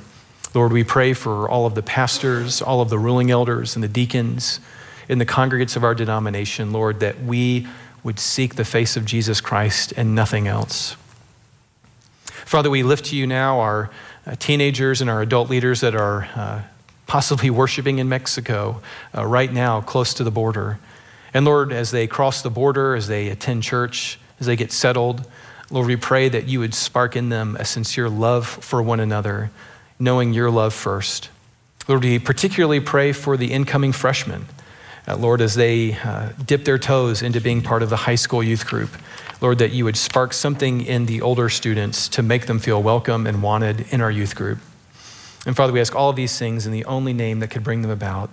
Lord, 0.55 0.73
we 0.73 0.83
pray 0.83 1.13
for 1.13 1.47
all 1.47 1.67
of 1.67 1.75
the 1.75 1.83
pastors, 1.83 2.61
all 2.61 2.81
of 2.81 2.89
the 2.89 2.97
ruling 2.97 3.29
elders, 3.29 3.75
and 3.75 3.83
the 3.83 3.87
deacons 3.87 4.59
in 5.07 5.19
the 5.19 5.25
congregates 5.25 5.75
of 5.75 5.83
our 5.83 5.93
denomination, 5.93 6.71
Lord, 6.71 6.99
that 7.01 7.21
we 7.21 7.67
would 8.03 8.17
seek 8.19 8.55
the 8.55 8.65
face 8.65 8.97
of 8.97 9.05
Jesus 9.05 9.39
Christ 9.39 9.93
and 9.95 10.15
nothing 10.15 10.47
else. 10.47 10.95
Father, 12.25 12.71
we 12.71 12.81
lift 12.81 13.05
to 13.05 13.15
you 13.15 13.27
now 13.27 13.59
our 13.59 13.91
uh, 14.25 14.35
teenagers 14.39 14.99
and 15.01 15.09
our 15.11 15.21
adult 15.21 15.49
leaders 15.49 15.81
that 15.81 15.93
are. 15.93 16.23
Uh, 16.35 16.61
possibly 17.07 17.49
worshiping 17.49 17.99
in 17.99 18.09
Mexico 18.09 18.81
uh, 19.15 19.25
right 19.25 19.51
now, 19.51 19.81
close 19.81 20.13
to 20.15 20.23
the 20.23 20.31
border. 20.31 20.79
And 21.33 21.45
Lord, 21.45 21.71
as 21.71 21.91
they 21.91 22.07
cross 22.07 22.41
the 22.41 22.49
border, 22.49 22.95
as 22.95 23.07
they 23.07 23.29
attend 23.29 23.63
church, 23.63 24.19
as 24.39 24.47
they 24.47 24.55
get 24.55 24.71
settled, 24.71 25.27
Lord, 25.69 25.87
we 25.87 25.95
pray 25.95 26.29
that 26.29 26.47
you 26.47 26.59
would 26.59 26.73
spark 26.73 27.15
in 27.15 27.29
them 27.29 27.57
a 27.59 27.65
sincere 27.65 28.07
love 28.07 28.47
for 28.47 28.81
one 28.81 28.99
another, 28.99 29.51
knowing 29.99 30.33
your 30.33 30.51
love 30.51 30.73
first. 30.73 31.29
Lord, 31.87 32.03
we 32.03 32.19
particularly 32.19 32.79
pray 32.79 33.11
for 33.11 33.35
the 33.35 33.51
incoming 33.51 33.91
freshmen. 33.91 34.45
Uh, 35.07 35.15
Lord, 35.17 35.41
as 35.41 35.55
they 35.55 35.93
uh, 35.93 36.29
dip 36.45 36.65
their 36.65 36.79
toes 36.79 37.21
into 37.21 37.39
being 37.41 37.61
part 37.61 37.83
of 37.83 37.89
the 37.89 37.95
high 37.95 38.15
school 38.15 38.43
youth 38.43 38.65
group, 38.65 38.89
Lord, 39.41 39.59
that 39.59 39.71
you 39.71 39.85
would 39.85 39.97
spark 39.97 40.33
something 40.33 40.81
in 40.81 41.05
the 41.05 41.21
older 41.21 41.49
students 41.49 42.07
to 42.09 42.23
make 42.23 42.47
them 42.47 42.59
feel 42.59 42.81
welcome 42.81 43.27
and 43.27 43.43
wanted 43.43 43.85
in 43.91 44.01
our 44.01 44.09
youth 44.09 44.35
group. 44.35 44.59
And 45.45 45.55
Father, 45.55 45.73
we 45.73 45.79
ask 45.79 45.95
all 45.95 46.13
these 46.13 46.37
things 46.37 46.65
in 46.65 46.71
the 46.71 46.85
only 46.85 47.13
name 47.13 47.39
that 47.39 47.49
could 47.49 47.63
bring 47.63 47.81
them 47.81 47.91
about, 47.91 48.29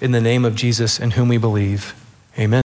in 0.00 0.12
the 0.12 0.20
name 0.20 0.44
of 0.44 0.54
Jesus 0.54 1.00
in 1.00 1.12
whom 1.12 1.28
we 1.28 1.38
believe. 1.38 1.94
Amen. 2.38 2.63